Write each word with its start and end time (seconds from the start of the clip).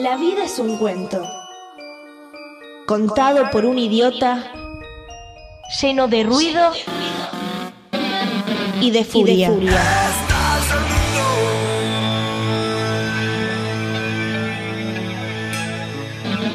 La 0.00 0.16
vida 0.16 0.44
es 0.44 0.58
un 0.58 0.78
cuento, 0.78 1.22
contado 2.86 3.50
por 3.50 3.66
un 3.66 3.78
idiota, 3.78 4.50
lleno 5.78 6.08
de 6.08 6.22
ruido 6.22 6.72
y 8.80 8.92
de 8.92 9.04
furia. 9.04 9.50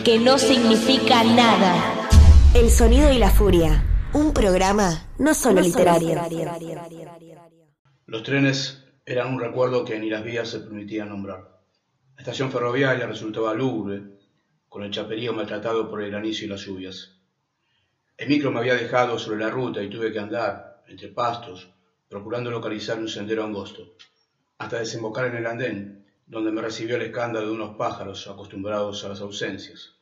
Que 0.04 0.18
no 0.18 0.40
significa 0.40 1.24
nada. 1.24 1.76
El 2.56 2.72
sonido 2.72 3.14
y 3.14 3.20
la 3.20 3.30
furia. 3.30 3.86
Un 4.14 4.34
programa 4.34 5.08
no 5.20 5.36
solo 5.36 5.62
literario. 5.62 6.20
Los 8.08 8.24
trenes 8.24 8.84
eran 9.06 9.36
un 9.36 9.40
recuerdo 9.40 9.86
que 9.86 10.00
ni 10.00 10.10
las 10.10 10.24
vías 10.24 10.50
se 10.50 10.62
permitían 10.62 11.10
nombrar. 11.10 11.55
La 12.16 12.22
estación 12.22 12.50
ferroviaria 12.50 13.06
resultaba 13.06 13.54
lúgubre, 13.54 14.02
con 14.70 14.84
el 14.84 14.92
chaperío 14.92 15.34
maltratado 15.34 15.90
por 15.90 16.02
el 16.02 16.12
granizo 16.12 16.46
y 16.46 16.48
las 16.48 16.62
lluvias. 16.62 17.12
El 18.18 18.30
micro 18.30 18.52
me 18.52 18.60
había 18.60 18.76
dejado 18.76 19.20
sobre 19.20 19.40
la 19.40 19.50
ruta 19.50 19.84
y 19.84 19.90
tuve 19.90 20.14
que 20.14 20.20
andar, 20.20 20.82
entre 20.88 21.10
pastos, 21.10 21.70
procurando 22.08 22.50
localizar 22.50 22.98
un 23.00 23.10
sendero 23.10 23.44
angosto, 23.44 23.96
hasta 24.58 24.80
desembocar 24.80 25.26
en 25.26 25.36
el 25.36 25.46
andén, 25.46 26.06
donde 26.26 26.52
me 26.52 26.62
recibió 26.62 26.96
el 26.96 27.02
escándalo 27.02 27.48
de 27.48 27.54
unos 27.54 27.76
pájaros 27.76 28.28
acostumbrados 28.28 29.04
a 29.04 29.10
las 29.10 29.20
ausencias. 29.20 29.96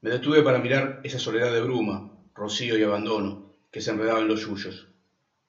Me 0.00 0.08
detuve 0.08 0.42
para 0.42 0.58
mirar 0.58 1.00
esa 1.04 1.18
soledad 1.18 1.52
de 1.52 1.60
bruma, 1.60 2.10
rocío 2.34 2.78
y 2.78 2.82
abandono 2.82 3.52
que 3.70 3.82
se 3.82 3.90
enredaba 3.90 4.20
en 4.20 4.28
los 4.28 4.40
suyos. 4.40 4.88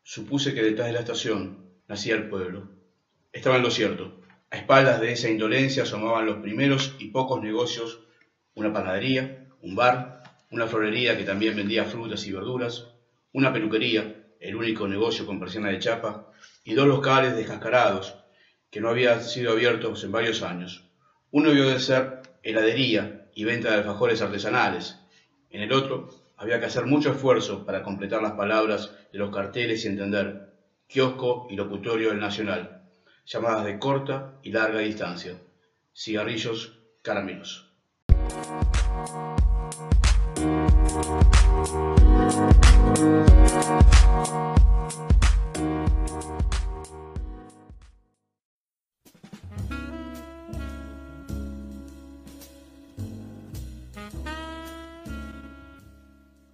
Supuse 0.04 0.54
que 0.54 0.64
detrás 0.64 0.88
de 0.88 0.94
la 0.94 1.00
estación 1.00 1.70
nacía 1.88 2.16
el 2.16 2.28
pueblo. 2.28 2.67
Estaba 3.31 3.56
en 3.56 3.64
lo 3.64 3.72
cierto. 3.72 4.20
A 4.52 4.58
espaldas 4.58 5.00
de 5.00 5.11
esa 5.11 5.30
indolencia 5.30 5.83
asomaban 5.83 6.25
los 6.25 6.38
primeros 6.38 6.95
y 6.97 7.09
pocos 7.09 7.42
negocios, 7.42 8.02
una 8.55 8.73
panadería, 8.73 9.47
un 9.61 9.75
bar, 9.75 10.23
una 10.50 10.66
florería 10.66 11.16
que 11.17 11.23
también 11.23 11.55
vendía 11.55 11.86
frutas 11.86 12.25
y 12.25 12.31
verduras, 12.31 12.88
una 13.31 13.53
peluquería, 13.53 14.25
el 14.39 14.55
único 14.55 14.88
negocio 14.88 15.27
con 15.27 15.39
persiana 15.39 15.70
de 15.70 15.77
chapa, 15.77 16.31
y 16.64 16.73
dos 16.73 16.88
locales 16.88 17.36
descascarados 17.36 18.16
que 18.72 18.81
no 18.81 18.89
habían 18.89 19.23
sido 19.23 19.52
abiertos 19.52 20.03
en 20.03 20.11
varios 20.11 20.42
años. 20.42 20.89
Uno 21.30 21.50
debió 21.50 21.70
de 21.70 21.80
ser 21.80 22.22
heladería 22.42 23.30
y 23.36 23.44
venta 23.44 23.70
de 23.70 23.75
alfajores 23.75 24.22
artesanales. 24.23 24.97
En 25.52 25.61
el 25.61 25.73
otro, 25.73 26.09
había 26.38 26.59
que 26.59 26.66
hacer 26.66 26.86
mucho 26.86 27.11
esfuerzo 27.11 27.66
para 27.66 27.83
completar 27.83 28.23
las 28.23 28.31
palabras 28.31 28.95
de 29.11 29.20
los 29.20 29.30
carteles 29.30 29.86
y 29.86 29.89
entender 29.89 30.53
kiosco 30.88 31.45
y 31.52 31.55
locutorio 31.55 32.09
del 32.09 32.20
Nacional, 32.20 32.78
llamadas 33.30 33.63
de 33.66 33.77
corta 33.77 34.39
y 34.41 34.52
larga 34.52 34.80
distancia, 34.80 35.39
cigarrillos, 35.94 36.80
caramelos. 37.03 37.71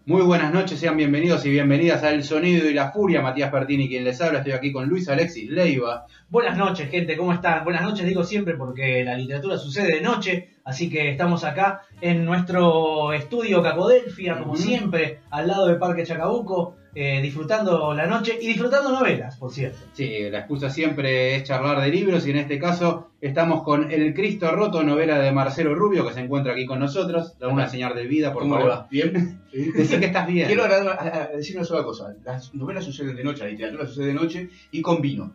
Muy 0.07 0.21
buenas 0.21 0.53
noches, 0.53 0.79
sean 0.79 0.97
bienvenidos 0.97 1.43
y 1.47 1.49
bienvenidas 1.49 2.03
a 2.03 2.11
El 2.11 2.23
Sonido 2.23 2.69
y 2.69 2.75
la 2.75 2.91
Furia. 2.91 3.23
Matías 3.23 3.49
Pertini, 3.49 3.89
quien 3.89 4.03
les 4.03 4.21
habla. 4.21 4.37
Estoy 4.37 4.53
aquí 4.53 4.71
con 4.71 4.87
Luis 4.87 5.09
Alexis 5.09 5.49
Leiva. 5.49 6.05
Buenas 6.29 6.55
noches, 6.59 6.91
gente, 6.91 7.17
¿cómo 7.17 7.33
están? 7.33 7.63
Buenas 7.63 7.81
noches, 7.81 8.05
digo 8.05 8.23
siempre 8.23 8.53
porque 8.53 9.03
la 9.03 9.17
literatura 9.17 9.57
sucede 9.57 9.95
de 9.95 10.01
noche, 10.01 10.49
así 10.63 10.91
que 10.91 11.09
estamos 11.09 11.43
acá 11.43 11.81
en 12.01 12.23
nuestro 12.23 13.13
estudio 13.13 13.63
Capodelfia, 13.63 14.37
como 14.37 14.55
siempre, 14.55 15.21
al 15.31 15.47
lado 15.47 15.65
del 15.65 15.79
Parque 15.79 16.05
Chacabuco, 16.05 16.75
eh, 16.95 17.21
disfrutando 17.21 17.93
la 17.93 18.07
noche 18.07 18.37
y 18.41 18.47
disfrutando 18.47 18.89
novelas, 18.91 19.35
por 19.37 19.51
cierto. 19.51 19.77
Sí, 19.93 20.29
la 20.31 20.39
excusa 20.39 20.69
siempre 20.69 21.35
es 21.35 21.43
charlar 21.43 21.81
de 21.81 21.89
libros 21.89 22.25
y 22.25 22.31
en 22.31 22.37
este 22.37 22.57
caso 22.57 23.11
estamos 23.21 23.63
con 23.63 23.91
El 23.91 24.13
Cristo 24.13 24.49
Roto, 24.51 24.81
novela 24.83 25.19
de 25.19 25.31
Marcelo 25.31 25.75
Rubio, 25.75 26.07
que 26.07 26.13
se 26.13 26.21
encuentra 26.21 26.53
aquí 26.53 26.65
con 26.65 26.79
nosotros. 26.79 27.37
Da 27.37 27.49
una 27.49 27.67
señal 27.67 27.93
de 27.95 28.05
vida, 28.07 28.31
por 28.33 28.43
¿Cómo 28.43 28.55
le 28.55 28.61
favor. 28.63 28.77
va? 28.77 28.87
¿Bien? 28.89 29.41
Decir 29.53 29.99
que 29.99 30.05
estás 30.07 30.25
bien. 30.27 30.47
Quiero 30.47 30.63
agradar- 30.63 30.97
a- 30.99 31.23
a- 31.33 31.35
decir 31.37 31.55
una 31.57 31.65
sola 31.65 31.83
cosa. 31.83 32.13
Las 32.23 32.53
novelas 32.55 32.83
suceden 32.85 33.15
de 33.15 33.23
noche, 33.23 33.43
la 33.43 33.49
literatura 33.49 33.85
sucede 33.85 34.07
de 34.07 34.13
noche 34.13 34.49
y 34.71 34.81
con 34.81 35.01
vino. 35.01 35.33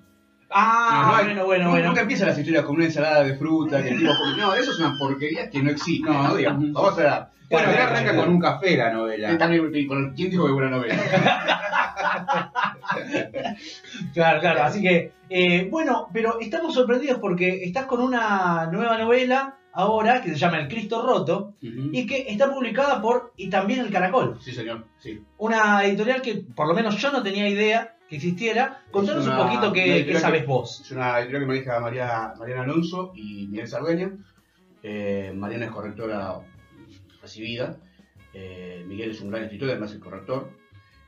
Ah, 0.52 0.90
No, 0.92 1.06
no, 1.06 1.24
bueno, 1.24 1.44
bueno, 1.46 1.64
no- 1.64 1.70
bueno. 1.70 1.86
Nunca 1.88 2.00
empiezan 2.02 2.28
las 2.28 2.38
historias 2.38 2.64
con 2.64 2.76
una 2.76 2.84
ensalada 2.86 3.22
de 3.22 3.34
fruta, 3.34 3.82
que 3.82 3.90
el 3.90 3.98
tipo 3.98 4.10
come- 4.18 4.36
No, 4.36 4.54
eso 4.54 4.72
es 4.72 4.78
una 4.80 4.96
porquería 4.98 5.48
que 5.48 5.62
no 5.62 5.70
existe. 5.70 6.10
No. 6.10 6.22
No, 6.28 6.34
digamos. 6.34 6.72
Vamos 6.72 6.98
a 6.98 7.02
la. 7.02 7.28
Bueno, 7.50 7.68
acá 7.68 7.76
Bueno, 7.82 7.90
arranca 7.96 8.16
con 8.16 8.28
un 8.28 8.40
café 8.40 8.76
la 8.76 8.90
novela. 8.92 9.36
También, 9.38 9.86
con- 9.88 10.12
¿Quién 10.14 10.30
dijo 10.30 10.46
que 10.46 10.52
buena 10.52 10.70
novela? 10.70 10.94
Claro, 14.14 14.40
claro, 14.40 14.62
así 14.62 14.82
que, 14.82 15.12
eh, 15.28 15.68
bueno, 15.70 16.08
pero 16.12 16.40
estamos 16.40 16.74
sorprendidos 16.74 17.18
porque 17.18 17.64
estás 17.64 17.86
con 17.86 18.00
una 18.00 18.66
nueva 18.72 18.98
novela 18.98 19.56
ahora 19.72 20.20
que 20.20 20.30
se 20.30 20.36
llama 20.36 20.58
El 20.60 20.68
Cristo 20.68 21.02
Roto 21.06 21.54
y 21.60 22.06
que 22.06 22.26
está 22.28 22.52
publicada 22.52 23.00
por 23.00 23.32
y 23.36 23.48
también 23.48 23.80
El 23.80 23.90
Caracol. 23.90 24.38
Sí, 24.40 24.52
señor. 24.52 24.86
Sí. 24.98 25.22
Una 25.38 25.84
editorial 25.84 26.22
que 26.22 26.36
por 26.54 26.66
lo 26.66 26.74
menos 26.74 26.96
yo 26.96 27.12
no 27.12 27.22
tenía 27.22 27.48
idea 27.48 27.96
que 28.08 28.16
existiera. 28.16 28.82
Contanos 28.90 29.26
un 29.28 29.36
poquito 29.36 29.72
qué, 29.72 30.04
qué 30.04 30.18
sabes 30.18 30.40
que- 30.40 30.46
vos. 30.46 30.80
Es 30.84 30.90
una 30.90 31.18
editorial 31.20 31.42
que 31.42 31.46
maneja 31.46 31.80
María, 31.80 32.32
Mariana 32.38 32.62
Alonso 32.62 33.12
y 33.14 33.46
Miguel 33.46 33.68
Sardeña. 33.68 34.10
Eh, 34.82 35.32
Mariana 35.34 35.66
es 35.66 35.70
correctora 35.70 36.40
recibida. 37.22 37.76
Eh, 38.32 38.84
Miguel 38.86 39.10
es 39.10 39.20
un 39.20 39.30
gran 39.30 39.44
escritor, 39.44 39.70
además 39.70 39.92
es 39.92 39.98
corrector. 40.00 40.50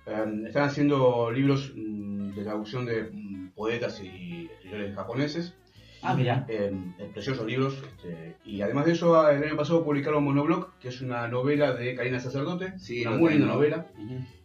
Eh, 0.07 0.43
están 0.47 0.65
haciendo 0.65 1.31
libros 1.31 1.73
mm, 1.77 2.35
de 2.35 2.43
traducción 2.43 2.87
de 2.87 3.05
mm, 3.13 3.51
poetas 3.55 4.03
y 4.03 4.49
escritores 4.53 4.95
japoneses. 4.95 5.55
Ah, 6.03 6.15
mira. 6.15 6.45
eh, 6.49 6.73
preciosos 7.13 7.47
libros. 7.47 7.81
este, 7.87 8.37
y 8.45 8.61
además 8.61 8.87
de 8.87 8.93
eso, 8.93 9.29
el 9.31 9.43
año 9.43 9.57
pasado 9.57 9.85
publicaron 9.85 10.25
Monoblock, 10.25 10.79
que 10.79 10.89
es 10.89 11.01
una 11.01 11.29
novela 11.29 11.75
de 11.75 11.95
Karina 11.95 12.19
Sacerdote. 12.19 12.77
Sí, 12.79 13.07
una 13.07 13.17
muy 13.17 13.33
linda 13.35 13.47
novela. 13.47 13.87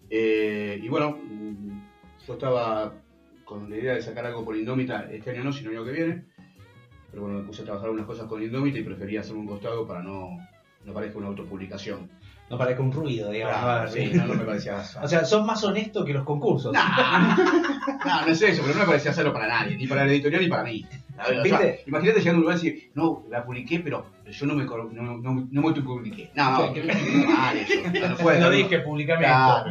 Eh, 0.10 0.80
y 0.82 0.88
bueno, 0.88 1.18
mm, 1.18 1.82
yo 2.28 2.34
estaba 2.34 2.94
con 3.44 3.70
la 3.70 3.78
idea 3.78 3.96
de 3.96 4.02
sacar 4.02 4.26
algo 4.26 4.46
por 4.46 4.56
Indómita 4.56 5.08
este 5.12 5.32
año 5.32 5.44
no, 5.46 5.52
sino 5.52 5.72
el 5.72 5.78
año 5.78 5.86
que 5.86 5.92
viene. 5.92 6.26
Pero 7.10 7.24
bueno, 7.24 7.40
me 7.40 7.46
puse 7.46 7.62
a 7.62 7.66
trabajar 7.66 7.88
algunas 7.88 8.06
cosas 8.06 8.28
con 8.28 8.44
Indómita 8.44 8.78
y 8.78 8.84
prefería 8.84 9.22
hacer 9.22 9.36
un 9.36 9.48
costado 9.48 9.88
para 9.88 10.04
no, 10.04 10.38
no 10.86 10.94
parezca 10.94 11.18
una 11.18 11.28
autopublicación. 11.28 12.10
No 12.50 12.58
parezca 12.58 12.82
un 12.82 12.92
ruido, 12.92 13.30
digamos. 13.30 13.58
Claro, 13.60 13.84
¿no? 13.84 13.92
sí, 13.92 14.12
no, 14.14 14.26
no 14.28 14.34
me 14.36 14.46
parecía 14.46 14.82
O 15.02 15.08
sea, 15.08 15.26
son 15.26 15.46
más 15.46 15.64
honestos 15.64 16.06
que 16.06 16.14
los 16.14 16.24
concursos. 16.24 16.74
No, 16.74 16.80
no 18.26 18.32
es 18.32 18.42
eso, 18.42 18.62
pero 18.62 18.74
no 18.74 18.82
me 18.82 18.86
parecía 18.86 19.12
hacerlo 19.12 19.34
para 19.34 19.48
nadie, 19.48 19.76
ni 19.76 19.86
para 19.86 20.06
la 20.06 20.12
editorial 20.12 20.42
ni 20.42 20.48
para 20.48 20.64
mí. 20.64 20.86
Imagínate 21.88 22.20
llegando 22.20 22.30
a 22.30 22.34
un 22.36 22.42
lugar 22.42 22.58
y 22.58 22.62
decir, 22.70 22.92
no, 22.94 23.24
la 23.30 23.44
publiqué, 23.44 23.80
pero 23.80 24.06
yo 24.30 24.46
no 24.46 24.54
me, 24.56 24.66
no, 24.66 24.84
no, 25.18 25.48
no 25.52 25.62
me 25.62 25.68
autopubliqué. 25.68 26.30
No, 26.36 26.52
no, 26.52 26.74
mal 27.28 27.58
eso. 27.58 27.74
No, 28.10 28.16
puede 28.18 28.40
no 28.40 28.50
dije 28.50 28.84
claro. 28.84 29.70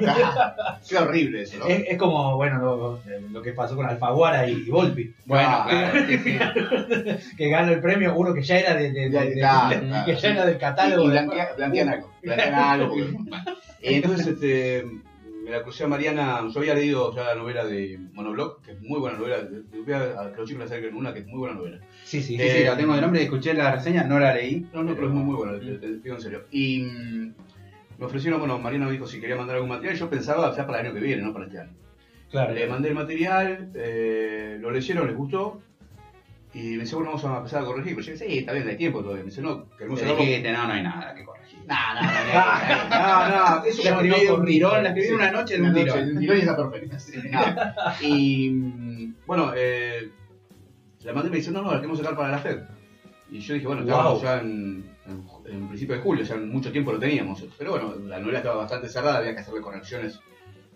Qué 0.88 0.96
horrible 0.98 1.42
eso, 1.42 1.58
¿no? 1.58 1.66
Es, 1.66 1.84
es 1.88 1.98
como, 1.98 2.36
bueno, 2.36 2.58
lo, 2.58 3.00
lo 3.30 3.42
que 3.42 3.52
pasó 3.52 3.76
con 3.76 3.86
Alfaguara 3.86 4.48
y, 4.48 4.52
y 4.66 4.70
Volpi. 4.70 5.14
Bueno, 5.26 5.64
claro. 5.68 6.06
Que 7.36 7.48
ganó 7.50 7.72
el 7.72 7.80
premio 7.80 8.14
uno 8.16 8.32
que 8.34 8.42
ya 8.42 8.58
era 8.58 8.74
de, 8.74 8.90
de- 8.92 9.10
de- 9.10 9.20
de- 9.30 9.34
Claro, 9.34 9.80
de- 9.80 9.86
claro. 9.86 10.04
que 10.06 10.16
ya 10.16 10.28
era 10.30 10.46
del 10.46 10.56
Y, 10.56 10.58
catálogo. 10.58 11.04
y 11.04 11.10
blanquean 11.10 11.88
algo. 11.88 12.10
Blanquean 12.22 12.54
algo. 12.54 12.88
porque- 12.88 13.50
Entonces, 13.82 14.26
este, 14.26 14.84
me 15.46 15.52
la 15.52 15.62
crucé 15.62 15.84
a 15.84 15.86
Mariana. 15.86 16.42
Yo 16.52 16.58
había 16.58 16.74
leído 16.74 17.14
ya 17.14 17.22
la 17.22 17.34
novela 17.36 17.65
de 17.65 18.00
Monoblock, 18.15 18.62
que 18.62 18.72
es 18.72 18.82
muy 18.82 18.98
buena 18.98 19.16
novela. 19.16 19.48
Voy 19.84 19.94
a, 19.94 20.32
que 20.32 20.38
los 20.38 20.48
chicos 20.48 20.65
acerquen 20.65 20.97
una 20.97 21.15
que 21.15 21.21
es 21.21 21.26
muy 21.26 21.38
buena 21.38 21.54
novela. 21.54 21.78
Sí, 22.03 22.21
sí. 22.21 22.36
Sí, 22.36 22.48
sí, 22.48 22.65
la 22.65 22.76
tengo 22.76 22.97
de 22.97 23.00
nombre, 23.00 23.22
escuché 23.22 23.54
la 23.54 23.76
reseña, 23.76 24.03
no 24.03 24.18
la 24.18 24.34
leí. 24.34 24.66
No, 24.74 24.82
no, 24.82 24.97
pero 24.97 25.06
es 25.06 25.12
muy, 25.12 25.22
muy 25.22 25.36
buena, 25.36 25.56
te, 25.60 25.78
te 25.78 25.98
digo 25.98 26.16
en 26.16 26.21
serio. 26.21 26.44
Y 26.50 26.80
mm, 26.80 27.34
me 27.98 28.06
ofrecieron, 28.06 28.41
bueno, 28.41 28.59
Mariana 28.59 28.86
me 28.86 28.92
dijo 28.92 29.06
si 29.06 29.21
quería 29.21 29.36
mandar 29.36 29.54
algún 29.54 29.71
material. 29.71 29.97
Yo 29.97 30.10
pensaba 30.10 30.53
ya 30.56 30.66
para 30.66 30.80
el 30.80 30.86
año 30.86 30.94
que 30.94 31.00
viene, 31.00 31.22
no 31.22 31.32
para 31.32 31.47
este 31.47 31.60
año. 31.60 31.76
Claro. 32.28 32.53
Le 32.53 32.66
mandé 32.66 32.88
el 32.88 32.97
material, 32.97 33.71
eh, 33.76 34.59
lo 34.60 34.72
leyeron, 34.72 35.06
les 35.06 35.16
gustó. 35.16 35.62
Y 36.54 36.71
me 36.71 36.82
dice, 36.82 36.97
bueno, 36.97 37.10
vamos 37.10 37.24
a 37.24 37.36
empezar 37.36 37.62
a 37.62 37.66
corregir. 37.66 37.94
Pero 37.94 38.04
yo 38.04 38.12
dije, 38.15 38.26
sí, 38.26 38.38
está 38.38 38.53
bien, 38.53 38.66
hay 38.66 38.76
tiempo 38.76 39.00
todavía. 39.00 39.22
Me 39.22 39.30
dice, 39.30 39.42
no, 39.42 39.71
queremos 39.76 40.03
hacerlo. 40.03 40.16
no, 40.16 40.66
no 40.66 40.72
hay 40.72 40.82
nada 40.82 41.15
que 41.15 41.24
corregir. 41.24 41.46
No, 41.68 41.95
no, 41.95 42.01
no, 42.91 43.28
no, 43.28 43.59
no, 43.59 43.65
eso 43.65 43.83
La 43.83 44.01
de 44.01 44.33
un 44.33 44.47
tirón, 44.47 44.83
la 44.83 44.89
escribí 44.91 45.15
una 45.15 45.30
noche 45.33 45.59
de 45.59 45.63
un 45.63 45.74
tirón. 45.74 46.22
y 46.22 46.41
está 46.41 46.57
perfecta. 46.57 47.97
Y 48.01 48.51
mm, 48.51 49.15
bueno, 49.27 49.53
eh, 49.57 50.10
la 51.01 51.13
mandé 51.13 51.28
y 51.28 51.30
me 51.33 51.36
dice, 51.39 51.51
no, 51.51 51.63
no, 51.63 51.71
la 51.72 51.78
queremos 51.78 51.98
sacar 51.98 52.16
para 52.16 52.30
la 52.30 52.39
FED. 52.39 52.59
Y 53.30 53.41
yo 53.41 53.54
dije, 53.54 53.66
bueno, 53.66 53.83
estábamos 53.83 54.22
ya 54.22 54.39
en, 54.39 54.89
en, 55.07 55.24
en 55.47 55.68
principio 55.68 55.97
de 55.97 56.03
julio, 56.03 56.24
ya 56.24 56.34
en 56.36 56.48
mucho 56.48 56.71
tiempo 56.71 56.92
lo 56.92 56.98
teníamos. 56.98 57.45
Pero 57.59 57.72
bueno, 57.72 57.95
la 58.07 58.21
novela 58.21 58.39
estaba 58.39 58.57
bastante 58.57 58.89
cerrada, 58.89 59.19
había 59.19 59.34
que 59.34 59.41
hacerle 59.41 59.60
correcciones 59.60 60.21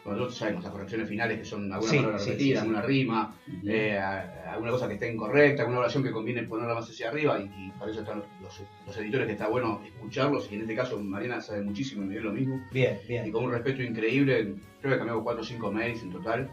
Nosotros 0.05 0.35
sabemos 0.35 0.65
las 0.65 0.73
correcciones 0.73 1.09
finales 1.09 1.39
que 1.39 1.45
son 1.45 1.73
alguna 1.73 1.91
Sí, 1.91 1.97
palabra 1.99 2.19
repetida, 2.19 2.55
sí, 2.55 2.57
alguna 2.57 2.83
rima, 2.83 3.35
eh, 3.67 3.99
alguna 3.99 4.71
cosa 4.71 4.89
que 4.89 4.95
esté 4.95 5.13
incorrecta, 5.13 5.63
alguna 5.63 5.81
oración 5.81 6.03
que 6.03 6.11
conviene 6.11 6.43
ponerla 6.45 6.75
más 6.75 6.89
hacia 6.89 7.11
arriba 7.11 7.39
y, 7.39 7.45
y 7.67 7.71
para 7.79 7.91
eso 7.91 8.01
están 8.01 8.23
los, 8.43 8.97
editores 8.97 9.27
que 9.27 9.33
está 9.35 9.49
bueno 9.49 9.81
escucharlos 9.87 10.51
y 10.51 10.55
en 10.57 10.63
este 10.63 10.75
caso 10.75 10.99
Mariana 11.01 11.41
sabe 11.41 11.63
muchísimo 11.63 12.03
y 12.03 12.07
me 12.07 12.15
dio 12.15 12.23
lo 12.25 12.33
mismo 12.33 12.61
Bien, 12.73 12.99
y 13.05 13.09
bien. 13.09 13.31
con 13.31 13.45
un 13.45 13.53
respeto 13.53 13.83
increíble, 13.83 14.55
creo 14.81 14.93
que 14.93 14.99
cambiamos 14.99 15.23
4 15.23 15.43
o 15.43 15.45
5 15.45 15.73
mails 15.73 16.03
en 16.03 16.11
total. 16.11 16.51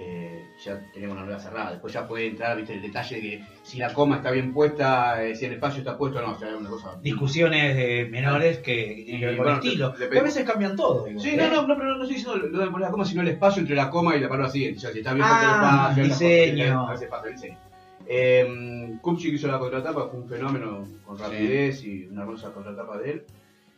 Eh, 0.00 0.44
ya 0.64 0.80
teníamos 0.92 1.16
una 1.16 1.26
nueva 1.26 1.40
cerrada. 1.40 1.72
Después 1.72 1.92
ya 1.92 2.06
puede 2.06 2.26
entrar 2.28 2.56
¿viste, 2.56 2.72
el 2.74 2.82
detalle 2.82 3.16
de 3.16 3.20
que 3.22 3.44
si 3.64 3.78
la 3.78 3.92
coma 3.92 4.16
está 4.16 4.30
bien 4.30 4.52
puesta, 4.52 5.22
eh, 5.24 5.34
si 5.34 5.46
el 5.46 5.54
espacio 5.54 5.80
está 5.80 5.98
puesto, 5.98 6.20
no, 6.22 6.32
o 6.32 6.38
sea, 6.38 6.56
una 6.56 6.68
cosa. 6.70 6.96
Discusiones 7.02 7.76
eh, 7.76 8.06
menores 8.10 8.58
que 8.58 9.02
tienen 9.04 9.20
que 9.20 9.26
ver 9.26 9.36
con 9.36 9.44
bueno, 9.46 9.60
estilo. 9.60 9.94
Que 9.94 10.18
a 10.18 10.22
veces 10.22 10.44
cambian 10.44 10.76
todo. 10.76 11.04
digo, 11.04 11.18
Sí, 11.20 11.30
¿eh? 11.30 11.36
no, 11.36 11.48
no, 11.50 11.66
no, 11.66 11.76
pero 11.76 11.96
no 11.96 12.02
estoy 12.04 12.16
diciendo 12.16 12.36
lo 12.36 12.58
de 12.60 12.66
poner 12.70 12.86
la 12.86 12.90
coma, 12.92 13.04
sino 13.04 13.22
el 13.22 13.28
espacio 13.28 13.60
entre 13.60 13.74
la 13.76 13.90
coma 13.90 14.14
y 14.16 14.20
la 14.20 14.28
palabra 14.28 14.50
siguiente. 14.52 14.78
O 14.78 14.80
sea, 14.80 14.92
si 14.92 14.98
está 14.98 15.14
bien 15.14 15.26
puesto 15.26 15.46
Ah, 15.46 15.92
el 15.96 16.02
espacio, 16.02 16.04
esas 16.04 16.18
diseño. 16.20 16.88
a 16.88 16.92
veces 16.92 17.08
pasa 17.08 17.26
el 17.26 17.32
diseño. 17.34 17.58
Eh, 18.06 18.96
Kupchik 19.02 19.34
hizo 19.34 19.48
la 19.48 19.58
contratapa, 19.58 20.08
fue 20.08 20.20
un 20.20 20.28
fenómeno 20.28 20.86
con 21.04 21.18
rapidez 21.18 21.84
y 21.84 22.06
una 22.06 22.22
hermosa 22.22 22.52
contratapa 22.52 22.96
de 22.98 23.10
él. 23.10 23.24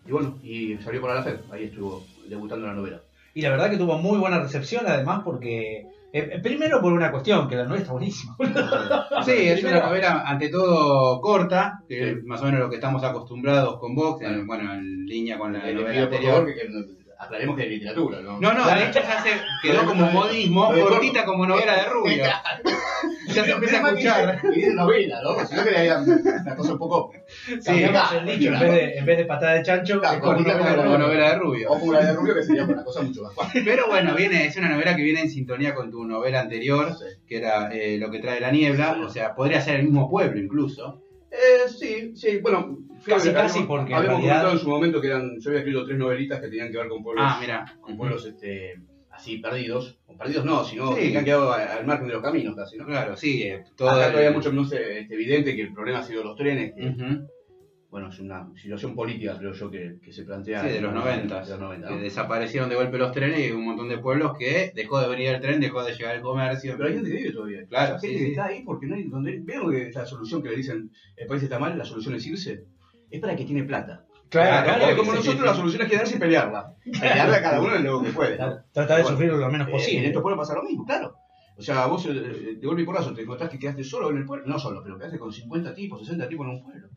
Y 0.06 0.12
bueno, 0.12 0.38
y 0.42 0.76
salió 0.78 1.00
para 1.00 1.14
la 1.16 1.22
FED, 1.22 1.40
ahí 1.50 1.64
estuvo 1.64 2.04
debutando 2.28 2.66
la 2.66 2.74
novela. 2.74 3.00
Y 3.34 3.42
la 3.42 3.50
verdad 3.50 3.70
que 3.70 3.76
tuvo 3.76 3.96
muy 3.98 4.18
buena 4.18 4.38
recepción, 4.40 4.84
además, 4.86 5.20
porque. 5.24 5.86
eh, 6.12 6.40
primero 6.42 6.80
por 6.80 6.92
una 6.92 7.10
cuestión, 7.12 7.48
que 7.48 7.54
la 7.56 7.62
novela 7.64 7.80
está 7.82 7.92
buenísima. 7.92 8.36
Sí, 9.24 9.32
es 9.48 9.62
una 9.62 9.80
novela 9.80 10.24
ante 10.26 10.48
todo 10.48 11.20
corta, 11.20 11.82
que 11.88 11.94
Sí. 11.94 12.10
es 12.18 12.24
más 12.24 12.40
o 12.42 12.46
menos 12.46 12.60
lo 12.60 12.68
que 12.70 12.76
estamos 12.76 13.04
acostumbrados 13.04 13.78
con 13.78 13.94
Vox, 13.94 14.22
en- 14.22 14.46
Bueno. 14.46 14.64
bueno, 14.64 14.74
en 14.74 15.06
línea 15.06 15.38
con 15.38 15.52
la 15.52 15.64
Le 15.64 15.74
novela 15.74 15.90
pido 15.92 16.06
por 16.08 16.14
anterior. 16.16 16.34
favor 16.34 16.54
que, 16.54 16.60
que 16.60 17.00
aclaremos 17.18 17.56
que 17.56 17.62
es 17.64 17.68
literatura, 17.68 18.20
¿no? 18.22 18.40
No, 18.40 18.52
no, 18.54 18.66
de 18.66 18.84
hecho 18.86 19.00
ya 19.00 19.22
se 19.22 19.30
quedó 19.62 19.84
como 19.86 20.06
modismo, 20.10 20.72
cortita 20.72 21.24
como 21.24 21.46
novela 21.46 21.76
de 21.76 21.84
rubio. 21.84 22.24
Ya 23.34 23.44
se 23.44 23.50
empieza 23.52 23.84
a 23.84 23.88
escuchar. 23.90 24.40
Y 24.52 24.54
dice 24.56 24.74
novela, 24.74 25.20
¿no? 25.22 25.44
Si 25.46 25.54
no 25.54 25.64
que 25.64 25.70
le 25.70 25.78
hagan 25.90 26.08
una 26.42 26.56
cosa 26.56 26.72
un 26.72 26.78
poco. 26.78 27.12
Cambiamos 27.64 28.12
el 28.12 28.26
dicho, 28.26 28.52
en 28.52 28.60
vez, 28.60 28.72
de, 28.72 28.98
en 28.98 29.06
vez 29.06 29.18
de 29.18 29.24
patada 29.24 29.54
de 29.54 29.62
chancho, 29.62 30.00
Claro, 30.00 30.16
es 30.16 30.20
como 30.22 30.98
novela 30.98 31.30
de 31.30 31.38
rubio. 31.38 31.70
O 31.70 31.78
como 31.80 31.92
la 31.92 32.04
de 32.06 32.12
Rubio, 32.14 32.34
que 32.34 32.42
sería 32.42 32.64
una 32.64 32.84
cosa 32.84 33.02
mucho 33.02 33.22
más 33.22 33.34
fácil. 33.34 33.62
Pero 33.64 33.86
bueno, 33.88 34.14
viene, 34.14 34.46
es 34.46 34.56
una 34.56 34.68
novela 34.70 34.96
que 34.96 35.02
viene 35.02 35.20
en 35.22 35.30
sintonía 35.30 35.74
con 35.74 35.90
tu 35.90 36.04
novela 36.04 36.40
anterior, 36.40 36.92
Sí. 36.96 37.04
que 37.26 37.36
era 37.38 37.70
eh, 37.72 37.98
Lo 37.98 38.10
que 38.10 38.18
trae 38.20 38.40
la 38.40 38.50
niebla, 38.50 38.98
o 39.04 39.08
sea, 39.08 39.34
podría 39.34 39.60
ser 39.60 39.76
el 39.76 39.84
mismo 39.84 40.08
pueblo 40.10 40.40
incluso. 40.40 41.02
Eh, 41.30 41.68
sí, 41.68 42.12
sí, 42.16 42.38
bueno. 42.42 42.78
Casi, 43.06 43.32
casi, 43.32 43.60
porque 43.62 43.92
en 43.92 43.98
Habíamos 43.98 44.18
realidad- 44.20 44.42
comentado 44.42 44.52
en 44.52 44.58
su 44.58 44.68
momento 44.68 45.00
que 45.00 45.06
eran. 45.06 45.38
Yo 45.40 45.50
había 45.50 45.60
escrito 45.60 45.86
tres 45.86 45.96
novelitas 45.98 46.40
que 46.40 46.48
tenían 46.48 46.70
que 46.70 46.76
ver 46.78 46.88
con 46.88 47.02
pueblos. 47.02 47.24
Ah, 47.26 47.38
mira. 47.40 47.64
Con 47.80 47.96
pueblos 47.96 48.26
este, 48.26 48.74
así 49.20 49.38
perdidos. 49.38 49.98
O 50.06 50.16
perdidos 50.16 50.44
no, 50.44 50.64
sino 50.64 50.94
Sí. 50.96 51.12
que 51.12 51.18
han 51.18 51.24
quedado 51.24 51.52
al 51.52 51.86
margen 51.86 52.08
de 52.08 52.14
los 52.14 52.22
caminos 52.22 52.56
casi, 52.56 52.76
¿no? 52.78 52.86
Claro, 52.86 53.16
sí, 53.16 53.42
eh, 53.42 53.64
todo 53.76 53.90
Acá 53.90 54.06
el- 54.06 54.12
todavía 54.12 54.32
mucho 54.32 54.50
menos 54.50 54.72
eh, 54.72 55.00
este, 55.00 55.14
evidente 55.14 55.54
que 55.54 55.62
el 55.62 55.72
problema 55.72 56.00
ha 56.00 56.02
sido 56.02 56.24
los 56.24 56.36
trenes. 56.36 56.72
que. 56.74 57.20
Bueno, 57.90 58.08
es 58.08 58.20
una 58.20 58.48
situación 58.54 58.94
política, 58.94 59.36
creo 59.36 59.52
yo, 59.52 59.68
que, 59.68 59.96
que 60.00 60.12
se 60.12 60.22
plantea. 60.22 60.62
Sí, 60.62 60.68
de 60.74 60.80
los 60.80 60.94
90. 60.94 61.42
De 61.44 61.50
los 61.50 61.58
90, 61.58 61.88
Que 61.88 61.94
¿no? 61.96 62.00
desaparecieron 62.00 62.68
de 62.70 62.76
golpe 62.76 62.96
los 62.98 63.10
trenes 63.10 63.48
y 63.48 63.50
un 63.50 63.64
montón 63.64 63.88
de 63.88 63.98
pueblos 63.98 64.38
que 64.38 64.70
dejó 64.76 65.00
de 65.00 65.08
venir 65.08 65.26
el 65.34 65.40
tren, 65.40 65.60
dejó 65.60 65.82
de 65.82 65.92
llegar 65.94 66.14
el 66.14 66.22
comercio. 66.22 66.74
Pero 66.76 66.88
hay 66.88 66.94
gente 66.94 67.10
que 67.10 67.16
vive 67.16 67.32
todavía. 67.32 67.66
Claro, 67.68 67.98
sí, 67.98 68.14
está 68.14 68.44
ahí 68.46 68.62
porque 68.64 68.86
no 68.86 68.94
hay. 68.94 69.08
Donde, 69.08 69.40
¿Vieron 69.40 69.72
que 69.72 69.88
esta 69.88 70.06
solución 70.06 70.40
que 70.40 70.50
le 70.50 70.56
dicen 70.58 70.88
el 71.16 71.26
país 71.26 71.42
está 71.42 71.58
mal? 71.58 71.76
La 71.76 71.84
solución 71.84 72.14
es 72.14 72.24
irse. 72.28 72.62
Es 73.10 73.20
para 73.20 73.32
el 73.32 73.38
que 73.40 73.44
tiene 73.44 73.64
plata. 73.64 74.06
Claro, 74.30 74.74
Claro, 74.78 74.96
como 74.96 75.12
nosotros 75.14 75.44
la 75.44 75.54
solución 75.54 75.82
es 75.82 75.88
quedarse 75.88 76.16
y 76.16 76.18
pelearla. 76.18 76.74
Pelearla 76.84 77.42
cada 77.42 77.60
uno 77.60 77.74
en 77.76 77.84
lo 77.84 78.02
que 78.02 78.10
puede. 78.10 78.36
Claro, 78.36 78.60
Trata 78.72 78.96
de 78.96 79.02
Bueno, 79.02 79.16
sufrir 79.16 79.32
lo 79.32 79.50
menos 79.50 79.68
Eh, 79.68 79.72
posible. 79.72 79.98
en 79.98 80.04
estos 80.06 80.22
pueblos 80.22 80.46
pasa 80.48 80.58
lo 80.60 80.66
mismo, 80.66 80.84
claro. 80.86 81.14
O 81.58 81.62
sea, 81.62 81.86
vos 81.86 82.06
eh, 82.06 82.10
de 82.12 82.66
golpe 82.66 82.82
y 82.82 82.84
porrazo 82.86 83.12
te 83.12 83.22
encontrás 83.22 83.50
que 83.50 83.58
quedaste 83.58 83.84
solo 83.84 84.10
en 84.10 84.16
el 84.18 84.24
pueblo. 84.24 84.46
No 84.46 84.58
solo, 84.58 84.82
pero 84.82 84.96
quedaste 84.96 85.18
con 85.18 85.32
50 85.32 85.74
tipos, 85.74 86.00
60 86.00 86.28
tipos 86.28 86.46
en 86.46 86.52
un 86.52 86.62
pueblo. 86.64 86.88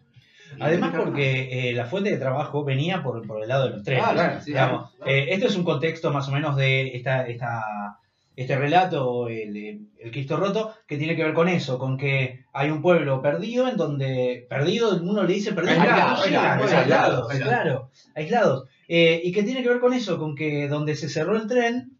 Además 0.59 0.93
porque 0.95 1.69
eh, 1.69 1.73
la 1.73 1.85
fuente 1.85 2.11
de 2.11 2.17
trabajo 2.17 2.63
venía 2.63 3.01
por, 3.01 3.25
por 3.25 3.41
el 3.41 3.49
lado 3.49 3.65
de 3.65 3.69
los 3.71 3.83
trenes. 3.83 4.03
Ah, 4.07 4.11
Claro, 4.13 4.39
sí, 4.39 4.51
Digamos, 4.51 4.91
claro. 4.95 5.11
eh, 5.11 5.25
esto 5.33 5.47
es 5.47 5.55
un 5.57 5.63
contexto 5.63 6.13
más 6.13 6.29
o 6.29 6.31
menos 6.31 6.55
de 6.55 6.95
esta, 6.95 7.25
esta, 7.27 7.97
este 8.35 8.57
relato, 8.57 9.27
el, 9.27 9.55
el 9.99 10.11
Cristo 10.11 10.37
roto, 10.37 10.73
que 10.87 10.97
tiene 10.97 11.15
que 11.15 11.23
ver 11.23 11.33
con 11.33 11.47
eso, 11.49 11.77
con 11.77 11.97
que 11.97 12.45
hay 12.53 12.69
un 12.71 12.81
pueblo 12.81 13.21
perdido 13.21 13.67
en 13.67 13.77
donde, 13.77 14.45
perdido, 14.49 14.97
uno 15.01 15.23
le 15.23 15.33
dice 15.33 15.53
perdido, 15.53 15.81
Aislado, 15.81 16.15
porque 16.15 16.31
no 16.31 16.41
llegan, 16.41 16.59
aislado, 16.61 16.79
aislados, 16.81 17.31
aislado. 17.31 17.49
claro, 17.51 17.89
aislados. 18.15 18.69
Eh, 18.87 19.21
y 19.23 19.31
que 19.31 19.43
tiene 19.43 19.61
que 19.63 19.69
ver 19.69 19.79
con 19.79 19.93
eso, 19.93 20.17
con 20.17 20.35
que 20.35 20.67
donde 20.67 20.95
se 20.95 21.09
cerró 21.09 21.35
el 21.37 21.47
tren, 21.47 21.97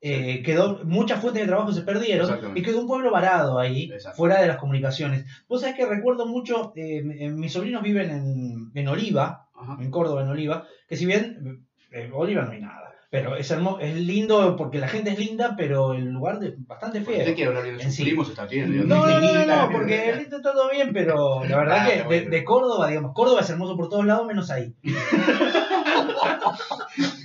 eh, 0.00 0.42
quedó, 0.42 0.80
muchas 0.84 1.20
fuentes 1.20 1.42
de 1.42 1.48
trabajo 1.48 1.72
se 1.72 1.80
perdieron 1.82 2.28
y 2.54 2.62
quedó 2.62 2.80
un 2.80 2.86
pueblo 2.86 3.10
varado 3.10 3.58
ahí, 3.58 3.90
fuera 4.16 4.40
de 4.40 4.48
las 4.48 4.58
comunicaciones. 4.58 5.24
Vos 5.48 5.62
sabés 5.62 5.76
que 5.76 5.86
recuerdo 5.86 6.26
mucho, 6.26 6.72
eh, 6.76 6.98
m- 6.98 7.30
mis 7.30 7.52
sobrinos 7.52 7.82
viven 7.82 8.10
en, 8.10 8.70
en 8.74 8.88
Oliva, 8.88 9.48
Ajá. 9.54 9.78
en 9.80 9.90
Córdoba, 9.90 10.22
en 10.22 10.28
Oliva, 10.28 10.66
que 10.88 10.96
si 10.96 11.06
bien 11.06 11.64
en 11.90 12.12
Oliva 12.12 12.42
no 12.42 12.50
hay 12.50 12.60
nada, 12.60 12.93
pero 13.14 13.36
es 13.36 13.48
hermoso, 13.48 13.78
es 13.78 13.94
lindo 13.94 14.56
porque 14.56 14.80
la 14.80 14.88
gente 14.88 15.12
es 15.12 15.18
linda, 15.20 15.54
pero 15.56 15.92
el 15.94 16.06
lugar 16.10 16.42
es 16.42 16.54
bastante 16.66 17.00
feo. 17.00 17.16
usted 17.18 17.36
quiere 17.36 17.46
hablar 17.50 17.62
bien 17.62 17.76
de 17.76 17.84
En 17.84 17.88
sus 17.90 17.96
sí. 17.98 18.02
primos, 18.02 18.28
está 18.28 18.44
bien. 18.46 18.88
No, 18.88 19.06
no, 19.06 19.20
no, 19.20 19.46
no, 19.46 19.70
porque 19.70 20.10
el 20.10 20.18
lindo 20.18 20.38
está 20.38 20.52
todo 20.52 20.68
bien, 20.68 20.90
pero 20.92 21.44
la 21.44 21.56
verdad 21.58 21.78
Ah, 21.82 21.86
que 22.08 22.28
de, 22.28 22.42
Córdoba, 22.44 22.88
digamos, 22.88 23.12
Córdoba 23.14 23.42
es 23.42 23.50
hermoso 23.50 23.76
por 23.76 23.88
todos 23.88 24.04
lados 24.04 24.26
menos 24.26 24.50
ahí. 24.50 24.74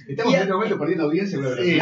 Estamos 0.07 0.31
Y- 0.31 0.35
en 0.35 0.41
este 0.41 0.53
momento 0.53 0.77
perdiendo 0.77 1.05
audiencia 1.05 1.39
la 1.39 1.55
Sí, 1.55 1.79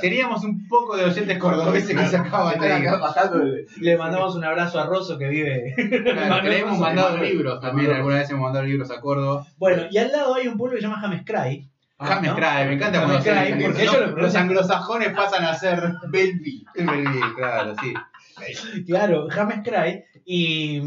Teníamos 0.00 0.42
un 0.44 0.66
poco 0.66 0.96
de 0.96 1.04
oyentes 1.04 1.36
cordobeses 1.36 1.94
que 1.94 2.06
se 2.06 2.16
acaban 2.16 2.58
de 2.58 3.66
Le 3.78 3.96
mandamos 3.98 4.36
un 4.36 4.44
abrazo 4.44 4.80
a 4.80 4.86
Rosso 4.86 5.18
que 5.18 5.28
vive. 5.28 5.74
Claro, 6.02 6.48
le 6.48 6.60
hemos 6.60 6.78
mandado 6.78 7.18
libros 7.18 7.60
también, 7.60 7.90
alguna 7.92 8.16
vez 8.16 8.30
hemos 8.30 8.44
mandado 8.44 8.64
libros 8.64 8.90
a 8.90 9.00
Córdoba. 9.02 9.44
Bueno, 9.58 9.82
y 9.90 9.98
al 9.98 10.12
lado 10.12 10.34
hay 10.34 10.48
un 10.48 10.56
pueblo 10.56 10.76
que 10.76 10.80
se 10.80 10.88
llama 10.88 11.00
James 11.02 11.24
James 11.98 12.30
¿no? 12.30 12.36
Cray, 12.36 12.66
me 12.66 12.74
encanta 12.74 13.02
cuando 13.02 13.22
Cray, 13.22 13.60
porque 13.60 13.82
ellos 13.82 14.12
los 14.16 14.34
anglosajones 14.34 15.12
pasan 15.14 15.44
a 15.44 15.54
ser 15.54 15.94
Belleville. 16.08 16.64
Belleville, 16.74 17.34
claro, 17.34 17.74
sí. 17.80 17.94
Claro, 18.86 19.28
James 19.28 19.60
Cray. 19.64 20.04
Y, 20.24 20.80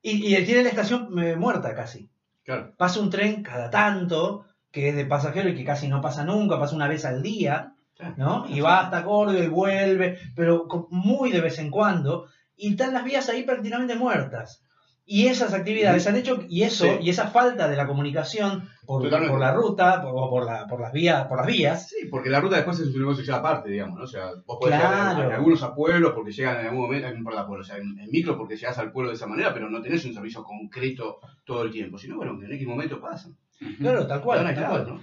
y, 0.00 0.36
y 0.36 0.44
tiene 0.44 0.62
la 0.62 0.70
estación 0.70 1.18
eh, 1.18 1.36
muerta 1.36 1.74
casi. 1.74 2.08
Claro. 2.44 2.72
Pasa 2.76 3.00
un 3.00 3.10
tren 3.10 3.42
cada 3.42 3.68
tanto, 3.68 4.46
que 4.70 4.88
es 4.88 4.96
de 4.96 5.04
pasajero 5.04 5.48
y 5.50 5.54
que 5.54 5.64
casi 5.64 5.88
no 5.88 6.00
pasa 6.00 6.24
nunca, 6.24 6.58
pasa 6.58 6.74
una 6.74 6.88
vez 6.88 7.04
al 7.04 7.22
día, 7.22 7.74
¿no? 8.16 8.46
Y 8.48 8.60
va 8.60 8.80
hasta 8.80 9.04
Córdoba 9.04 9.38
y 9.38 9.48
vuelve, 9.48 10.18
pero 10.34 10.66
muy 10.90 11.32
de 11.32 11.40
vez 11.40 11.58
en 11.58 11.70
cuando. 11.70 12.26
Y 12.56 12.70
están 12.70 12.94
las 12.94 13.04
vías 13.04 13.28
ahí 13.28 13.42
prácticamente 13.42 13.94
muertas. 13.94 14.62
Y 15.06 15.26
esas 15.26 15.52
actividades 15.52 16.06
han 16.06 16.16
hecho, 16.16 16.38
y 16.48 16.62
eso, 16.62 16.84
Sí. 16.86 16.90
y 17.02 17.10
esa 17.10 17.26
falta 17.28 17.68
de 17.68 17.76
la 17.76 17.86
comunicación 17.86 18.68
por, 18.86 19.02
por 19.10 19.38
la 19.38 19.52
ruta, 19.52 20.00
por, 20.00 20.12
o 20.14 20.30
por, 20.30 20.46
la, 20.46 20.66
por 20.66 20.80
las 20.80 20.92
vías, 20.94 21.26
por 21.26 21.36
las 21.38 21.46
vías, 21.46 21.88
Sí, 21.90 22.06
porque 22.10 22.30
la 22.30 22.40
ruta 22.40 22.56
después 22.56 22.78
es 22.80 22.86
un 22.94 23.00
negocio 23.00 23.22
ya 23.22 23.36
aparte, 23.36 23.68
digamos, 23.70 23.98
¿no? 23.98 24.04
O 24.04 24.06
sea, 24.06 24.30
vos 24.46 24.58
podés 24.58 24.76
Claro. 24.78 24.94
llegar 25.18 25.30
a- 25.30 25.34
a 25.34 25.36
algunos 25.36 25.62
a 25.62 25.74
pueblos 25.74 26.12
porque 26.14 26.32
llegan 26.32 26.58
en 26.60 26.66
algún 26.68 26.82
momento, 26.84 27.08
importa 27.10 27.46
pueblo, 27.46 27.62
o 27.62 27.66
sea, 27.66 27.76
en, 27.76 27.98
en 27.98 28.10
micro 28.10 28.38
porque 28.38 28.56
llegas 28.56 28.78
al 28.78 28.92
pueblo 28.92 29.10
de 29.10 29.16
esa 29.16 29.26
manera, 29.26 29.52
pero 29.52 29.68
no 29.68 29.82
tenés 29.82 30.04
un 30.06 30.14
servicio 30.14 30.42
concreto 30.42 31.18
todo 31.44 31.62
el 31.64 31.70
tiempo, 31.70 31.98
sino 31.98 32.16
bueno, 32.16 32.38
que 32.38 32.46
en 32.46 32.52
X 32.52 32.66
momento 32.66 32.98
pasan. 32.98 33.36
claro, 33.78 34.06
tal 34.06 34.22
cual. 34.22 34.56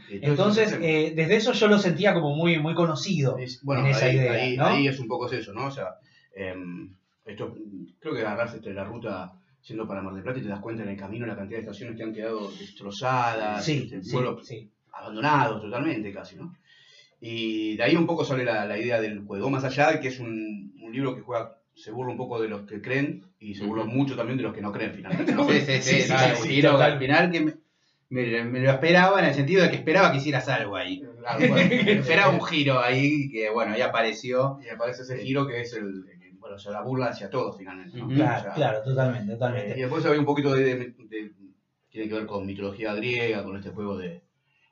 Entonces, 0.10 0.72
es- 0.74 0.80
eh, 0.82 1.14
desde 1.16 1.36
eso 1.36 1.52
yo 1.54 1.68
lo 1.68 1.78
sentía 1.78 2.14
como 2.14 2.36
muy, 2.36 2.60
muy 2.60 2.74
conocido. 2.74 3.38
es- 3.38 3.62
bueno, 3.64 3.82
en 3.86 3.92
esa 3.92 4.06
ahí, 4.06 4.16
idea, 4.16 4.32
ahí, 4.34 4.58
¿no? 4.58 4.66
ahí 4.66 4.88
es 4.88 5.00
un 5.00 5.08
poco 5.08 5.30
eso, 5.32 5.54
¿no? 5.54 5.68
O 5.68 5.72
sea, 5.72 5.96
em, 6.36 6.94
esto, 7.26 7.56
creo 8.00 8.14
que 8.16 8.22
agarrás 8.22 8.56
este, 8.56 8.74
la 8.74 8.84
ruta 8.84 9.34
yendo 9.68 9.88
para 9.88 10.02
Mar 10.02 10.14
del 10.14 10.24
Plata 10.24 10.40
y 10.40 10.44
te 10.44 10.48
das 10.50 10.60
cuenta 10.60 10.84
en 10.84 10.90
el 10.90 10.98
camino 10.98 11.26
la 11.26 11.36
cantidad 11.36 11.58
de 11.60 11.62
estaciones 11.66 11.96
que 11.96 12.04
han 12.04 12.14
quedado 12.14 12.50
destrozadas, 12.52 13.64
Sí, 13.66 13.84
este, 13.84 14.02
sí, 14.04 14.12
pueblos 14.12 14.46
sí. 14.48 14.70
abandonados 14.94 15.62
totalmente 15.62 16.12
casi, 16.12 16.36
¿no? 16.36 16.56
Y 17.20 17.76
de 17.78 17.84
ahí 17.84 17.96
un 17.96 18.08
poco 18.08 18.26
sale 18.26 18.44
la, 18.44 18.66
la 18.66 18.78
idea 18.80 19.00
del 19.00 19.20
juego, 19.24 19.50
más 19.50 19.64
allá 19.64 19.92
de 19.92 20.00
que 20.00 20.08
es 20.08 20.20
un, 20.20 20.74
un 20.82 20.92
libro 20.92 21.16
que 21.16 21.22
juega, 21.22 21.58
se 21.76 21.92
burla 21.92 22.12
un 22.12 22.18
poco 22.18 22.42
de 22.42 22.48
los 22.50 22.62
que 22.64 22.82
creen 22.82 23.24
y 23.40 23.54
se 23.56 23.64
burla 23.66 23.86
mucho 23.86 24.16
también 24.16 24.38
de 24.38 24.44
los 24.44 24.54
que 24.54 24.62
no 24.62 24.72
creen 24.72 24.94
finalmente. 24.96 25.32
¿no? 25.34 25.48
Sí, 25.48 25.60
sí, 25.62 25.82
sí, 25.82 26.02
Sí, 26.42 26.62
no, 26.62 26.78
al 26.78 26.98
final 27.00 27.32
que 27.32 27.42
me, 27.42 27.54
me- 28.10 28.44
me 28.44 28.60
lo 28.62 28.72
esperaba 28.72 29.20
en 29.20 29.26
el 29.26 29.36
sentido 29.36 29.62
de 29.64 29.70
que 29.70 29.76
esperaba 29.78 30.12
que 30.12 30.18
hicieras 30.18 30.50
algo 30.50 30.76
ahí. 30.76 31.04
Claro, 31.20 31.48
bueno, 31.48 31.56
esperaba 31.92 32.32
un 32.34 32.42
giro 32.42 32.80
ahí 32.80 33.30
que, 33.30 33.50
bueno, 33.52 33.74
ahí 33.74 33.82
apareció. 33.82 34.60
y 34.66 34.70
aparece 34.70 35.04
ese 35.04 35.20
giro 35.20 35.46
que 35.48 35.62
es 35.62 35.74
el, 35.74 36.04
o 36.56 36.60
sea, 36.60 36.72
la 36.72 36.82
burla 36.82 37.08
hacia 37.08 37.30
todos 37.30 37.58
finalmente. 37.58 37.98
Claro, 38.16 38.40
O 38.40 38.44
sea, 38.44 38.54
claro, 38.54 38.82
totalmente, 38.84 39.32
eh, 39.32 39.36
totalmente. 39.36 39.78
y 39.78 39.82
después 39.82 40.06
había 40.06 40.20
un 40.20 40.26
poquito 40.26 40.54
de, 40.54 40.64
de- 40.64 40.76
de- 40.98 41.32
tiene 41.90 42.08
que 42.08 42.16
ver 42.16 42.26
con 42.26 42.46
mitología 42.46 42.94
griega, 42.94 43.44
con 43.44 43.56
este 43.58 43.70
juego 43.72 43.98
de, 43.98 44.24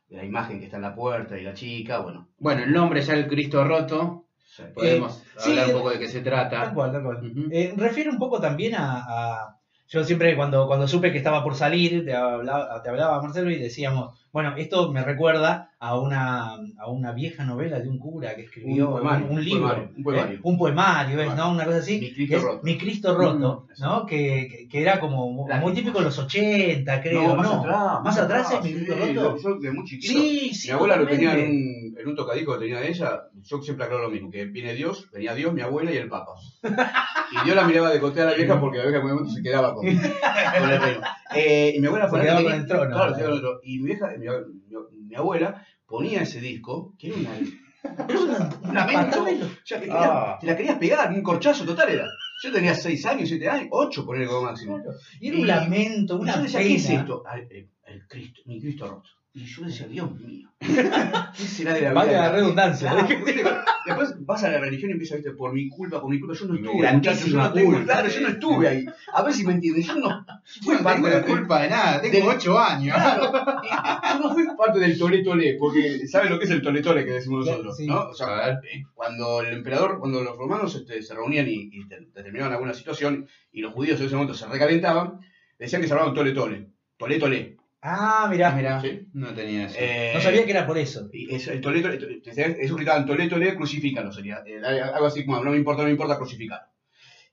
de 0.09 0.17
la 0.17 0.23
imagen 0.23 0.59
que 0.59 0.65
está 0.65 0.77
en 0.77 0.83
la 0.83 0.95
puerta 0.95 1.37
y 1.37 1.43
la 1.43 1.53
chica, 1.53 1.99
bueno. 1.99 2.29
Bueno, 2.37 2.63
el 2.63 2.71
nombre 2.71 3.01
ya 3.01 3.13
el 3.13 3.27
Cristo 3.27 3.63
roto. 3.63 4.25
sí. 4.45 4.63
Podemos 4.73 5.23
sí, 5.37 5.51
hablar 5.51 5.67
un 5.67 5.73
poco 5.73 5.89
de 5.91 5.99
qué 5.99 6.07
se 6.07 6.21
Tal 6.21 6.49
trata. 6.49 6.73
cual, 6.73 6.91
tal 6.91 7.03
cual. 7.03 7.17
Ujú. 7.17 7.49
Eh, 7.51 7.73
refiere 7.75 8.09
un 8.09 8.17
poco 8.17 8.39
también 8.39 8.75
a, 8.75 9.03
a- 9.05 9.58
Yo 9.91 10.03
siempre 10.03 10.35
cuando, 10.35 10.67
cuando 10.67 10.87
supe 10.87 11.11
que 11.11 11.17
estaba 11.17 11.43
por 11.43 11.55
salir, 11.55 12.05
te 12.05 12.13
hablaba, 12.13 12.81
te 12.83 12.89
hablaba 12.89 13.21
Marcelo 13.23 13.49
y 13.49 13.57
decíamos, 13.57 14.13
bueno, 14.31 14.53
esto 14.55 14.91
me 14.91 15.03
recuerda 15.03 15.71
a 15.79 15.97
una, 15.97 16.53
a 16.77 16.87
una 16.89 17.11
vieja 17.13 17.43
novela 17.43 17.79
de 17.79 17.89
un 17.89 17.97
cura 17.97 18.35
que 18.35 18.43
escribió 18.43 18.87
Un 18.87 18.91
poemario, 18.93 19.25
un, 19.27 19.31
un 19.33 19.43
libro, 19.43 19.61
poemario, 19.67 19.89
un 19.97 20.03
poemario. 20.03 20.37
eh, 20.37 20.41
un 20.43 20.57
poemario, 20.59 21.17
¿ves? 21.17 21.35
¿no? 21.35 21.51
Una 21.51 21.65
cosa 21.65 21.77
así. 21.77 21.99
Mi 21.99 22.11
Cristo 22.13 22.39
roto. 22.39 22.59
Mi 22.63 22.77
Cristo 22.77 23.15
roto, 23.15 23.65
Mm, 23.77 23.81
¿no? 23.81 24.05
Que, 24.05 24.47
que, 24.51 24.67
que 24.67 24.81
era 24.81 24.99
como 24.99 25.31
muy 25.31 25.49
Lágrimas. 25.49 25.73
típico 25.75 25.97
de 25.99 26.05
los 26.05 26.19
80, 26.19 27.01
creo, 27.01 27.27
¿no? 27.29 27.35
más 27.35 27.51
atrás. 27.51 28.03
Más 28.03 28.17
atrás 28.19 28.51
es 28.51 28.63
Mi 28.63 28.73
Cristo 28.73 28.93
sí, 28.93 29.13
roto. 29.13 29.37
Yo 29.41 29.55
de 29.59 29.71
muy 29.71 29.85
chiquito. 29.85 30.13
Sí, 30.13 30.53
sí. 30.53 30.67
mi 30.67 30.73
abuela 30.73 30.97
lo 30.97 31.07
tenía 31.07 31.31
en 31.31 31.35
totalmente. 31.37 31.78
Un, 31.91 31.97
en 31.99 32.07
un 32.07 32.15
tocadisco 32.15 32.53
que 32.53 32.59
tenía 32.59 32.79
de 32.79 32.89
ella. 32.89 33.23
Yo 33.41 33.61
siempre 33.61 33.85
aclaro 33.85 34.03
lo 34.03 34.09
mismo: 34.09 34.29
que 34.31 34.45
viene 34.45 34.73
Dios, 34.73 35.09
venía 35.11 35.33
Dios, 35.33 35.53
mi 35.53 35.61
abuela 35.61 35.91
y 35.91 35.97
el 35.97 36.09
Papa. 36.09 36.33
Y 37.31 37.45
Dios 37.45 37.55
la 37.55 37.63
miraba 37.63 37.91
de 37.91 37.99
cotea 37.99 38.23
a 38.23 38.31
la 38.31 38.33
vieja 38.33 38.59
porque 38.59 38.79
la 38.79 38.85
vieja 38.85 38.97
en 38.99 39.05
un 39.05 39.11
momento 39.11 39.31
se 39.31 39.43
quedaba 39.43 39.75
con, 39.75 39.85
con 39.85 40.69
el 40.71 40.81
reino. 40.81 41.01
Eh, 41.35 41.73
y 41.75 41.79
mi 41.79 41.85
abuela 41.85 42.05
Se 42.05 42.09
ponía- 42.11 42.23
quedaba 42.25 42.43
con 42.43 42.53
el 42.53 42.65
trono. 42.67 42.95
Claro, 42.95 43.15
se 43.15 43.21
con 43.23 43.33
el 43.33 43.39
trono. 43.41 43.59
Y 43.63 43.79
mi, 43.79 43.85
vieja, 43.85 44.07
mi, 44.17 44.25
mi- 44.25 45.05
mi 45.09 45.15
abuela 45.15 45.63
ponía 45.85 46.23
ese 46.23 46.39
disco, 46.41 46.95
que 46.97 47.09
era 47.09 47.17
una. 47.17 48.49
Un 48.63 48.73
lamento. 48.73 49.25
que 49.25 49.89
Ah. 49.91 50.37
te 50.41 50.47
la 50.47 50.57
querías 50.57 50.77
pegar, 50.79 51.11
un 51.13 51.21
corchazo 51.21 51.65
total 51.65 51.89
era. 51.89 52.05
Yo 52.43 52.51
tenía 52.51 52.73
6 52.73 53.05
años, 53.05 53.29
7 53.29 53.47
años, 53.49 53.67
8 53.71 54.05
poner 54.05 54.27
como 54.27 54.43
máximo. 54.43 54.79
Y 55.19 55.29
era 55.29 55.37
un 55.37 55.47
lamento, 55.47 56.17
una 56.17 56.35
yo 56.37 56.41
decía, 56.43 56.59
pena. 56.59 56.69
¿qué 56.69 56.75
es 56.75 56.89
esto? 56.89 57.23
El, 57.51 57.69
el 57.85 58.07
Cristo, 58.07 58.41
mi 58.45 58.59
Cristo 58.59 58.87
roto. 58.87 59.09
Y 59.41 59.45
yo 59.45 59.63
decía, 59.63 59.87
Dios 59.87 60.11
mío. 60.19 60.49
¿Qué 60.59 60.67
será 61.43 61.73
de 61.73 61.81
la 61.81 61.89
vida? 61.91 61.93
Valga 61.93 62.11
la 62.23 62.31
redundancia. 62.33 62.91
Claro, 62.91 63.07
¿viste? 63.07 63.43
Después 63.85 64.25
vas 64.25 64.43
a 64.43 64.49
la 64.49 64.59
religión 64.59 64.89
y 64.89 64.93
empiezas, 64.93 65.17
viste, 65.19 65.31
por 65.31 65.53
mi 65.53 65.69
culpa, 65.69 66.01
por 66.01 66.09
mi 66.09 66.19
culpa, 66.19 66.35
yo 66.35 66.45
no 66.47 66.55
estuve, 66.55 66.91
muchachos, 66.91 67.25
yo 67.27 67.37
no 67.37 67.53
tengo, 67.53 67.83
claro, 67.85 68.09
yo 68.09 68.21
no 68.21 68.27
estuve 68.27 68.67
ahí. 68.67 68.85
A 69.13 69.23
ver 69.23 69.33
si 69.33 69.45
me 69.45 69.53
entienden, 69.53 69.83
yo 69.83 69.95
no 69.95 70.25
fui 70.61 70.75
No 70.75 70.83
parte 70.83 70.95
tengo 71.01 71.07
de 71.07 71.21
la 71.21 71.25
culpa 71.25 71.61
de 71.61 71.69
nada, 71.69 72.01
tengo 72.01 72.17
de- 72.17 72.35
8 72.35 72.59
años. 72.59 72.95
Claro, 72.95 73.31
yo 74.13 74.19
no 74.19 74.33
fui 74.33 74.43
parte 74.57 74.79
del 74.79 74.97
tole 74.99 75.23
tole, 75.23 75.55
porque 75.57 76.05
¿sabes 76.07 76.29
lo 76.29 76.37
que 76.37 76.45
es 76.45 76.51
el 76.51 76.61
tole 76.61 76.81
tole 76.81 77.05
que 77.05 77.11
decimos 77.13 77.45
nosotros? 77.45 77.77
Sí. 77.77 77.87
¿no? 77.87 78.09
O 78.09 78.13
sea, 78.13 78.27
A 78.27 78.45
ver. 78.47 78.55
eh, 78.73 78.83
cuando 78.93 79.39
el 79.41 79.53
emperador, 79.53 79.97
cuando 79.99 80.21
los 80.21 80.35
romanos 80.35 80.75
este, 80.75 81.01
se 81.01 81.13
reunían 81.15 81.47
y, 81.47 81.69
y 81.71 81.87
te- 81.87 82.01
determinaban 82.13 82.51
alguna 82.51 82.73
situación 82.73 83.27
y 83.53 83.61
los 83.61 83.73
judíos 83.73 83.99
en 84.01 84.07
ese 84.07 84.15
momento 84.15 84.33
se 84.35 84.45
recalentaban, 84.47 85.19
decían 85.57 85.81
que 85.81 85.87
se 85.87 85.93
hablaban 85.93 86.13
tole 86.13 86.33
tole, 86.33 86.67
tole 86.97 87.17
tole. 87.17 87.55
Ah, 87.81 88.27
mirá. 88.29 88.51
Mira, 88.51 88.81
Sí. 88.81 89.07
no 89.13 89.33
tenía 89.33 89.65
eso. 89.65 89.77
Eh, 89.79 90.11
No 90.13 90.21
sabía 90.21 90.43
que 90.45 90.51
era 90.51 90.67
por 90.67 90.77
eso. 90.77 91.09
y 91.13 91.33
eso, 91.33 91.51
el 91.51 91.61
tole, 91.61 91.81
tole, 91.81 92.21
eso 92.25 92.75
gritaban 92.75 93.05
tole 93.05 93.29
tole, 93.29 93.55
crucifícalo 93.55 94.11
sería. 94.11 94.43
Eh, 94.45 94.59
algo 94.63 95.05
así 95.07 95.25
como, 95.25 95.41
no 95.43 95.51
me 95.51 95.57
importa, 95.57 95.81
no 95.83 95.85
me 95.87 95.91
importa, 95.93 96.17
crucificar. 96.17 96.61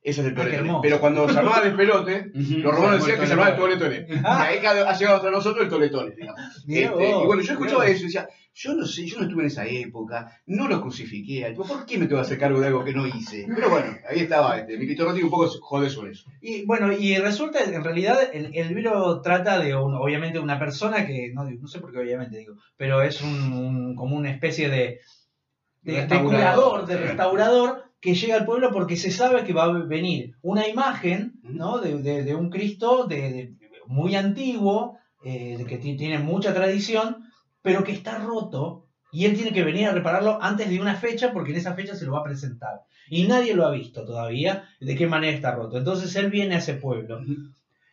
Eso 0.06 0.20
es 0.20 0.28
el 0.28 0.38
Ah, 0.38 0.44
hermoso. 0.44 0.80
Pero 0.82 1.00
cuando 1.00 1.28
se 1.28 1.36
armaba 1.36 1.62
el 1.66 1.74
pelote, 1.74 2.30
los 2.32 2.74
romanos 2.74 2.98
decían 3.00 3.18
que 3.20 3.26
se 3.26 3.32
armaba 3.32 3.48
el 3.50 3.54
el 3.56 3.60
tole 3.60 3.76
tole. 3.76 4.06
Y 4.08 4.14
ahí 4.24 4.58
ha 4.64 4.92
llegado 4.96 5.16
hasta 5.16 5.30
nosotros 5.32 5.64
el 5.64 5.68
tole 5.68 5.88
tole, 5.88 6.14
digamos. 6.14 6.40
Mirá 6.66 6.90
Este, 6.90 7.10
y 7.10 7.26
bueno, 7.26 7.42
yo 7.42 7.52
escuchaba 7.54 7.80
mirá 7.84 7.92
eso 7.92 8.02
y 8.02 8.06
decía, 8.06 8.28
yo 8.54 8.74
no 8.74 8.86
sé, 8.86 9.04
yo 9.04 9.18
no 9.18 9.24
estuve 9.24 9.42
en 9.42 9.46
esa 9.48 9.66
época, 9.66 10.40
no 10.46 10.68
lo 10.68 10.80
crucifiqué, 10.80 11.44
tipo, 11.50 11.64
¿por 11.66 11.84
qué 11.84 11.98
me 11.98 12.06
tengo 12.06 12.20
que 12.20 12.26
hacer 12.26 12.38
cargo 12.38 12.60
de 12.60 12.68
algo 12.68 12.84
que 12.84 12.92
no 12.92 13.04
hice? 13.06 13.46
Pero 13.52 13.68
bueno, 13.68 13.98
ahí 14.08 14.20
estaba, 14.20 14.56
este, 14.58 14.78
mi 14.78 14.86
Cristo 14.86 15.04
Rotti 15.06 15.22
un 15.24 15.28
poco 15.30 15.48
jode 15.60 15.90
sobre 15.90 16.12
eso. 16.12 16.30
Y 16.40 16.64
bueno, 16.64 16.92
y 16.92 17.16
resulta 17.18 17.64
que 17.64 17.74
en 17.74 17.82
realidad 17.84 18.16
el, 18.32 18.52
el 18.54 18.68
libro 18.68 19.20
trata 19.20 19.58
de 19.58 19.74
un- 19.74 19.94
obviamente 19.96 20.38
una 20.38 20.58
persona 20.58 21.04
que, 21.04 21.32
no, 21.34 21.44
sé 21.66 21.80
por 21.80 21.90
qué 21.92 21.98
obviamente 21.98 22.38
digo, 22.38 22.54
pero 22.76 23.02
es 23.02 23.20
un, 23.22 23.52
un- 23.52 23.96
como 23.96 24.16
una 24.16 24.30
especie 24.30 24.70
de, 24.70 25.00
de, 25.82 25.92
de 26.86 26.96
restaurador 26.96 27.85
que 28.06 28.14
llega 28.14 28.36
al 28.36 28.46
pueblo 28.46 28.70
porque 28.72 28.96
se 28.96 29.10
sabe 29.10 29.42
que 29.44 29.52
va 29.58 29.64
a 29.64 29.72
venir 29.96 30.20
una 30.42 30.64
imagen 30.74 31.40
¿no? 31.42 31.78
de, 31.80 31.90
de- 32.06 32.22
de 32.28 32.34
un 32.42 32.48
Cristo 32.54 33.04
de, 33.12 33.54
muy 33.86 34.14
antiguo, 34.14 34.96
eh, 35.24 35.64
que 35.68 35.76
ti- 35.78 35.96
tiene 35.96 36.18
mucha 36.20 36.54
tradición, 36.54 37.08
pero 37.62 37.82
que 37.84 37.92
está 37.92 38.18
roto 38.18 38.60
y 39.12 39.24
él 39.26 39.34
tiene 39.34 39.52
que 39.52 39.64
venir 39.64 39.86
a 39.88 39.92
repararlo 39.92 40.38
antes 40.40 40.68
de 40.70 40.80
una 40.80 40.94
fecha 40.94 41.32
porque 41.32 41.50
en 41.52 41.58
esa 41.58 41.74
fecha 41.74 41.94
se 41.96 42.04
lo 42.06 42.12
va 42.12 42.20
a 42.20 42.24
presentar. 42.30 42.74
Y 43.08 43.26
nadie 43.26 43.54
lo 43.54 43.64
ha 43.66 43.70
visto 43.72 44.04
todavía 44.04 44.52
de 44.80 44.94
qué 44.96 45.06
manera 45.08 45.34
está 45.36 45.50
roto. 45.52 45.78
Entonces 45.78 46.14
él 46.16 46.30
viene 46.30 46.54
a 46.54 46.58
ese 46.58 46.74
pueblo. 46.74 47.20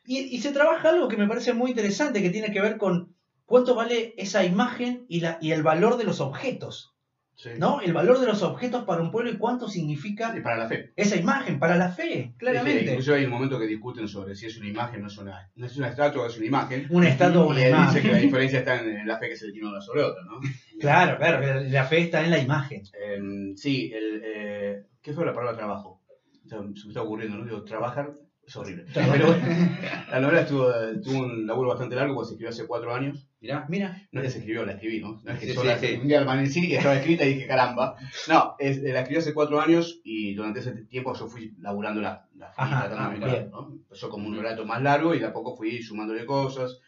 Y, 0.05 0.19
y 0.35 0.37
se 0.41 0.51
trabaja 0.51 0.89
algo 0.89 1.07
que 1.07 1.17
me 1.17 1.27
parece 1.27 1.53
muy 1.53 1.71
interesante, 1.71 2.21
que 2.21 2.29
tiene 2.29 2.51
que 2.51 2.61
ver 2.61 2.77
con 2.77 3.15
cuánto 3.45 3.73
vale 3.73 4.13
esa 4.17 4.43
imagen 4.45 5.05
y, 5.09 5.21
la, 5.21 5.37
y 5.41 5.51
el 5.51 5.63
valor 5.63 5.97
de 5.97 6.03
los 6.03 6.19
objetos. 6.21 6.92
Sí. 7.35 7.49
¿no? 7.57 7.81
El 7.81 7.93
valor 7.93 8.19
de 8.19 8.27
los 8.27 8.43
objetos 8.43 8.83
para 8.83 9.01
un 9.01 9.09
pueblo 9.11 9.31
y 9.31 9.37
cuánto 9.37 9.67
significa 9.67 10.33
Y 10.37 10.41
para 10.41 10.57
la 10.57 10.67
fe. 10.67 10.93
esa 10.95 11.15
imagen 11.15 11.59
para 11.59 11.75
la 11.75 11.89
fe, 11.89 12.03
Sí, 12.03 12.21
sí, 12.23 12.33
claramente. 12.37 12.91
incluso 12.91 13.13
hay 13.15 13.25
un 13.25 13.31
momento 13.31 13.59
que 13.59 13.65
discuten 13.65 14.07
sobre 14.07 14.35
si 14.35 14.45
es 14.45 14.57
una 14.57 14.67
imagen 14.67 14.99
o 14.99 15.03
no 15.03 15.07
es 15.07 15.17
una, 15.17 15.51
no 15.55 15.65
es 15.65 15.77
una 15.77 15.87
estatua 15.89 16.23
o 16.23 16.27
es 16.27 16.37
una 16.37 16.45
imagen. 16.45 16.87
Una 16.91 17.09
estatua 17.09 17.41
o 17.43 17.47
una 17.49 17.65
él 17.65 17.73
dice 17.87 18.01
que 18.01 18.07
la 18.07 18.11
imagen. 18.13 18.21
diferencia 18.21 18.59
está 18.59 18.79
en, 18.79 19.07
la 19.07 19.17
fe 19.17 19.29
que 19.29 19.35
se 19.35 19.47
le 19.47 19.51
tiene 19.53 19.67
una 19.67 19.81
sobre 19.81 20.03
otra, 20.03 20.23
¿no? 20.23 20.39
Claro, 20.79 21.17
claro, 21.17 21.61
la 21.63 21.85
fe 21.85 22.01
está 22.01 22.23
en 22.23 22.29
la 22.31 22.39
imagen. 22.39 22.83
Em, 22.93 23.55
sí, 23.55 23.91
el, 23.93 24.21
eh, 24.23 24.85
¿qué 25.01 25.13
fue 25.13 25.25
la 25.25 25.33
palabra 25.33 25.57
trabajo? 25.57 26.01
Se 26.45 26.59
me 26.59 26.71
está 26.89 27.01
ocurriendo, 27.01 27.37
¿no? 27.37 27.45
Digo, 27.45 27.63
trabajar 27.63 28.13
es 28.45 28.55
horrible. 28.55 28.85
Pero 28.93 29.35
la 30.11 30.19
novela 30.19 30.41
estuvo, 30.41 30.69
tuvo 31.01 31.19
un 31.23 31.47
laburo 31.47 31.69
bastante 31.69 31.95
largo 31.95 32.13
porque 32.13 32.27
se 32.27 32.33
escribió 32.33 32.49
hace 32.49 32.67
cuatro 32.67 32.93
años. 32.93 33.27
Mirá. 33.43 33.65
Mira, 33.67 34.01
No 34.13 34.21
es 34.21 34.25
que 34.27 34.31
se 34.31 34.37
escribió, 34.39 34.65
la 34.65 34.71
escribí, 34.71 35.01
¿no? 35.01 35.19
No 35.21 35.31
es 35.33 35.37
que 35.39 35.47
Sí, 35.47 35.53
yo 35.53 35.61
sí, 35.61 35.67
la- 35.67 35.77
sí. 35.77 35.99
un 36.01 36.07
día 36.07 36.21
amanecí 36.21 36.65
y 36.65 36.75
estaba 36.75 36.95
escrita 36.95 37.25
y 37.25 37.33
dije, 37.33 37.45
caramba. 37.45 37.95
No, 38.29 38.55
es- 38.57 38.81
la 38.81 39.01
escribí 39.01 39.19
hace 39.19 39.33
cuatro 39.33 39.59
años 39.59 39.99
y 40.05 40.33
durante 40.33 40.61
ese 40.61 40.71
tiempo 40.85 41.13
yo 41.13 41.27
fui 41.27 41.53
laburando 41.59 41.99
la, 41.99 42.25
la 42.37 42.53
Ajá, 42.55 42.89
ah, 42.97 43.09
bien. 43.13 43.49
¿no? 43.51 43.69
Empezó 43.69 44.09
como 44.09 44.29
un 44.29 44.37
relato 44.37 44.65
más 44.65 44.81
largo 44.81 45.13
y 45.13 45.19
de 45.19 45.25
a 45.25 45.33
poco 45.33 45.57
fui 45.57 45.81
sumándole 45.83 46.25
cosas, 46.25 46.79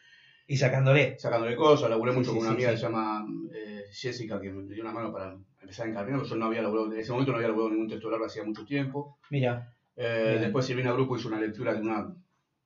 y 0.48 0.56
sacándole. 0.56 1.20
sacándole 1.20 1.58
cosas. 1.58 1.90
Laburé 1.90 2.14
mucho 2.14 2.32
con 2.32 2.40
una 2.40 2.52
amiga 2.52 2.72
que 2.72 2.78
se 2.78 2.84
llama 2.84 3.26
eh, 3.54 3.84
Jessica, 3.92 4.40
que 4.40 4.50
me 4.50 4.74
dio 4.74 4.82
una 4.84 4.94
mano 4.94 5.12
para 5.12 5.36
empezar 5.62 5.88
a 5.88 5.90
encarnar, 5.90 6.16
porque 6.20 6.30
yo 6.30 6.36
no 6.38 6.46
había 6.46 6.62
laburado, 6.62 6.94
en 6.94 7.00
ese 7.00 7.12
momento 7.12 7.32
no 7.32 7.38
había 7.38 7.50
laburado 7.50 7.72
ningún 7.72 7.90
texto 7.90 8.10
largo 8.10 8.26
hacía 8.28 8.46
mucho 8.46 8.64
tiempo. 8.64 9.18
Mira, 9.30 9.74
Eh, 9.98 10.38
después 10.40 10.66
Silvina 10.66 10.92
Grupo 10.94 11.18
hizo 11.18 11.28
una 11.28 11.40
lectura 11.42 11.74
de 11.74 11.82
una 11.82 12.14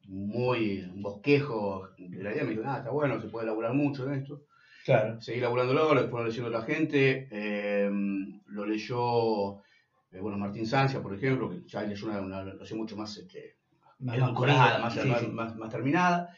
muy 0.09 0.79
un 0.93 1.01
bosquejo 1.03 1.87
de 1.97 2.23
la 2.23 2.31
idea, 2.33 2.43
me 2.43 2.51
dijo, 2.51 2.63
ah, 2.65 2.77
está 2.79 2.89
bueno, 2.89 3.21
se 3.21 3.27
puede 3.27 3.45
laburar 3.45 3.73
mucho 3.73 4.05
en 4.07 4.19
esto. 4.21 4.41
claro. 4.83 5.21
Seguí 5.21 5.39
laburándolo, 5.39 5.93
lo 5.93 6.09
fueron 6.09 6.27
leyendo 6.27 6.49
la 6.49 6.63
gente, 6.63 7.27
eh, 7.31 7.89
lo 8.47 8.65
leyó, 8.65 9.57
eh, 10.11 10.19
bueno, 10.19 10.37
Martín 10.37 10.65
Sancia, 10.65 11.01
por 11.01 11.13
ejemplo, 11.13 11.49
que 11.49 11.61
ya 11.67 11.83
leyó 11.83 12.07
una, 12.07 12.21
una 12.21 12.43
versión 12.43 12.79
mucho 12.79 12.97
más 12.97 13.15
este, 13.17 13.55
Más 13.99 14.17
edulcorada, 14.17 14.79
más, 14.79 14.93
sí, 14.93 15.07
más, 15.07 15.19
sí. 15.21 15.27
más- 15.27 15.55
más 15.55 15.69
terminada. 15.69 16.29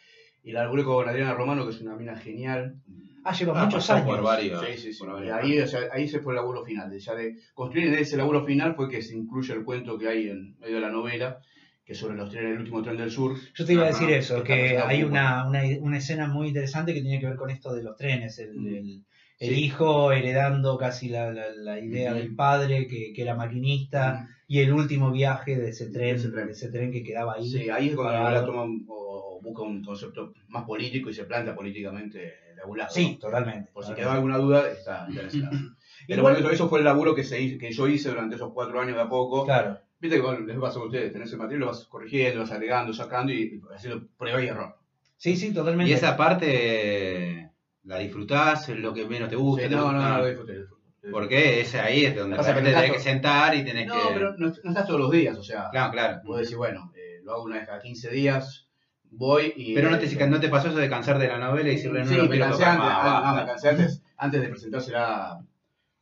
Y 0.44 0.52
la 0.52 0.64
laburé 0.64 0.84
con 0.84 1.08
Adriana 1.08 1.34
Romano, 1.36 1.64
que 1.64 1.70
es 1.70 1.82
una 1.82 1.96
mina 1.96 2.16
genial. 2.18 2.76
Ah, 3.24 3.32
lleva 3.32 3.62
Ah, 3.62 3.66
muchos 3.66 3.88
años. 3.92 4.08
por 4.08 4.24
varios. 4.24 4.66
Sí, 4.66 4.78
sí, 4.78 4.94
sí. 4.94 5.00
por 5.06 5.16
ahí, 5.32 5.60
o 5.60 5.68
sea, 5.68 5.82
ahí 5.94 6.08
se 6.08 6.20
fue 6.20 6.34
el 6.34 6.38
laburo 6.38 6.66
final. 6.66 6.90
de- 6.90 7.00
Ya 7.00 7.14
de 7.14 7.36
construir 7.54 7.94
ese 7.94 8.18
laburo 8.18 8.44
final 8.44 8.74
fue 8.76 8.90
que 8.90 9.02
se 9.04 9.16
incluye 9.16 9.54
el 9.54 9.64
cuento 9.64 9.98
que 10.00 10.08
hay 10.08 10.30
en 10.30 10.58
medio 10.58 10.76
de 10.76 10.82
la 10.82 10.90
novela, 10.90 11.40
que 11.84 11.96
sobre 11.96 12.16
los 12.16 12.30
trenes, 12.30 12.52
el 12.54 12.60
último 12.60 12.82
tren 12.82 12.98
del 12.98 13.12
sur. 13.12 13.36
Yo 13.56 13.66
te 13.66 13.74
iba 13.74 13.84
a 13.84 13.88
decir 13.88 14.10
eso, 14.12 14.44
que 14.44 14.78
hay 14.78 15.04
una, 15.04 15.48
una, 15.48 15.62
una 15.82 15.98
escena 15.98 16.28
muy 16.28 16.50
interesante 16.50 16.94
que 16.94 17.02
tiene 17.02 17.20
que 17.20 17.28
ver 17.28 17.36
con 17.36 17.50
esto 17.50 17.74
de 17.74 17.84
los 17.84 17.96
trenes, 17.98 18.38
el, 18.40 18.54
Mm. 18.56 18.68
el- 18.68 19.04
el 19.40 19.50
Sí. 19.56 19.64
hijo 19.66 20.12
heredando 20.12 20.78
casi 20.78 21.10
la, 21.10 21.32
la- 21.32 21.50
la 21.50 21.80
idea 21.80 22.14
del 22.14 22.36
padre 22.36 22.88
que, 22.88 23.12
que 23.12 23.22
era 23.24 23.34
maquinista 23.36 24.28
y 24.48 24.60
el 24.60 24.72
último 24.72 25.10
viaje 25.12 25.58
de 25.58 25.70
ese 25.70 25.90
tren, 25.90 26.16
ese 26.18 26.30
tren. 26.30 26.46
de 26.46 26.52
ese 26.52 26.70
tren 26.70 26.92
que 26.92 27.02
quedaba 27.04 27.34
ahí. 27.34 27.50
Sí, 27.50 27.68
ahí 27.72 27.90
es 27.90 27.96
cuando 27.96 28.20
novela 28.20 28.46
toma 28.46 28.64
o, 28.88 29.38
o 29.38 29.42
busca 29.42 29.64
un 29.64 29.84
concepto 29.84 30.34
más 30.50 30.64
político 30.66 31.10
y 31.10 31.14
se 31.16 31.24
plantea 31.24 31.56
políticamente 31.56 32.20
de 32.20 32.62
algún 32.62 32.78
lado. 32.78 32.92
Sí, 32.94 33.14
¿no? 33.14 33.18
totalmente. 33.20 33.72
Por 33.74 33.84
si 33.84 33.94
quedaba 33.96 34.14
alguna 34.14 34.38
duda, 34.38 34.70
está, 34.72 35.08
lado. 35.10 35.30
Pero 36.08 36.22
bueno, 36.22 36.48
eso 36.50 36.70
fue 36.70 36.78
el 36.80 36.86
laburo 36.86 37.16
que, 37.16 37.24
se 37.24 37.42
hizo- 37.42 37.58
que 37.58 37.72
yo 37.72 37.88
hice 37.88 38.10
durante 38.10 38.36
esos 38.36 38.54
cuatro 38.54 38.80
años 38.80 38.96
de 38.96 39.02
a 39.02 39.10
poco. 39.10 39.44
Claro. 39.46 39.80
Viste 40.02 40.18
que 40.18 40.22
bueno, 40.24 40.40
les 40.46 40.58
pasa 40.58 40.80
a 40.80 40.84
ustedes, 40.86 41.14
tenés 41.14 41.32
el 41.32 41.38
material, 41.38 41.60
lo 41.62 41.68
vas 41.68 41.86
corrigiendo, 41.86 42.40
vas 42.42 42.52
agregando, 42.52 42.92
sacando 42.94 43.32
y, 43.32 43.42
y 43.44 43.62
haciendo 43.74 44.08
prueba 44.18 44.42
y 44.44 44.48
error. 44.48 44.76
Sí, 45.18 45.36
sí, 45.38 45.54
totalmente. 45.54 45.92
Y 45.92 45.94
esa 45.94 46.18
parte 46.18 47.52
la 47.84 48.00
disfrutás, 48.00 48.68
es 48.70 48.78
lo 48.78 48.94
que 48.94 49.06
menos 49.08 49.30
te 49.30 49.36
gusta. 49.36 49.64
Sí, 49.64 49.70
te 49.70 49.76
no, 49.76 49.84
gusta. 49.84 49.98
no, 50.00 50.10
no, 50.10 50.18
lo 50.20 50.26
disfruté, 50.28 50.54
lo. 50.56 50.82
Porque 51.12 51.62
ese 51.62 51.80
ahí 51.80 52.06
es 52.06 52.16
donde 52.16 52.38
realmente 52.38 52.72
no 52.72 52.78
tenés 52.80 52.92
que 52.94 53.00
sentar 53.00 53.56
y 53.56 53.64
tenés 53.66 53.88
No, 53.88 53.94
que. 53.96 54.14
pero 54.14 54.34
no, 54.38 54.48
no 54.64 54.70
estás 54.70 54.86
todos 54.88 55.00
los 55.00 55.12
días, 55.12 55.38
o 55.38 55.44
sea, 55.44 55.70
Claro, 55.72 55.92
claro. 55.92 56.22
puedo 56.26 56.40
decir, 56.40 56.58
bueno, 56.58 56.92
eh, 56.96 57.22
lo 57.24 57.34
hago 57.34 57.44
una 57.44 57.58
vez 57.58 57.66
cada 57.68 57.80
15 57.80 58.10
días, 58.12 58.68
voy 59.10 59.52
y... 59.56 59.74
Pero 59.74 59.90
no 59.90 59.98
te, 59.98 60.28
no 60.28 60.40
te 60.40 60.50
pasó 60.50 60.68
eso 60.70 60.78
de 60.78 60.90
cansar 60.90 61.18
de 61.18 61.28
la 61.28 61.40
novela 61.40 61.70
y 61.70 61.76
decirle 61.76 62.02
no 62.02 62.08
sí, 62.08 62.16
lo 62.18 62.28
me 62.28 62.38
cansé 62.40 62.64
antes, 62.66 62.88
ah, 62.88 63.04
no, 63.04 63.12
basta. 63.12 63.42
me 63.42 63.46
cansé 63.48 63.70
antes, 63.70 64.04
antes 64.18 64.42
de 64.42 64.48
presentársela 64.50 65.42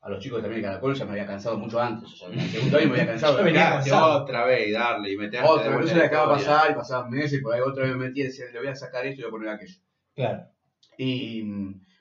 a 0.02 0.10
los 0.10 0.24
chicos 0.24 0.42
también 0.42 0.62
de 0.62 0.68
Caracol, 0.68 0.96
ya 0.96 1.06
me 1.06 1.12
había 1.12 1.26
cansado 1.26 1.58
mucho 1.58 1.80
antes, 1.80 2.14
o 2.14 2.16
sea, 2.16 2.30
en 2.30 2.40
el 2.40 2.50
segundo 2.50 2.78
año 2.78 2.88
me 2.88 2.94
había 2.94 3.08
cansado. 3.08 3.38
Yo 3.38 3.44
venía 3.44 3.70
cansado. 3.70 4.24
otra 4.24 4.46
vez 4.46 4.68
y 4.70 4.72
darle 4.72 5.12
y 5.12 5.18
meterte 5.18 5.46
de 5.46 5.54
Otra 5.54 5.78
vez, 5.78 5.94
le 5.94 6.04
acaba 6.04 6.38
de 6.38 6.40
pasar 6.40 6.72
y 6.72 6.76
pasaban 6.76 7.10
meses 7.10 7.34
y 7.34 7.42
por 7.42 7.54
ahí 7.54 7.62
otra 7.62 7.84
vez 7.84 7.96
me 7.96 8.08
metí 8.08 8.22
y 8.22 8.24
decía, 8.26 8.46
le 8.52 8.60
voy 8.60 8.70
a 8.70 8.76
sacar 8.76 9.06
esto 9.06 9.22
y 9.22 9.24
voy 9.24 9.30
a 9.30 9.32
poner 9.32 9.50
aquello. 9.50 9.80
Claro. 10.16 10.44
Y 10.98 11.44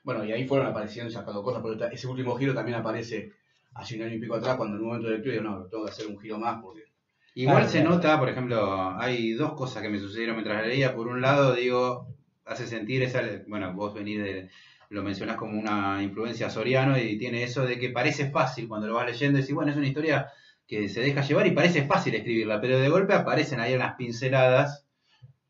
bueno, 0.03 0.23
y 0.23 0.31
ahí 0.31 0.47
fueron 0.47 0.67
apareciendo 0.67 1.11
sacando 1.11 1.43
cosas, 1.43 1.61
pero 1.61 1.91
ese 1.91 2.07
último 2.07 2.35
giro 2.37 2.53
también 2.53 2.77
aparece 2.77 3.33
hace 3.73 3.95
un 3.97 4.03
año 4.03 4.15
y 4.15 4.19
pico 4.19 4.35
atrás, 4.35 4.55
cuando 4.55 4.77
en 4.77 4.81
un 4.81 4.87
momento 4.87 5.07
de 5.07 5.15
lectura 5.15 5.33
digo, 5.35 5.49
no, 5.49 5.65
tengo 5.67 5.85
que 5.85 5.91
hacer 5.91 6.07
un 6.07 6.19
giro 6.19 6.37
más 6.37 6.61
porque 6.61 6.89
Igual 7.35 7.57
Claro, 7.57 7.69
se 7.69 7.79
claro. 7.81 7.95
nota, 7.95 8.19
por 8.19 8.29
ejemplo, 8.29 8.99
hay 8.99 9.33
dos 9.33 9.53
cosas 9.53 9.81
que 9.81 9.89
me 9.89 9.99
sucedieron 9.99 10.35
mientras 10.35 10.65
leía. 10.65 10.95
Por 10.95 11.07
un 11.07 11.21
lado, 11.21 11.53
digo, 11.53 12.07
hace 12.45 12.67
sentir 12.67 13.03
esa, 13.03 13.21
bueno, 13.47 13.73
vos 13.73 13.93
venís 13.93 14.21
de, 14.21 14.49
lo 14.89 15.03
mencionás 15.03 15.37
como 15.37 15.59
una 15.59 16.01
influencia 16.01 16.49
soriano 16.49 16.97
y 16.97 17.17
tiene 17.17 17.43
eso 17.43 17.65
de 17.65 17.77
que 17.77 17.89
parece 17.89 18.29
fácil 18.31 18.67
cuando 18.67 18.87
lo 18.87 18.95
vas 18.95 19.05
leyendo, 19.05 19.39
decís, 19.39 19.53
bueno, 19.53 19.71
es 19.71 19.77
una 19.77 19.87
historia 19.87 20.27
que 20.67 20.89
se 20.89 21.01
deja 21.01 21.21
llevar 21.21 21.47
y 21.47 21.51
parece 21.51 21.83
fácil 21.83 22.15
escribirla, 22.15 22.59
pero 22.59 22.79
de 22.79 22.89
golpe 22.89 23.13
aparecen 23.13 23.59
ahí 23.59 23.73
unas 23.75 23.95
pinceladas 23.95 24.88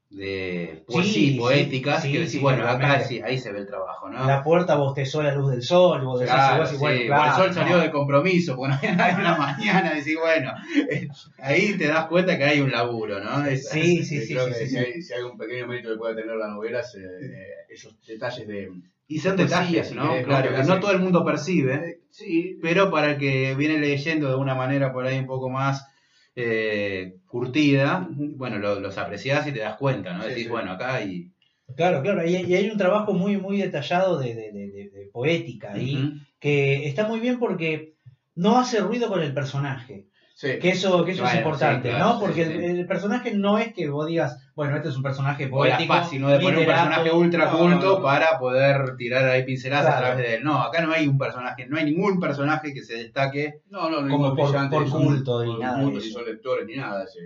de 0.09 0.83
poesía, 0.87 1.13
Sí, 1.13 1.37
poéticas 1.37 2.01
sí, 2.01 2.11
que 2.11 2.17
decís, 2.19 2.31
sí, 2.33 2.39
bueno, 2.39 2.67
acá 2.67 2.93
ahí 3.23 3.37
se 3.37 3.51
ve 3.51 3.59
el 3.59 3.67
trabajo, 3.67 4.09
¿no? 4.09 4.25
La 4.25 4.43
puerta 4.43 4.75
bostezó 4.75 5.21
la 5.21 5.35
luz 5.35 5.51
del 5.51 5.61
sol, 5.61 6.03
vos 6.03 6.19
decís, 6.19 6.33
Claro, 6.33 6.63
vos 6.63 6.71
claro, 6.71 7.25
el 7.29 7.35
sol 7.35 7.53
salió 7.53 7.77
no. 7.77 7.83
de 7.83 7.91
compromiso, 7.91 8.55
porque 8.55 8.69
no 8.71 8.77
había 8.77 8.95
nadie 8.95 9.13
en 9.15 9.23
la 9.23 9.37
mañana, 9.37 9.93
decís, 9.93 10.17
bueno, 10.19 10.51
eh, 10.89 11.07
ahí 11.37 11.77
te 11.77 11.87
das 11.87 12.07
cuenta 12.07 12.37
que 12.37 12.43
hay 12.43 12.59
un 12.59 12.71
laburo, 12.71 13.19
¿no? 13.23 13.45
Es- 13.45 13.69
Sí, 13.69 14.03
sí, 14.03 14.21
sí, 14.21 14.33
creo 14.33 14.45
sí, 14.45 14.51
que 14.51 14.57
sí, 14.57 14.67
si. 14.69 14.77
Hay, 14.77 15.01
si 15.01 15.13
hay 15.13 15.21
un 15.21 15.37
pequeño 15.37 15.67
mérito 15.67 15.89
que 15.91 15.97
pueda 15.97 16.15
tener 16.15 16.35
la 16.35 16.47
novela, 16.47 16.79
eh, 16.79 17.43
esos 17.69 17.95
detalles 18.07 18.47
de... 18.47 18.71
Y 19.07 19.19
son 19.19 19.37
detalles, 19.37 19.91
¿no? 19.93 20.21
Claro, 20.23 20.55
que 20.55 20.63
no 20.63 20.79
todo 20.79 20.91
el 20.91 20.99
mundo 20.99 21.23
percibe, 21.23 21.99
Sí, 22.09 22.57
pero 22.61 22.89
para 22.89 23.11
el 23.11 23.17
que 23.17 23.53
viene 23.55 23.77
leyendo 23.77 24.27
de 24.29 24.35
una 24.35 24.55
manera 24.55 24.91
por 24.91 25.05
ahí 25.05 25.19
un 25.19 25.27
poco 25.27 25.49
más 25.49 25.85
eh, 26.41 27.15
curtida, 27.27 28.07
bueno, 28.09 28.57
lo- 28.59 28.79
los 28.79 28.97
apreciás 28.97 29.45
y 29.47 29.51
te 29.51 29.59
das 29.59 29.77
cuenta, 29.77 30.13
¿no? 30.13 30.23
Sí, 30.23 30.29
Decís, 30.29 30.43
sí. 30.45 30.49
bueno, 30.49 30.71
acá 30.71 30.95
hay... 30.95 31.31
Claro, 31.75 32.01
claro, 32.01 32.25
y, 32.27 32.35
y 32.35 32.55
hay 32.55 32.69
un 32.69 32.77
trabajo 32.77 33.13
muy, 33.13 33.37
muy 33.37 33.57
detallado 33.57 34.17
de, 34.17 34.33
de- 34.33 34.51
de- 34.51 34.71
de- 34.71 34.89
de 34.89 35.09
poética 35.11 35.73
ahí, 35.73 36.13
que 36.39 36.87
está 36.87 37.07
muy 37.07 37.19
bien 37.19 37.37
porque 37.39 37.93
no 38.35 38.57
hace 38.57 38.79
ruido 38.79 39.07
con 39.09 39.21
el 39.21 39.33
personaje, 39.33 40.07
sí. 40.39 40.59
que 40.59 40.69
eso, 40.69 41.03
que 41.03 41.11
eso 41.11 41.25
es 41.25 41.35
importante, 41.35 41.89
sí, 41.89 41.95
claro, 41.95 42.13
¿no? 42.13 42.19
Porque 42.19 42.45
sí. 42.45 42.51
El, 42.53 42.79
el 42.79 42.85
personaje 42.87 43.33
no 43.33 43.57
es 43.57 43.73
que 43.73 43.89
vos 43.89 44.07
digas, 44.07 44.37
bueno, 44.55 44.75
este 44.75 44.89
es 44.89 44.95
un 44.95 45.03
personaje 45.03 45.47
poético, 45.47 45.93
fácil, 45.93 46.21
¿no? 46.21 46.29
De 46.29 46.39
poner 46.39 46.59
un 46.59 46.65
personaje 46.65 47.11
ultra 47.11 47.45
no, 47.45 47.57
culto 47.57 47.85
no, 47.85 47.97
no. 47.97 48.01
para 48.03 48.39
poder 48.39 48.95
tirar 48.95 49.25
ahí 49.25 49.43
pinceladas 49.43 49.85
Claro. 49.87 49.97
a 49.97 50.07
través 50.09 50.25
de 50.27 50.35
él. 50.35 50.43
No, 50.43 50.61
acá 50.61 50.81
no 50.81 50.91
hay 50.93 51.07
un 51.07 51.17
personaje, 51.17 51.67
no 51.67 51.77
hay 51.77 51.85
ningún 51.85 52.19
personaje 52.19 52.73
que 52.73 52.81
se 52.83 52.95
destaque. 52.95 53.61
No, 53.69 53.89
no, 53.89 54.01
no 54.01 54.09
Como 54.09 54.35
por- 54.35 54.51
por 54.69 54.87
son- 54.89 55.05
culto 55.05 55.43
por 55.45 55.59
nada 55.59 55.77
de 55.77 55.83
cultos, 55.83 56.03
eso. 56.05 56.19
ni 56.19 56.23
son 56.25 56.33
lectores 56.33 56.65
ni 56.67 56.75
nada. 56.77 57.03
Es, 57.03 57.17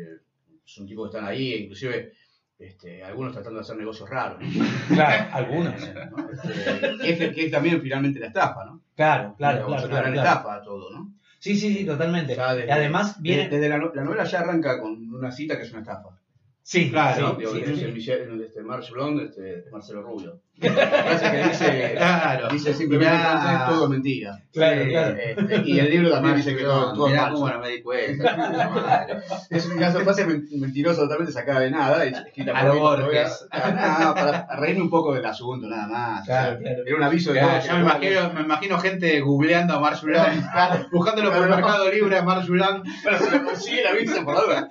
son 0.65 0.85
tipos 0.87 1.09
que 1.09 1.17
están 1.17 1.29
ahí, 1.29 1.53
inclusive 1.63 2.13
este, 2.57 3.03
algunos 3.03 3.33
tratando 3.33 3.59
de 3.59 3.63
hacer 3.63 3.75
negocios 3.75 4.09
raros. 4.09 4.39
¿no? 4.41 4.95
Claro, 4.95 5.25
algunos. 5.33 5.73
¿no? 5.79 6.23
Este, 7.03 7.17
que, 7.17 7.25
es, 7.25 7.35
que 7.35 7.45
es 7.45 7.51
también 7.51 7.81
finalmente 7.81 8.19
la 8.19 8.27
estafa, 8.27 8.63
¿no? 8.65 8.81
Claro, 8.95 9.35
claro, 9.37 9.65
claro, 9.65 9.87
una 9.87 9.97
gran 9.99 10.13
claro, 10.13 10.13
claro. 10.13 10.29
estafa 10.39 10.61
todo, 10.63 10.91
¿no? 10.91 11.13
Sí, 11.43 11.57
sí, 11.57 11.73
sí, 11.75 11.85
totalmente. 11.85 12.37
Desde- 12.37 12.67
y 12.67 12.69
además 12.69 13.21
viene... 13.21 13.49
Desde 13.49 13.67
la, 13.67 13.77
no- 13.77 13.91
la 13.93 14.05
novela 14.05 14.23
ya 14.23 14.39
arranca 14.39 14.79
con 14.79 15.13
una 15.13 15.29
cita 15.29 15.57
que 15.57 15.63
es 15.63 15.71
una 15.71 15.81
estafa. 15.81 16.17
Sí, 16.61 16.89
Claro, 16.89 17.21
¿no? 17.21 17.33
sí, 17.33 17.39
Digo, 17.39 17.51
sí, 17.75 17.85
Michel- 17.91 18.41
este, 18.45 18.63
Marge 18.63 18.93
Blonde, 18.93 19.25
este, 19.25 19.65
Marcelo 19.69 20.03
Rubio. 20.03 20.39
Parece 20.59 21.31
que 21.31 21.43
dice, 21.49 21.93
Claro. 21.97 22.47
dice 22.49 22.73
simplemente 22.73 23.13
Mirá. 23.17 23.65
todo 23.67 23.89
mentira. 23.89 24.39
Claro, 24.53 24.85
claro. 24.87 25.17
este, 25.17 25.61
y 25.65 25.79
el 25.79 25.89
libro 25.89 26.11
también 26.11 26.35
dice 26.37 26.55
que 26.55 26.63
todo, 26.63 26.93
todo 26.93 27.07
es 27.07 27.13
Mirá 27.13 27.29
cómo 27.31 27.49
no 27.49 27.59
me 27.59 27.69
di 27.69 27.81
cuenta. 27.81 29.07
Es 29.49 29.65
una 29.65 29.91
frase 29.91 30.25
men- 30.25 30.47
mentirosa 30.59 31.01
totalmente 31.01 31.33
sacada 31.33 31.61
de 31.61 31.71
nada, 31.71 32.05
es- 32.05 32.17
escrita 32.17 32.51
A 32.57 32.63
lo 32.65 32.73
por 32.77 33.01
Borges. 33.03 33.47
nada, 33.51 34.13
para 34.13 34.47
reírme 34.59 34.83
un 34.83 34.89
poco 34.89 35.13
del 35.13 35.25
asunto, 35.25 35.67
nada 35.67 35.87
más. 35.87 36.25
Claro, 36.25 36.49
O 36.57 36.61
sea, 36.61 36.61
claro. 36.61 36.83
Era 36.85 36.95
un 36.97 37.03
aviso 37.03 37.33
de 37.33 37.39
Ya, 37.39 37.47
todo, 37.59 37.67
ya 37.67 37.73
me, 37.75 37.81
imagino, 37.81 38.33
me 38.33 38.41
imagino 38.41 38.77
gente 38.79 39.19
googleando 39.21 39.73
a 39.73 39.79
Marge 39.79 40.05
Blanc, 40.05 40.45
buscándolo 40.91 41.31
por 41.31 41.49
no. 41.49 41.55
Mercado 41.55 41.91
Libre 41.91 42.17
a 42.17 42.23
Marge 42.23 42.49
Blanc. 42.51 42.85
Pero 43.03 43.17
se 43.17 43.31
lo 43.31 43.43
consigue 43.43 43.81
el 43.81 43.87
aviso 43.87 44.23
por 44.23 44.37
ahora. 44.37 44.69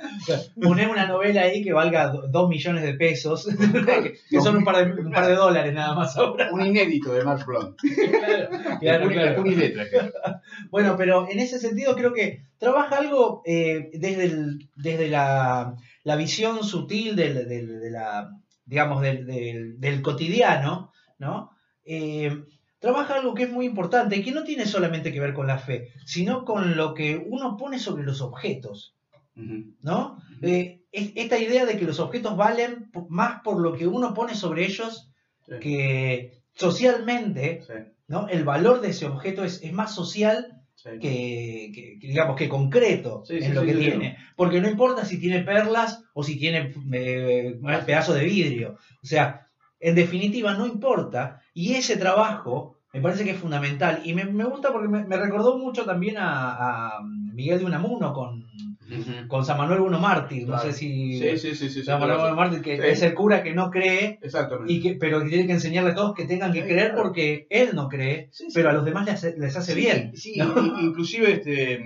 Poner 0.62 0.88
una 0.88 1.06
novela 1.06 1.42
ahí 1.42 1.62
que 1.62 1.72
valga 1.72 2.08
do- 2.08 2.28
dos 2.28 2.48
millones 2.48 2.82
de 2.84 2.94
pesos, 2.94 3.46
que, 4.02 4.14
que 4.30 4.40
son 4.40 4.56
un 4.56 4.64
par, 4.64 4.76
de, 4.76 5.02
un 5.02 5.10
par 5.10 5.26
de 5.26 5.34
dólares 5.34 5.74
nada 5.74 5.81
más 5.94 6.16
ahora. 6.16 6.50
Un 6.52 6.64
inédito 6.66 7.12
de 7.12 7.24
Marge 7.24 7.44
Blonde. 7.44 7.76
Claro, 8.80 9.08
claro, 9.08 9.42
creo. 9.42 10.12
Bueno, 10.70 10.96
pero 10.96 11.28
en 11.30 11.38
ese 11.38 11.58
sentido 11.58 11.94
creo 11.96 12.12
que 12.12 12.42
trabaja 12.58 12.98
algo 12.98 13.42
eh, 13.44 13.90
desde, 13.94 14.24
el- 14.24 14.68
desde 14.76 15.08
la, 15.08 15.74
la 16.04 16.16
visión 16.16 16.62
sutil 16.64 17.14
del, 17.16 17.48
del- 17.48 17.80
de 17.80 17.90
la, 17.90 18.30
digamos, 18.64 19.02
del, 19.02 19.26
del- 19.26 19.80
del 19.80 20.02
cotidiano, 20.02 20.92
¿no? 21.18 21.50
Eh, 21.84 22.44
trabaja 22.78 23.14
algo 23.14 23.34
que 23.34 23.44
es 23.44 23.50
muy 23.52 23.66
importante 23.66 24.16
y 24.16 24.22
que 24.24 24.32
no 24.32 24.42
tiene 24.44 24.66
solamente 24.66 25.12
que 25.12 25.20
ver 25.20 25.34
con 25.34 25.46
la 25.46 25.58
fe, 25.58 25.88
sino 26.06 26.44
con 26.44 26.76
lo 26.76 26.94
que 26.94 27.24
uno 27.28 27.56
pone 27.56 27.78
sobre 27.78 28.04
los 28.04 28.20
objetos. 28.20 28.94
¿no? 29.82 30.18
Eh, 30.42 30.82
es- 30.92 31.12
esta 31.14 31.38
idea 31.38 31.64
de 31.64 31.78
que 31.78 31.86
los 31.86 32.00
objetos 32.00 32.36
valen 32.36 32.90
más 33.08 33.40
por 33.42 33.60
lo 33.60 33.72
que 33.72 33.86
uno 33.86 34.12
pone 34.12 34.34
sobre 34.34 34.66
ellos 34.66 35.10
Sí. 35.46 35.54
que 35.60 36.42
socialmente, 36.54 37.62
Sí, 37.66 37.72
¿no? 38.08 38.28
El 38.28 38.44
valor 38.44 38.80
de 38.80 38.90
ese 38.90 39.06
objeto 39.06 39.44
es, 39.44 39.62
es 39.62 39.72
más 39.72 39.94
social 39.94 40.62
que, 40.82 41.98
digamos, 42.00 42.36
que 42.36 42.48
concreto 42.48 43.22
en 43.28 43.54
lo 43.54 43.62
que 43.64 43.74
tiene. 43.74 44.16
Porque 44.36 44.60
no 44.60 44.68
importa 44.68 45.04
si 45.04 45.18
tiene 45.18 45.42
perlas 45.42 46.04
o 46.12 46.24
si 46.24 46.38
tiene 46.38 46.74
eh, 46.92 47.58
un 47.60 47.84
pedazo 47.86 48.14
de 48.14 48.24
vidrio. 48.24 48.76
O 49.02 49.06
sea, 49.06 49.46
en 49.78 49.94
definitiva, 49.94 50.54
no 50.54 50.66
importa. 50.66 51.40
Y 51.54 51.74
ese 51.74 51.96
trabajo 51.96 52.78
me 52.92 53.00
parece 53.00 53.24
que 53.24 53.30
es 53.30 53.38
fundamental. 53.38 54.02
Y 54.04 54.14
me, 54.14 54.24
me 54.24 54.44
gusta 54.44 54.72
porque 54.72 54.88
me, 54.88 55.04
me 55.04 55.16
recordó 55.16 55.56
mucho 55.56 55.84
también 55.84 56.18
a, 56.18 56.96
a 56.96 57.02
Miguel 57.02 57.60
de 57.60 57.64
Unamuno 57.64 58.12
con, 58.12 58.44
Con 59.28 59.44
San 59.44 59.58
Manuel 59.58 59.80
Bruno 59.80 59.98
Mártir. 60.00 60.46
No 60.48 60.58
sé 60.58 60.72
si. 60.72 61.18
Sí, 61.18 61.38
sí, 61.38 61.54
sí, 61.54 61.68
sí. 61.70 61.82
San 61.82 61.98
Manuel 62.00 62.18
Bruno 62.18 62.36
Mártir, 62.36 62.60
que 62.62 62.74
es 62.90 63.02
el 63.02 63.14
cura 63.14 63.42
que 63.42 63.52
no 63.54 63.70
cree. 63.70 64.18
Exactamente. 64.22 64.72
Y 64.72 64.80
que, 64.80 64.94
pero 64.94 65.22
que 65.22 65.28
tiene 65.28 65.46
que 65.46 65.52
enseñarle 65.52 65.90
a 65.90 65.94
todos 65.94 66.14
que 66.14 66.24
tengan 66.26 66.52
que 66.52 66.62
creer 66.64 66.88
claro. 66.92 67.02
porque 67.02 67.46
él 67.50 67.70
no 67.74 67.88
cree, 67.88 68.30
pero 68.54 68.70
a 68.70 68.72
los 68.72 68.84
demás 68.84 69.04
les 69.06 69.14
hace, 69.14 69.34
les 69.38 69.56
hace 69.56 69.74
bien. 69.74 70.12
Sí, 70.16 70.34
inclusive, 70.80 71.32
este, 71.32 71.82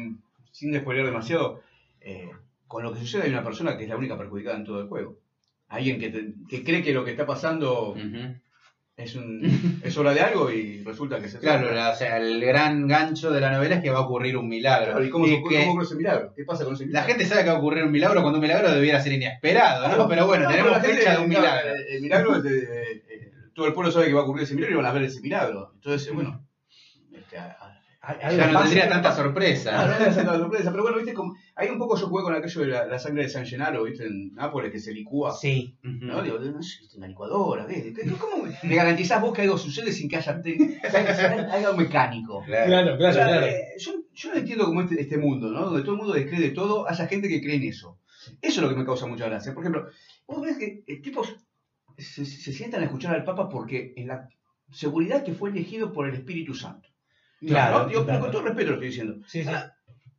sin 0.52 0.72
despoiler 0.72 1.04
demasiado, 1.04 1.60
eh, 2.00 2.30
con 2.66 2.82
lo 2.82 2.92
que 2.92 3.00
sucede 3.00 3.24
hay 3.24 3.30
una 3.30 3.44
persona 3.44 3.76
que 3.76 3.84
es 3.84 3.88
la 3.88 3.96
única 3.96 4.16
perjudicada 4.18 4.56
en 4.56 4.64
todo 4.64 4.80
el 4.80 4.88
juego. 4.88 5.16
Alguien 5.68 5.98
que, 5.98 6.10
te- 6.10 6.32
que 6.48 6.62
cree 6.64 6.82
que 6.82 6.92
lo 6.92 7.04
que 7.04 7.10
está 7.12 7.26
pasando. 7.26 7.94
Es, 8.96 9.14
un, 9.14 9.40
es 9.84 9.96
obra 9.98 10.14
de 10.14 10.20
algo 10.20 10.50
y 10.50 10.82
resulta 10.82 11.20
que 11.20 11.28
se 11.28 11.38
Claro, 11.38 11.70
la- 11.72 11.90
o 11.90 11.94
sea, 11.94 12.16
el 12.18 12.40
gran 12.44 12.86
gancho 12.88 13.30
de 13.30 13.40
la 13.40 13.50
novela 13.52 13.76
es 13.76 13.82
que 13.82 13.90
va 13.90 13.98
a 13.98 14.02
ocurrir 14.02 14.36
un 14.36 14.48
milagro. 14.48 14.92
Claro, 14.92 15.04
¿Y 15.04 15.10
cómo, 15.10 15.26
Y 15.26 15.30
se- 15.30 15.34
que 15.36 15.42
cómo 15.60 15.70
ocurre 15.72 15.84
ese 15.84 15.94
milagro? 15.96 16.32
¿Qué 16.34 16.44
pasa 16.44 16.64
con 16.64 16.74
ese 16.74 16.84
la 16.84 16.88
milagro? 16.88 17.08
gente 17.08 17.26
sabe 17.26 17.44
que 17.44 17.50
va 17.50 17.56
a 17.56 17.58
ocurrir 17.58 17.84
un 17.84 17.92
milagro 17.92 18.22
cuando 18.22 18.38
un 18.38 18.42
milagro 18.42 18.70
debiera 18.72 19.00
ser 19.00 19.12
inesperado, 19.12 19.88
¿no? 19.96 20.08
Pero 20.08 20.26
bueno, 20.26 20.44
No, 20.44 20.50
tenemos 20.50 20.72
pero 20.72 20.82
la 20.82 20.84
gente- 20.88 20.98
fecha 20.98 21.16
de 21.18 21.22
un 21.22 21.28
milagro. 21.28 21.70
El, 21.74 21.94
el 21.96 22.02
milagro 22.02 22.40
de- 22.42 22.50
de- 22.50 22.92
eh, 23.08 23.32
todo 23.54 23.66
el 23.66 23.72
pueblo 23.72 23.90
sabe 23.92 24.06
que 24.06 24.14
va 24.14 24.20
a 24.20 24.24
ocurrir 24.24 24.44
ese 24.44 24.54
milagro 24.54 24.74
y 24.74 24.82
van 24.82 24.86
a 24.86 24.92
ver 24.92 25.02
ese 25.04 25.20
milagro. 25.20 25.72
Entonces, 25.74 26.12
bueno, 26.12 26.46
este, 27.14 27.38
a- 27.38 27.75
a- 28.06 28.12
Hay- 28.12 28.18
algo 28.22 28.36
Ya 28.38 28.52
no 28.52 28.60
tendría 28.62 28.88
tanta 28.88 29.14
sorpresa. 29.14 29.86
no 29.98 30.06
es 30.06 30.14
tanta 30.16 30.38
sorpresa, 30.38 30.70
pero 30.70 30.82
bueno, 30.84 30.98
viste, 30.98 31.12
como, 31.14 31.34
ahí 31.54 31.68
un 31.68 31.78
poco 31.78 31.96
yo 31.98 32.06
jugué 32.08 32.22
con 32.22 32.34
aquello 32.34 32.60
de 32.60 32.66
la, 32.68 32.86
la 32.86 32.98
sangre 32.98 33.24
de 33.24 33.28
San 33.28 33.44
Gennaro, 33.46 33.84
viste, 33.84 34.06
en 34.06 34.32
Nápoles, 34.34 34.70
que 34.70 34.78
se 34.78 34.92
licúa. 34.92 35.32
Sí. 35.34 35.76
¿no? 35.82 36.22
Digo, 36.22 36.38
no 36.38 36.62
sé, 36.62 36.80
una 36.96 37.08
licuadora, 37.08 37.66
¿ves? 37.66 37.82
¿Qué- 37.94 38.10
¿Cómo 38.18 38.44
me 38.62 38.74
garantizás 38.74 39.20
vos 39.20 39.32
que 39.34 39.42
algo 39.42 39.58
sucede 39.58 39.92
sin 39.92 40.08
que 40.08 40.16
haya, 40.16 40.40
te- 40.40 40.56
que 40.56 40.80
haya 40.96 41.52
algo 41.52 41.76
mecánico? 41.76 42.42
Claro. 42.44 42.94
O 42.94 43.12
sea, 43.12 43.46
eh, 43.46 43.64
yo, 43.78 43.92
yo 44.12 44.30
no 44.32 44.36
entiendo 44.36 44.64
cómo 44.66 44.82
este, 44.82 45.00
este 45.00 45.18
mundo, 45.18 45.50
¿no? 45.50 45.64
Donde 45.66 45.82
todo 45.82 45.92
el 45.92 45.98
mundo 45.98 46.12
descree 46.14 46.40
de 46.40 46.50
todo, 46.50 46.88
haya 46.88 47.06
gente 47.06 47.28
que 47.28 47.40
cree 47.40 47.56
en 47.56 47.64
eso. 47.64 47.98
Eso 48.42 48.60
es 48.60 48.62
lo 48.62 48.68
que 48.68 48.76
me 48.76 48.84
causa 48.86 49.06
mucha 49.06 49.26
gracia. 49.28 49.52
Por 49.54 49.62
ejemplo, 49.62 49.88
vos 50.26 50.42
ves 50.42 50.56
que 50.58 50.82
eh, 50.86 51.00
tipos 51.00 51.34
se, 51.98 52.24
se 52.24 52.52
sientan 52.52 52.82
a 52.82 52.86
escuchar 52.86 53.14
al 53.14 53.24
Papa 53.24 53.48
porque 53.48 53.92
en 53.96 54.08
la 54.08 54.28
seguridad 54.70 55.22
que 55.24 55.32
fue 55.32 55.50
elegido 55.50 55.92
por 55.92 56.08
el 56.08 56.14
Espíritu 56.14 56.54
Santo. 56.54 56.88
Claro, 57.40 57.88
¿no? 57.92 58.04
Claro. 58.04 58.20
con 58.20 58.30
todo 58.30 58.42
respeto 58.42 58.68
lo 58.70 58.74
estoy 58.74 58.88
diciendo. 58.88 59.16
sí, 59.26 59.44
sí. 59.44 59.50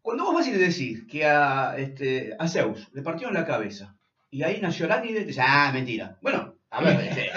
Cuando 0.02 0.24
vos 0.24 0.36
vas 0.36 0.48
y 0.48 0.52
le 0.52 0.58
decís 0.60 1.04
que 1.10 1.26
a, 1.26 1.76
este, 1.78 2.34
a 2.40 2.48
Zeus 2.48 2.88
le 2.94 3.02
partieron 3.02 3.34
la 3.34 3.46
cabeza 3.46 3.96
y 4.32 4.42
ahí 4.44 4.60
nació 4.62 4.86
Aránide, 4.86 5.26
dices, 5.26 5.44
ah, 5.46 5.70
mentira. 5.74 6.18
Bueno, 6.22 6.56
a 6.70 6.82
ver, 6.82 7.00
este, 7.10 7.30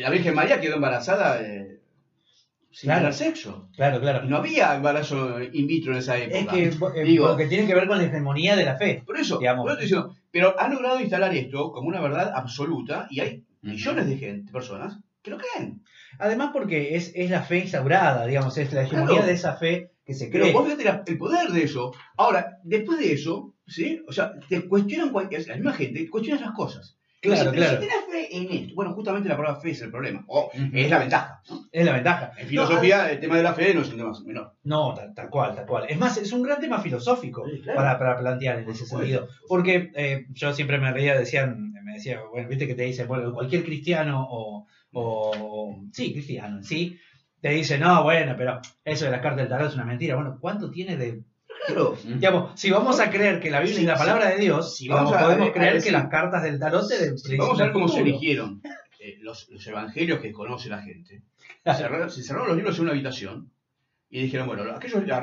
la 0.00 0.10
Virgen 0.10 0.34
María 0.34 0.60
quedó 0.60 0.74
embarazada 0.76 1.40
eh, 1.40 1.78
sin 2.72 2.88
Claro. 2.88 3.00
tener 3.02 3.14
sexo. 3.14 3.68
Claro, 3.76 4.00
claro. 4.00 4.24
No 4.24 4.38
había 4.38 4.74
embarazo 4.74 5.40
in 5.42 5.66
vitro 5.68 5.92
en 5.92 5.98
esa 5.98 6.16
época. 6.18 6.56
Es 6.56 6.76
que 6.76 7.00
eh, 7.02 7.04
Digo- 7.04 7.28
porque 7.28 7.46
tiene 7.46 7.66
que 7.68 7.74
ver 7.74 7.86
con 7.86 7.98
la 7.98 8.04
hegemonía 8.04 8.56
de 8.56 8.64
la 8.64 8.76
fe. 8.76 9.02
Por 9.06 9.16
eso, 9.16 9.38
digamos. 9.38 9.62
por 9.64 9.72
eso 9.72 9.82
estoy 9.84 9.86
diciendo, 9.98 10.16
pero 10.32 10.58
han 10.60 10.72
logrado 10.72 11.00
instalar 11.00 11.32
esto 11.36 11.70
como 11.72 11.86
una 11.88 12.00
verdad 12.00 12.32
absoluta 12.34 13.06
y 13.10 13.20
hay 13.20 13.44
millones 13.62 14.06
de 14.08 14.16
gente, 14.16 14.50
personas 14.52 14.98
que 15.22 15.30
lo 15.30 15.38
creen. 15.38 15.82
Además 16.18 16.50
porque 16.52 16.96
es, 16.96 17.12
es 17.14 17.30
la 17.30 17.42
fe 17.42 17.58
instaurada, 17.58 18.26
digamos, 18.26 18.56
es 18.58 18.72
la 18.72 18.82
hegemonía 18.82 19.08
Claro. 19.16 19.26
de 19.26 19.32
esa 19.32 19.54
fe 19.56 19.92
que 20.04 20.14
se 20.14 20.26
Pero 20.28 20.44
cree. 20.44 20.52
vos 20.54 20.68
fíjate 20.68 21.12
el 21.12 21.18
poder 21.18 21.48
de 21.50 21.62
eso. 21.64 21.92
Ahora, 22.16 22.58
después 22.64 22.98
de 22.98 23.12
eso, 23.12 23.54
¿sí? 23.66 24.02
O 24.08 24.12
sea, 24.12 24.32
te 24.48 24.66
cuestionan 24.66 25.10
cualquier, 25.10 25.46
la 25.46 25.56
misma 25.56 25.72
gente 25.74 26.08
cuestiona 26.10 26.40
las 26.40 26.52
cosas. 26.54 26.96
Claro, 27.22 27.50
Pero 27.50 27.52
claro. 27.52 27.72
Si 27.82 27.86
tenés 27.86 28.04
fe 28.10 28.34
en 28.34 28.50
esto, 28.50 28.74
bueno, 28.74 28.94
justamente 28.94 29.28
la 29.28 29.36
palabra 29.36 29.60
fe 29.60 29.72
es 29.72 29.82
el 29.82 29.90
problema, 29.90 30.24
o 30.26 30.50
es 30.72 30.88
la 30.88 30.98
ventaja. 30.98 31.42
¿no? 31.50 31.66
Es 31.70 31.84
la 31.84 31.92
ventaja. 31.92 32.32
En 32.38 32.48
filosofía, 32.48 33.10
el 33.12 33.20
tema 33.20 33.36
de 33.36 33.42
la 33.42 33.52
fe 33.52 33.74
no 33.74 33.82
es 33.82 33.90
un 33.90 33.96
tema 33.98 34.12
menor. 34.24 34.54
No, 34.64 34.94
tal, 34.94 35.12
tal 35.14 35.28
cual, 35.28 35.54
tal 35.54 35.66
cual. 35.66 35.84
Es 35.90 35.98
más, 35.98 36.16
es 36.16 36.32
un 36.32 36.42
gran 36.42 36.58
tema 36.60 36.80
filosófico 36.80 37.44
Sí, 37.46 37.60
claro. 37.60 37.76
para, 37.76 37.98
para 37.98 38.18
plantear 38.18 38.60
en 38.60 38.70
ese 38.70 38.86
sentido. 38.86 39.28
Porque 39.46 39.90
eh, 39.96 40.24
yo 40.30 40.54
siempre 40.54 40.78
me 40.78 40.90
reía, 40.94 41.14
decían, 41.18 41.74
me 41.84 41.92
decía, 41.92 42.22
bueno, 42.30 42.48
viste 42.48 42.66
que 42.66 42.74
te 42.74 42.84
dicen, 42.84 43.06
bueno, 43.06 43.34
cualquier 43.34 43.64
cristiano 43.64 44.26
o, 44.30 44.66
o 44.92 45.76
sí, 45.92 46.12
cristiano 46.12 46.62
sí, 46.62 46.98
te 47.40 47.50
dice, 47.50 47.78
no, 47.78 48.02
bueno, 48.02 48.34
pero 48.36 48.60
eso 48.84 49.04
de 49.06 49.10
las 49.12 49.20
cartas 49.20 49.38
del 49.38 49.48
tarot 49.48 49.68
es 49.68 49.74
una 49.74 49.84
mentira. 49.84 50.14
Bueno, 50.16 50.36
¿cuánto 50.40 50.70
tiene 50.70 50.96
de 50.96 51.22
Claro. 51.66 51.96
Digamos, 52.04 52.58
si 52.58 52.70
vamos 52.70 52.98
a 53.00 53.10
creer 53.10 53.38
que 53.38 53.50
la 53.50 53.60
Biblia 53.60 53.76
Sí, 53.76 53.82
es 53.82 53.86
la 53.88 53.94
sí. 53.96 53.98
palabra 54.00 54.30
de 54.30 54.36
Dios, 54.38 54.76
Si 54.76 54.84
digamos, 54.84 55.12
vamos 55.12 55.20
a- 55.22 55.24
podemos 55.26 55.48
a 55.48 55.52
creer 55.52 55.74
decir- 55.74 55.84
que 55.84 55.92
las 55.92 56.08
cartas 56.08 56.42
del 56.42 56.58
tarot 56.58 56.88
de- 56.88 57.18
Sí, 57.18 57.36
Vamos 57.36 57.60
a 57.60 57.64
ver 57.64 57.72
cómo 57.72 57.86
se 57.88 58.00
eligieron 58.00 58.62
eh, 58.98 59.18
los, 59.20 59.48
los 59.50 59.66
evangelios 59.66 60.20
que 60.20 60.32
conoce 60.32 60.68
la 60.70 60.82
gente. 60.82 61.22
Cerraron- 61.64 62.08
se 62.10 62.22
cerraron 62.22 62.48
los 62.48 62.56
libros 62.56 62.76
en 62.76 62.82
una 62.82 62.92
habitación 62.92 63.50
y 64.08 64.22
dijeron, 64.22 64.46
bueno, 64.46 64.62
aquellos 64.74 64.98
Este 65.02 65.10
va, 65.10 65.18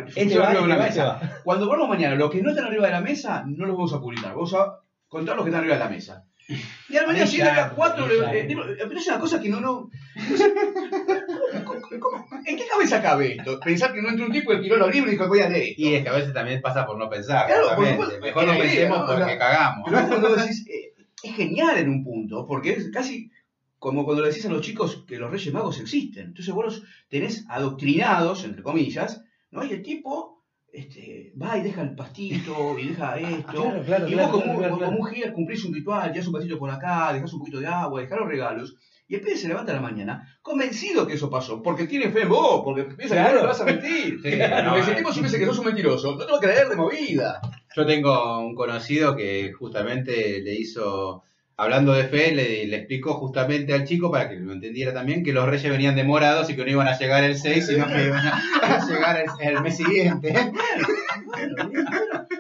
arriba 0.50 0.62
de 0.68 0.68
va, 0.78 0.88
este 0.88 1.00
mesa. 1.00 1.06
va. 1.06 1.32
Cuando 1.44 1.68
volvamos 1.68 1.90
mañana, 1.90 2.16
los 2.16 2.30
que 2.32 2.42
no 2.42 2.50
están 2.52 2.66
arriba 2.66 2.86
de 2.86 2.92
la 2.94 3.02
mesa, 3.02 3.44
no 3.48 3.66
los 3.66 3.76
vamos 3.76 3.94
a 3.94 4.00
publicar. 4.00 4.34
Vamos 4.34 4.54
a 4.54 4.80
contar 5.08 5.36
los 5.36 5.44
que 5.44 5.50
están 5.50 5.62
arriba 5.62 5.76
de 5.78 5.84
la 5.84 5.90
mesa. 5.90 6.24
Y 6.48 6.96
está, 6.96 7.50
había 7.52 7.70
cuatro. 7.76 8.06
ahí 8.06 8.12
está. 8.18 8.34
eh, 8.36 8.48
digo, 8.48 8.62
pero 8.66 8.98
es 9.00 9.08
una 9.08 9.20
cosa 9.20 9.42
que 9.42 9.50
no. 9.50 9.60
no 9.60 9.90
¿Cómo- 11.66 11.82
cómo- 12.00 12.26
¿En 12.46 12.56
qué 12.58 12.66
cabeza 12.68 13.02
cabe 13.02 13.36
esto? 13.38 13.60
Pensar 13.60 13.94
que 13.94 14.02
no 14.02 14.10
entró 14.10 14.26
un 14.26 14.32
tipo 14.32 14.54
y 14.54 14.62
tiró 14.62 14.78
los 14.78 14.92
libros 14.92 15.10
y 15.10 15.16
dijo, 15.16 15.28
voy 15.28 15.42
a 15.42 15.50
leer 15.50 15.64
esto. 15.72 15.82
Y 15.82 15.96
es 15.96 16.04
que 16.04 16.10
a 16.10 16.14
veces 16.14 16.34
también 16.34 16.62
pasa 16.62 16.86
por 16.86 16.98
no 16.98 17.10
pensar. 17.10 17.48
Claro, 17.48 17.76
por. 17.76 18.20
Mejor 18.22 18.46
no 18.48 18.58
pensemos 18.58 18.98
¿no? 19.00 19.04
O 19.04 19.08
sea, 19.08 19.18
porque 19.18 19.38
cagamos. 19.38 19.84
Pero 19.86 20.00
es 20.00 20.08
cuando 20.08 20.36
decís, 20.36 20.66
eh, 20.70 20.94
es 21.24 21.36
genial 21.36 21.78
en 21.78 21.90
un 21.90 22.04
punto, 22.04 22.46
porque 22.48 22.72
es 22.72 22.90
casi 22.92 23.32
como 23.80 24.06
cuando 24.06 24.24
le 24.24 24.30
decís 24.30 24.46
a 24.46 24.50
los 24.50 24.62
chicos 24.62 25.04
que 25.08 25.18
los 25.18 25.30
Reyes 25.30 25.54
Magos 25.54 25.80
existen. 25.80 26.28
Entonces 26.28 26.54
vos 26.54 26.66
los 26.66 26.84
tenés 27.10 27.46
adoctrinados, 27.50 28.44
entre 28.46 28.64
comillas, 28.64 29.22
¿no? 29.52 29.64
Y 29.64 29.72
el 29.74 29.82
tipo 29.84 30.37
este, 30.78 31.34
va 31.42 31.58
y 31.58 31.64
deja 31.64 31.82
el 31.82 31.96
pastito 31.96 32.78
y 32.78 32.90
deja 32.90 33.18
esto. 33.18 33.64
Claro, 33.64 33.84
claro, 33.84 34.08
y 34.08 34.14
claro, 34.14 34.32
vos 34.32 34.42
como, 34.44 34.58
claro, 34.60 34.74
como 34.76 34.86
claro. 34.86 34.92
mujer 34.92 35.34
cumplís 35.34 35.66
un 35.66 35.74
ritual, 35.74 36.12
tirás 36.12 36.28
un 36.28 36.34
pasito 36.34 36.60
por 36.60 36.70
acá, 36.70 37.12
dejás 37.14 37.34
un 37.34 37.40
poquito 37.40 37.60
de 37.60 37.66
agua, 37.66 38.02
dejás 38.02 38.20
los 38.20 38.28
regalos. 38.28 38.76
Y 39.08 39.16
el 39.16 39.22
pibe 39.22 39.38
se 39.38 39.48
levanta 39.48 39.72
a 39.72 39.76
la 39.76 39.82
mañana 39.82 40.38
convencido 40.44 41.08
que 41.08 41.16
eso 41.16 41.32
pasó, 41.32 41.64
porque 41.64 41.88
tiene 41.88 42.12
fe 42.12 42.22
en 42.22 42.30
vos, 42.30 42.62
porque 42.64 42.84
piensa 42.84 43.16
que 43.16 43.34
no 43.34 43.42
le 43.42 43.48
vas 43.48 43.62
a 43.62 43.66
mentir. 43.66 44.20
Sí, 44.22 44.22
Porque 44.22 44.38
no, 44.38 44.84
si 44.84 44.92
el 44.92 44.96
eh. 44.96 45.00
tipo 45.00 45.12
supiese 45.12 45.40
que 45.40 45.46
sos 45.48 45.58
un 45.58 45.66
mentiroso, 45.66 46.16
no 46.16 46.26
te 46.26 46.32
va 46.32 46.38
a 46.38 46.42
creer 46.42 46.70
de 46.70 46.76
movida. 46.76 47.42
Yo 47.76 47.86
tengo 47.86 48.40
un 48.40 48.54
conocido 48.54 49.16
que 49.16 49.54
justamente 49.54 50.42
le 50.42 50.54
hizo, 50.54 51.24
hablando 51.58 51.92
de 51.94 52.04
fe, 52.06 52.34
le, 52.34 52.68
le 52.68 52.78
explicó 52.78 53.16
justamente 53.16 53.74
al 53.74 53.84
chico, 53.84 54.12
para 54.12 54.30
que 54.30 54.36
lo 54.36 54.54
entendiera 54.54 54.94
también, 54.94 55.24
que 55.24 55.34
los 55.34 55.48
reyes 55.48 55.72
venían 55.72 55.96
demorados 55.96 56.50
y 56.50 56.56
que 56.56 56.64
no 56.64 56.70
iban 56.72 56.88
a 56.88 56.98
llegar 56.98 57.24
el 57.24 57.36
6, 57.38 57.66
sino 57.66 57.88
que 57.88 58.06
iban 58.06 58.26
a 58.26 58.88
llegar 58.88 59.20
el, 59.20 59.30
el 59.48 59.62
mes 59.62 59.76
siguiente. 59.76 60.34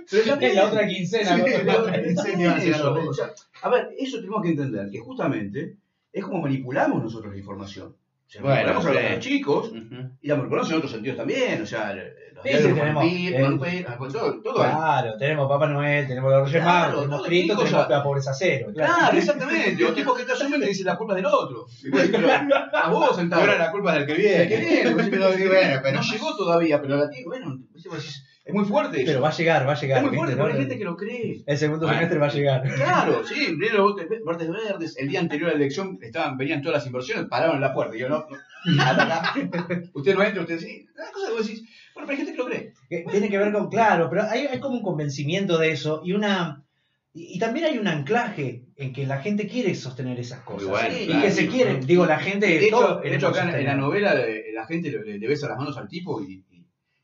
Pero 0.10 0.40
ya 0.40 0.54
la 0.54 0.68
otra 0.68 0.88
quincena. 0.88 1.36
A 3.62 3.70
ver, 3.70 3.90
eso 3.98 4.20
tenemos 4.20 4.42
que 4.42 4.50
entender, 4.50 4.90
que 4.90 5.00
justamente 5.00 5.76
es 6.14 6.24
como 6.24 6.42
manipulamos 6.42 7.04
nosotros 7.04 7.34
la 7.34 7.40
información. 7.40 7.96
O 8.28 8.30
sea, 8.30 8.42
Bueno, 8.42 8.70
a 8.70 8.74
los- 8.74 8.84
los 8.86 9.20
chicos 9.20 9.70
Ujú. 9.70 9.96
y 10.22 10.28
la 10.28 10.36
manipulamos 10.36 10.70
en 10.70 10.76
otros 10.78 10.92
sentidos 10.92 11.18
también. 11.18 11.62
O 11.62 11.66
sea, 11.66 11.94
los 11.94 12.04
Sí, 12.44 12.52
tenemos, 12.52 13.04
eh, 13.06 13.86
todo, 14.12 14.42
todo 14.44 14.62
ahí. 14.62 14.70
Claro, 14.72 15.18
tenemos 15.18 15.48
Papá 15.50 15.68
Noel, 15.68 16.06
tenemos 16.08 16.32
los 16.32 16.44
Reyes 16.52 16.62
Claro, 16.64 16.88
Magos, 16.90 17.02
tenemos 17.06 17.26
Cristo, 17.26 17.54
tipo, 17.54 17.64
tenemos 17.64 17.82
o 17.86 17.88
sea- 17.88 17.98
la 17.98 18.04
pobreza 18.04 18.34
cero. 18.34 18.68
Claro. 18.76 18.94
Claro, 18.94 19.18
exactamente. 19.18 19.86
O 19.86 19.94
tipos 19.94 20.18
que 20.18 20.26
te 20.26 20.32
asumen 20.34 20.60
te 20.62 20.68
dicen 20.68 20.86
la 20.86 20.98
culpa 20.98 21.14
es 21.14 21.24
del 21.24 21.26
otro. 21.26 21.66
Pero 21.92 22.28
a 22.74 22.90
vos 22.90 23.16
sentado. 23.16 23.42
Ahora 23.42 23.58
la 23.58 23.72
culpa 23.72 23.94
es 23.94 24.00
del 24.00 24.08
que 24.08 24.22
viene. 24.22 24.42
El 24.44 24.48
que 24.50 24.58
viene, 24.58 24.96
pero, 25.10 25.28
bueno, 25.50 25.80
pero- 25.82 25.96
no 25.98 26.02
llegó 26.04 26.36
todavía, 26.38 26.82
pero 26.82 26.98
la 26.98 27.10
tiene. 27.10 27.26
Bueno, 27.26 27.56
decís, 27.74 28.24
es 28.48 28.54
muy 28.54 28.64
fuerte 28.64 28.98
eso. 28.98 29.08
Pero 29.08 29.22
va 29.22 29.28
a 29.28 29.34
llegar, 29.34 29.68
va 29.68 29.74
a 29.74 29.80
llegar. 29.80 29.98
es 29.98 30.04
muy 30.08 30.16
fuerte, 30.16 30.36
porque 30.38 30.54
hay 30.54 30.60
gente 30.60 30.78
que 30.78 30.86
lo 30.86 30.96
cree. 30.96 31.44
El 31.46 31.58
segundo 31.58 31.86
Bueno. 31.86 32.00
semestre 32.00 32.18
va 32.20 32.28
a 32.28 32.34
llegar. 32.34 32.76
Claro, 32.76 33.26
sí, 33.28 33.46
primero 33.58 33.84
brotes 33.84 34.24
brotes 34.24 34.50
verdes. 34.50 34.98
El 34.98 35.10
día 35.10 35.20
anterior 35.20 35.50
a 35.50 35.52
la 35.54 35.58
elección 35.58 36.00
estaban, 36.02 36.38
venían 36.38 36.62
todas 36.62 36.78
las 36.78 36.86
inversiones, 36.88 37.26
pararon 37.26 37.56
en 37.56 37.62
la 37.62 37.74
puerta. 37.74 37.98
Y 37.98 38.00
yo, 38.00 38.08
no, 38.08 38.26
no, 38.66 38.84
hasta 38.84 39.04
acá. 39.04 39.34
Usted 39.94 40.16
no 40.16 40.24
entra, 40.24 40.42
usted 40.44 40.60
sí. 40.60 40.88
Una 40.96 41.12
cosa 41.12 41.28
que 41.28 41.34
vos 41.34 41.46
decís, 41.46 41.70
bueno, 41.94 42.08
pero 42.08 42.12
hay 42.12 42.18
gente 42.18 42.32
que 42.32 42.38
lo 42.38 42.46
cree. 42.46 42.74
Tiene 43.12 43.30
que 43.30 43.38
ver 43.38 43.52
con, 43.52 43.70
claro, 43.70 44.10
pero 44.10 44.24
hay, 44.24 44.46
hay 44.46 44.60
como 44.62 44.76
un 44.76 44.84
convencimiento 44.84 45.58
de 45.58 45.72
eso 45.72 46.02
y 46.06 46.14
una. 46.14 46.64
Y, 47.14 47.40
también 47.40 47.66
hay 47.66 47.80
un 47.80 47.88
anclaje 47.88 48.64
en 48.76 48.94
que 48.94 49.08
la 49.08 49.20
gente 49.20 49.48
quiere 49.48 49.74
sostener 49.76 50.20
esas 50.20 50.42
cosas. 50.42 50.70
bueno, 50.70 50.96
y 50.96 51.08
claro. 51.08 51.22
que 51.24 51.32
se 51.32 51.48
quiere, 51.48 51.80
digo, 51.80 52.06
la 52.06 52.20
gente. 52.20 52.46
De 52.48 52.68
hecho, 52.68 53.00
de 53.02 53.16
acá 53.28 53.50
en, 53.50 53.56
en 53.56 53.66
la 53.66 53.76
novela 53.76 54.14
eh, 54.16 54.46
la 54.54 54.66
gente 54.68 54.92
le, 54.92 55.18
le 55.18 55.28
besa 55.28 55.50
las 55.50 55.58
manos 55.58 55.76
al 55.78 55.88
tipo 55.88 56.22
y 56.22 56.44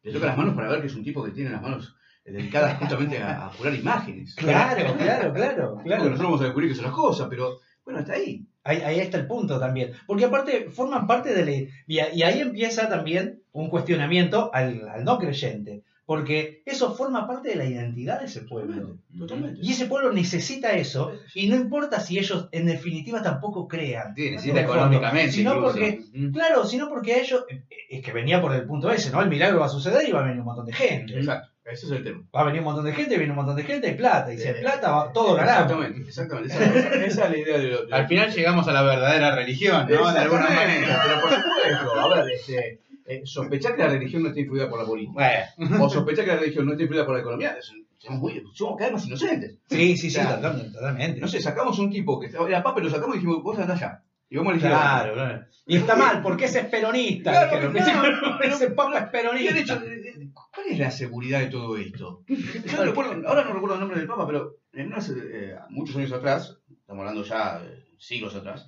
le 0.03 0.13
toca 0.13 0.27
las 0.27 0.37
manos 0.37 0.55
para 0.55 0.69
ver 0.69 0.81
que 0.81 0.87
es 0.87 0.95
un 0.95 1.03
tipo 1.03 1.23
que 1.23 1.31
tiene 1.31 1.49
las 1.49 1.61
manos 1.61 1.95
eh, 2.25 2.31
dedicadas 2.31 2.77
justamente 2.77 3.17
a, 3.17 3.47
a 3.47 3.51
curar 3.51 3.73
imágenes. 3.73 4.35
Claro, 4.35 4.95
claro, 4.97 5.33
claro, 5.33 5.77
claro. 5.83 6.03
nosotros 6.03 6.19
vamos 6.23 6.41
a 6.41 6.45
descubrir 6.45 6.69
que 6.69 6.75
son 6.75 6.85
las 6.85 6.93
cosas, 6.93 7.27
pero 7.29 7.59
bueno, 7.85 7.99
está 8.01 8.13
ahí. 8.13 8.45
Ahí, 8.65 8.77
ahí 8.81 8.99
está 8.99 9.17
el 9.17 9.27
punto 9.27 9.59
también. 9.59 9.91
Porque 10.07 10.25
aparte 10.25 10.69
forman 10.69 11.05
parte 11.05 11.33
de 11.33 11.45
la... 11.45 11.69
Y 11.87 12.21
ahí 12.21 12.39
empieza 12.39 12.87
también 12.87 13.41
un 13.51 13.69
cuestionamiento 13.69 14.53
al, 14.53 14.87
al 14.87 15.03
no 15.03 15.17
creyente. 15.17 15.83
Porque 16.05 16.61
eso 16.65 16.93
forma 16.95 17.25
parte 17.27 17.49
de 17.49 17.55
la 17.55 17.65
identidad 17.65 18.19
de 18.19 18.25
ese 18.25 18.41
pueblo. 18.41 18.97
Totalmente. 19.17 19.59
Y 19.63 19.71
ese 19.71 19.85
pueblo 19.85 20.11
necesita 20.11 20.73
eso. 20.73 21.13
Y 21.33 21.47
no 21.47 21.55
importa 21.55 22.01
si 22.01 22.19
ellos 22.19 22.49
en 22.51 22.65
definitiva 22.65 23.21
tampoco 23.21 23.69
crean. 23.69 24.13
Sí, 24.15 24.31
necesita 24.31 24.61
económicamente. 24.61 25.31
Sino 25.31 25.55
incluso. 25.55 25.73
porque, 25.73 26.03
claro, 26.33 26.65
sino 26.65 26.89
porque 26.89 27.13
a 27.13 27.19
ellos... 27.19 27.45
Es 27.89 28.03
que 28.03 28.11
venía 28.11 28.41
por 28.41 28.53
el 28.53 28.65
punto 28.65 28.91
ese, 28.91 29.11
¿no? 29.11 29.21
El 29.21 29.29
milagro 29.29 29.59
va 29.59 29.67
a 29.67 29.69
suceder 29.69 30.07
y 30.07 30.11
va 30.11 30.19
a 30.19 30.23
venir 30.23 30.39
un 30.39 30.45
montón 30.45 30.65
de 30.65 30.73
gente. 30.73 31.19
Exacto, 31.19 31.49
ese 31.63 31.85
es 31.85 31.91
el 31.93 32.03
tema. 32.03 32.23
Va 32.35 32.41
a 32.41 32.45
venir 32.45 32.59
un 32.59 32.65
montón 32.65 32.85
de 32.85 32.93
gente, 32.93 33.17
viene 33.17 33.31
un 33.31 33.37
montón 33.37 33.55
de 33.55 33.63
gente, 33.63 33.87
hay 33.87 33.93
plata. 33.93 34.33
Y 34.33 34.37
si 34.37 34.47
hay 34.47 34.59
plata, 34.59 34.91
va, 34.91 35.13
todo 35.13 35.35
ganamos. 35.35 35.85
Exactamente, 35.85 36.09
exactamente. 36.09 37.05
Esa, 37.05 37.25
es 37.25 37.29
la 37.31 37.37
idea 37.37 37.57
de 37.59 37.67
lo, 37.67 37.85
de 37.85 37.93
Al 37.93 38.07
final 38.07 38.31
llegamos 38.31 38.67
a 38.67 38.73
la 38.73 38.81
verdadera 38.81 39.35
religión, 39.35 39.87
¿no? 39.89 40.11
De 40.11 40.19
alguna 40.19 40.49
manera. 40.49 41.01
Pero 41.05 41.21
por 41.21 41.29
supuesto, 41.29 41.99
a 41.99 42.15
ver, 42.15 42.31
este, 42.33 42.79
eh, 43.05 43.21
sospechar 43.25 43.75
que 43.75 43.81
la 43.83 43.89
religión 43.89 44.23
no 44.23 44.29
está 44.29 44.39
influida 44.41 44.69
por 44.69 44.79
la 44.79 44.85
política, 44.85 45.13
Bueno, 45.57 45.83
o 45.85 45.89
sospechar 45.89 46.25
que 46.25 46.31
la 46.31 46.37
religión 46.37 46.65
no 46.65 46.71
está 46.71 46.83
influida 46.83 47.05
por 47.05 47.15
la 47.15 47.21
economía, 47.21 47.57
somos, 47.97 48.19
muy, 48.19 48.43
somos 48.53 48.77
cada 48.77 48.89
vez 48.91 48.93
más 48.93 49.07
inocentes. 49.07 49.57
Sí, 49.69 49.97
sí, 49.97 50.09
sí, 50.09 50.19
O 50.19 50.23
sea, 50.23 50.35
totalmente. 50.35 50.71
totalmente. 50.73 51.19
No 51.21 51.27
sé, 51.27 51.41
sacamos 51.41 51.79
un 51.79 51.89
tipo 51.89 52.19
que 52.19 52.27
era 52.27 52.61
papa 52.63 52.79
y 52.81 52.83
lo 52.83 52.89
sacamos 52.89 53.15
y 53.15 53.19
dijimos, 53.19 53.41
vos 53.43 53.57
andás 53.59 53.81
allá. 53.81 54.03
Y 54.29 54.37
vamos 54.37 54.51
a 54.51 54.53
elegir 54.55 54.69
Claro, 54.71 55.13
claro. 55.13 55.45
Y 55.67 55.77
está 55.77 55.95
mal, 55.95 56.21
porque 56.21 56.45
ese 56.45 56.61
es 56.61 56.65
peronista. 56.65 57.31
Claro, 57.31 57.71
claro, 57.71 58.37
pero- 58.41 58.55
ese 58.55 58.71
papa 58.71 58.99
es 58.99 59.09
peronista. 59.09 59.57
hecho, 59.59 59.73
eh, 59.85 60.01
eh, 60.07 60.29
¿cuál 60.33 60.67
es 60.69 60.79
la 60.79 60.91
seguridad 60.91 61.39
de 61.39 61.47
todo 61.47 61.77
esto? 61.77 62.23
Yo 62.27 62.77
no 62.77 62.83
recuerdo, 62.83 63.27
ahora 63.27 63.43
no 63.43 63.53
recuerdo 63.53 63.75
el 63.75 63.79
nombre 63.81 63.99
del 63.99 64.07
papa, 64.07 64.25
pero 64.25 64.55
en 64.73 64.87
unas, 64.87 65.09
eh, 65.09 65.55
muchos 65.69 65.95
años 65.97 66.11
atrás, 66.11 66.57
estamos 66.69 67.01
hablando 67.01 67.23
ya 67.23 67.61
eh, 67.63 67.85
siglos 67.99 68.35
atrás, 68.35 68.67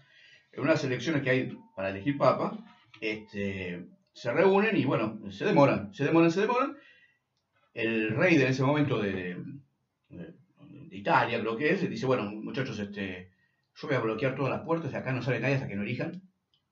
en 0.54 0.62
unas 0.62 0.84
elecciones 0.84 1.24
que 1.24 1.30
hay 1.32 1.58
para 1.76 1.90
elegir 1.90 2.18
papa, 2.18 2.58
este, 3.02 3.86
se 4.16 4.32
reúnen 4.32 4.78
y 4.78 4.86
bueno, 4.86 5.20
se 5.30 5.44
demoran, 5.44 5.94
se 5.94 6.06
demoran, 6.06 6.32
se 6.32 6.42
demoran. 6.42 6.78
El 7.74 8.16
rey 8.16 8.38
de 8.38 8.48
ese 8.48 8.64
momento 8.64 9.02
de, 9.02 9.38
Italia, 10.90 11.42
creo 11.42 11.58
que 11.58 11.72
es, 11.72 11.88
dice, 11.90 12.06
bueno, 12.06 12.24
muchachos, 12.24 12.80
este, 12.80 13.32
yo 13.76 13.88
voy 13.88 13.98
a 13.98 14.00
bloquear 14.00 14.34
todas 14.34 14.52
las 14.52 14.62
puertas, 14.62 14.94
de 14.94 14.98
acá 14.98 15.12
no 15.12 15.22
sale 15.22 15.42
nadie 15.42 15.56
hasta 15.56 15.68
que 15.68 15.76
no 15.76 15.84
elijan 15.84 16.22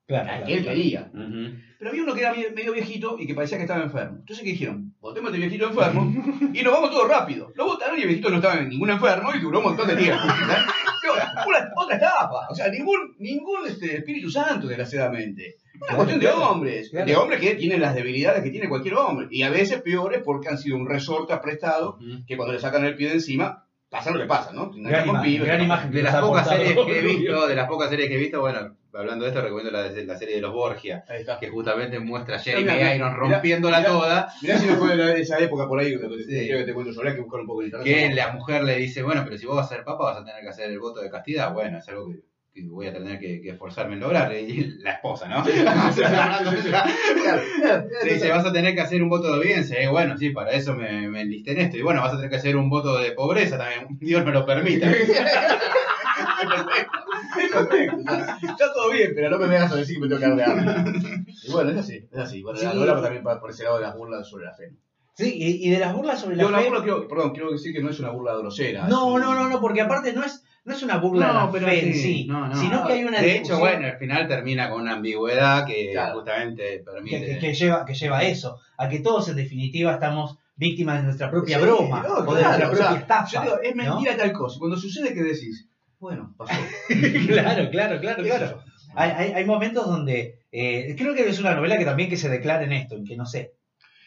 Claro, 0.06 0.24
claro, 0.26 0.46
que 0.46 0.54
él. 0.54 1.64
Pero 1.78 1.90
había 1.90 2.02
uno 2.02 2.14
que 2.14 2.20
era 2.20 2.34
medio 2.54 2.72
viejito 2.72 3.16
y 3.18 3.26
que 3.26 3.34
parecía 3.34 3.56
que 3.58 3.64
estaba 3.64 3.82
enfermo. 3.82 4.18
Entonces, 4.20 4.44
¿qué 4.44 4.50
dijeron? 4.52 4.94
Votemos 5.00 5.30
a 5.30 5.34
este 5.34 5.46
viejito 5.46 5.68
enfermo 5.68 6.12
y 6.54 6.62
nos 6.62 6.72
vamos 6.72 6.90
todos 6.90 7.08
rápido. 7.08 7.52
Lo 7.54 7.64
votaron 7.66 7.98
y 7.98 8.02
el 8.02 8.08
viejito 8.08 8.30
no 8.30 8.36
estaba 8.36 8.56
en 8.60 8.68
ningún 8.68 8.90
enfermo 8.90 9.30
y 9.34 9.40
duró 9.40 9.58
un 9.58 9.64
montón 9.64 9.88
de. 9.88 9.94
Pero, 11.02 11.14
una- 11.14 11.70
otra 11.76 11.96
etapa. 11.96 12.46
O 12.50 12.54
sea, 12.54 12.68
ningún, 12.68 13.14
ningún 13.18 13.66
este, 13.66 13.96
Espíritu 13.98 14.30
Santo, 14.30 14.66
desgraciadamente. 14.66 15.56
Es 15.74 15.80
una 15.88 15.96
cuestión 15.96 16.20
de 16.20 16.28
hombres. 16.28 16.90
Claro. 16.90 17.06
De 17.06 17.16
hombres 17.16 17.40
que 17.40 17.54
tienen 17.56 17.80
las 17.80 17.94
debilidades 17.94 18.42
que 18.42 18.50
tiene 18.50 18.68
cualquier 18.68 18.94
hombre. 18.94 19.26
Y 19.30 19.42
a 19.42 19.50
veces 19.50 19.82
peores 19.82 20.22
porque 20.24 20.48
han 20.48 20.56
sido 20.58 20.76
un 20.76 20.88
resorte 20.88 21.32
aprestado 21.34 21.96
Ujú. 21.96 22.24
que 22.26 22.36
cuando 22.36 22.54
le 22.54 22.60
sacan 22.60 22.84
el 22.84 22.96
pie 22.96 23.08
de 23.08 23.14
encima, 23.14 23.66
pasa 23.94 24.10
lo 24.10 24.18
que 24.20 24.26
pasa, 24.26 24.52
¿no? 24.52 24.70
Gran 24.74 25.08
imagen, 25.08 25.22
pibes, 25.22 25.46
gran 25.46 25.62
imagen. 25.62 25.90
De 25.90 26.02
las 26.02 26.16
pocas 26.16 26.48
series 26.48 26.74
que 26.74 26.98
he 26.98 27.02
visto, 27.16 27.46
de 27.46 27.54
las 27.54 27.68
pocas 27.68 27.90
series 27.90 28.08
que 28.08 28.14
he 28.16 28.18
visto, 28.18 28.40
bueno, 28.40 28.76
hablando 28.92 29.24
de 29.24 29.30
esto, 29.30 29.40
recomiendo 29.42 29.70
la, 29.72 29.82
la 29.90 30.16
serie 30.18 30.36
de 30.36 30.40
los 30.40 30.52
Borgia, 30.52 31.04
que 31.40 31.48
justamente 31.48 31.98
muestra 31.98 32.36
a 32.36 32.38
Jeremy 32.38 32.72
Irons 32.72 32.94
mirá, 32.96 33.14
rompiéndola 33.14 33.78
mirá. 33.78 33.90
toda, 33.90 34.28
Mirá 34.42 34.58
si 34.58 34.66
no 34.66 34.74
fue 34.76 34.96
de 34.96 35.20
esa 35.20 35.38
época 35.38 35.66
por 35.66 35.80
ahí, 35.80 35.92
que 35.98 36.06
te, 36.06 36.22
Sí. 36.24 36.48
que 36.48 36.62
te 36.64 36.74
cuento 36.74 36.92
yo, 36.92 37.02
que 37.02 37.20
buscar 37.20 37.40
un 37.40 37.46
poco 37.46 37.62
en 37.62 37.66
internet. 37.66 38.08
que 38.08 38.14
la 38.14 38.32
mujer 38.32 38.64
le 38.64 38.76
dice, 38.76 39.02
bueno, 39.02 39.22
pero 39.24 39.36
si 39.38 39.46
vos 39.46 39.56
vas 39.56 39.66
a 39.66 39.74
ser 39.74 39.84
papa 39.84 40.04
vas 40.04 40.18
a 40.20 40.24
tener 40.24 40.42
que 40.42 40.48
hacer 40.48 40.70
el 40.70 40.78
voto 40.78 41.00
de 41.00 41.10
castidad, 41.10 41.52
bueno, 41.52 41.78
es 41.78 41.88
algo 41.88 42.08
que, 42.10 42.20
que 42.54 42.62
voy 42.68 42.86
a 42.86 42.92
tener 42.92 43.18
que, 43.18 43.40
que 43.40 43.50
esforzarme 43.50 43.94
en 43.94 44.00
lograr, 44.00 44.32
y 44.32 44.76
la 44.78 44.92
esposa, 44.92 45.28
¿no? 45.28 45.44
Le 48.04 48.14
dice, 48.14 48.30
vas 48.30 48.46
a 48.46 48.52
tener 48.52 48.74
que 48.76 48.80
hacer 48.80 49.02
un 49.02 49.08
voto 49.08 49.26
de 49.32 49.38
obediencia. 49.38 49.82
Y 49.82 49.88
bueno, 49.88 50.16
sí, 50.16 50.30
para 50.30 50.52
eso 50.52 50.72
me, 50.74 51.08
me 51.08 51.22
enlisté 51.22 51.50
en 51.52 51.60
esto. 51.62 51.76
Y 51.76 51.82
bueno, 51.82 52.00
vas 52.00 52.12
a 52.12 52.16
tener 52.16 52.30
que 52.30 52.36
hacer 52.36 52.56
un 52.56 52.70
voto 52.70 52.96
de 52.98 53.10
pobreza 53.12 53.58
también. 53.58 53.86
Dios 54.00 54.24
me 54.24 54.30
lo 54.32 54.46
sea, 54.46 54.64
está 58.42 58.72
todo 58.72 58.90
bien, 58.92 59.12
pero 59.14 59.30
no 59.30 59.38
me 59.38 59.46
vengas 59.48 59.72
a 59.72 59.76
decir 59.76 59.96
que 59.96 60.02
me 60.02 60.08
tengo 60.08 60.20
que 60.20 60.28
dar 60.28 60.36
de 60.36 60.44
hambre. 60.44 61.24
Y 61.42 61.50
bueno, 61.50 61.70
es 61.70 61.78
así, 61.78 62.06
es 62.12 62.18
así. 62.18 62.42
Bueno, 62.42 62.58
Sí. 62.58 62.66
la 62.66 62.74
también 63.02 63.22
por 63.24 63.50
ese 63.50 63.64
lado 63.64 63.76
de 63.76 63.82
las 63.82 63.96
burlas 63.96 64.28
sobre 64.28 64.44
la 64.44 64.54
fe. 64.54 64.70
Sí, 65.16 65.32
y, 65.36 65.70
de 65.70 65.78
las 65.78 65.94
burlas 65.94 66.20
sobre 66.20 66.36
la 66.36 66.42
Yo 66.42 66.50
la 66.50 66.58
fe- 66.58 66.64
burla, 66.68 66.82
quiero, 66.82 67.08
perdón, 67.08 67.30
quiero 67.32 67.52
decir 67.52 67.72
que 67.72 67.80
no 67.82 67.88
es 67.90 67.98
una 68.00 68.10
burla 68.10 68.36
grosera. 68.36 68.86
No, 68.88 69.18
no, 69.18 69.34
no, 69.34 69.48
no, 69.48 69.60
porque 69.60 69.80
aparte 69.80 70.12
no 70.12 70.24
es, 70.24 70.44
no 70.64 70.74
es 70.74 70.82
una 70.82 70.96
burla 70.96 71.26
No, 71.26 71.32
de 71.32 71.38
la 71.46 71.52
pero 71.52 71.66
fe 71.66 71.86
en 71.88 71.94
sí, 71.94 72.02
sí, 72.02 72.26
no, 72.26 72.46
no. 72.48 72.56
sino 72.56 72.86
que 72.86 72.92
hay 72.94 73.04
una 73.04 73.20
De 73.20 73.36
hecho, 73.36 73.58
bueno, 73.58 73.86
al 73.86 73.98
final 73.98 74.26
termina 74.28 74.70
con 74.70 74.82
una 74.82 74.94
ambigüedad 74.94 75.66
que 75.66 75.90
Claro. 75.92 76.14
justamente 76.14 76.78
permite. 76.84 77.26
que- 77.26 77.38
que 77.38 77.54
lleva, 77.54 77.84
que 77.84 77.94
lleva 77.94 78.18
a 78.18 78.22
eso, 78.24 78.58
a 78.78 78.88
que 78.88 79.00
todos 79.00 79.28
en 79.28 79.36
definitiva 79.36 79.92
estamos 79.92 80.38
víctimas 80.56 80.98
de 80.98 81.02
nuestra 81.04 81.30
propia 81.30 81.58
Sí, 81.58 81.62
broma 81.64 82.02
no, 82.06 82.14
o 82.14 82.34
de 82.34 82.40
claro, 82.40 82.42
nuestra 82.42 82.66
o 82.66 82.70
propia 82.70 82.88
sea, 82.88 82.98
estafa. 83.00 83.30
yo 83.32 83.42
digo, 83.42 83.56
es 83.62 83.76
¿no? 83.76 83.82
mentira 83.94 84.16
tal 84.16 84.32
cosa. 84.32 84.58
Cuando 84.58 84.76
sucede 84.76 85.12
que 85.12 85.22
decís, 85.22 85.68
bueno, 85.98 86.34
pasó. 86.36 86.52
claro, 87.26 87.70
claro, 87.70 88.00
claro, 88.00 88.22
claro. 88.22 88.62
Hay, 88.96 89.10
hay, 89.10 89.32
hay 89.32 89.44
momentos 89.44 89.86
donde 89.86 90.38
eh, 90.52 90.94
creo 90.96 91.14
que 91.14 91.28
es 91.28 91.40
una 91.40 91.54
novela 91.54 91.76
que 91.76 91.84
también 91.84 92.08
que 92.08 92.16
se 92.16 92.28
declara 92.28 92.62
en 92.64 92.72
esto, 92.72 92.94
en 92.94 93.04
que 93.04 93.16
no 93.16 93.26
sé, 93.26 93.52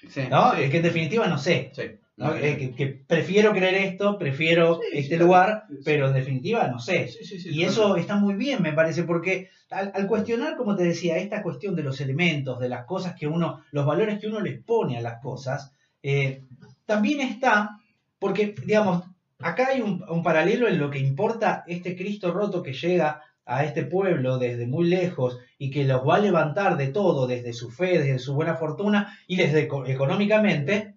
Sí, 0.07 0.21
¿no? 0.29 0.55
sí. 0.55 0.61
Es 0.63 0.69
que 0.71 0.77
en 0.77 0.83
definitiva 0.83 1.27
no 1.27 1.37
sé. 1.37 1.71
Eh, 2.19 2.57
que, 2.57 2.71
que 2.73 2.87
prefiero 2.87 3.51
creer 3.51 3.75
esto, 3.75 4.17
prefiero 4.17 4.79
Sí, 4.81 4.97
este 4.97 5.17
lugar, 5.17 5.65
Sí. 5.69 5.75
pero 5.85 6.07
en 6.07 6.15
definitiva 6.15 6.67
no 6.67 6.79
sé. 6.79 7.07
Y 7.45 7.63
eso 7.63 7.95
está 7.95 8.15
muy 8.15 8.33
bien, 8.33 8.61
me 8.63 8.73
parece, 8.73 9.03
porque 9.03 9.49
al, 9.69 9.91
al 9.93 10.07
cuestionar, 10.07 10.57
como 10.57 10.75
te 10.75 10.83
decía, 10.83 11.17
esta 11.17 11.43
cuestión 11.43 11.75
de 11.75 11.83
los 11.83 12.01
elementos, 12.01 12.59
de 12.59 12.69
las 12.69 12.85
cosas 12.85 13.13
que 13.13 13.27
uno, 13.27 13.61
los 13.71 13.85
valores 13.85 14.17
que 14.19 14.25
uno 14.27 14.39
les 14.39 14.59
pone 14.63 14.97
a 14.97 15.01
las 15.01 15.21
cosas, 15.21 15.73
eh, 16.01 16.41
también 16.87 17.21
está, 17.21 17.77
porque, 18.17 18.55
digamos, 18.65 19.03
acá 19.37 19.67
hay 19.67 19.81
un, 19.81 20.03
un 20.09 20.23
paralelo 20.23 20.67
en 20.67 20.79
lo 20.79 20.89
que 20.89 20.97
importa 20.99 21.63
este 21.67 21.95
Cristo 21.95 22.31
roto 22.31 22.63
que 22.63 22.73
llega 22.73 23.21
a 23.45 23.63
este 23.63 23.83
pueblo 23.83 24.39
desde 24.39 24.65
muy 24.65 24.87
lejos 24.89 25.37
y 25.59 25.69
que 25.69 25.85
los 25.85 26.01
va 26.05 26.15
a 26.15 26.19
levantar 26.19 26.77
de 26.77 26.87
todo, 26.87 27.27
desde 27.27 27.53
su 27.53 27.69
fe, 27.69 27.99
desde 27.99 28.17
su 28.19 28.33
buena 28.33 28.55
fortuna 28.55 29.15
y 29.27 29.35
desde 29.35 29.61
eco- 29.67 29.85
económicamente, 29.85 30.95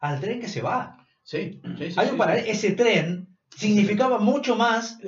al 0.00 0.20
tren 0.20 0.40
que 0.40 0.48
se 0.48 0.62
va. 0.62 0.96
Sí, 1.22 1.60
sí, 1.78 1.90
sí, 1.90 1.94
Hay 2.00 2.08
un 2.10 2.16
paralelo, 2.18 2.46
ese 2.48 2.72
tren 2.72 3.28
significaba 3.54 4.18
mucho 4.18 4.56
más 4.56 4.98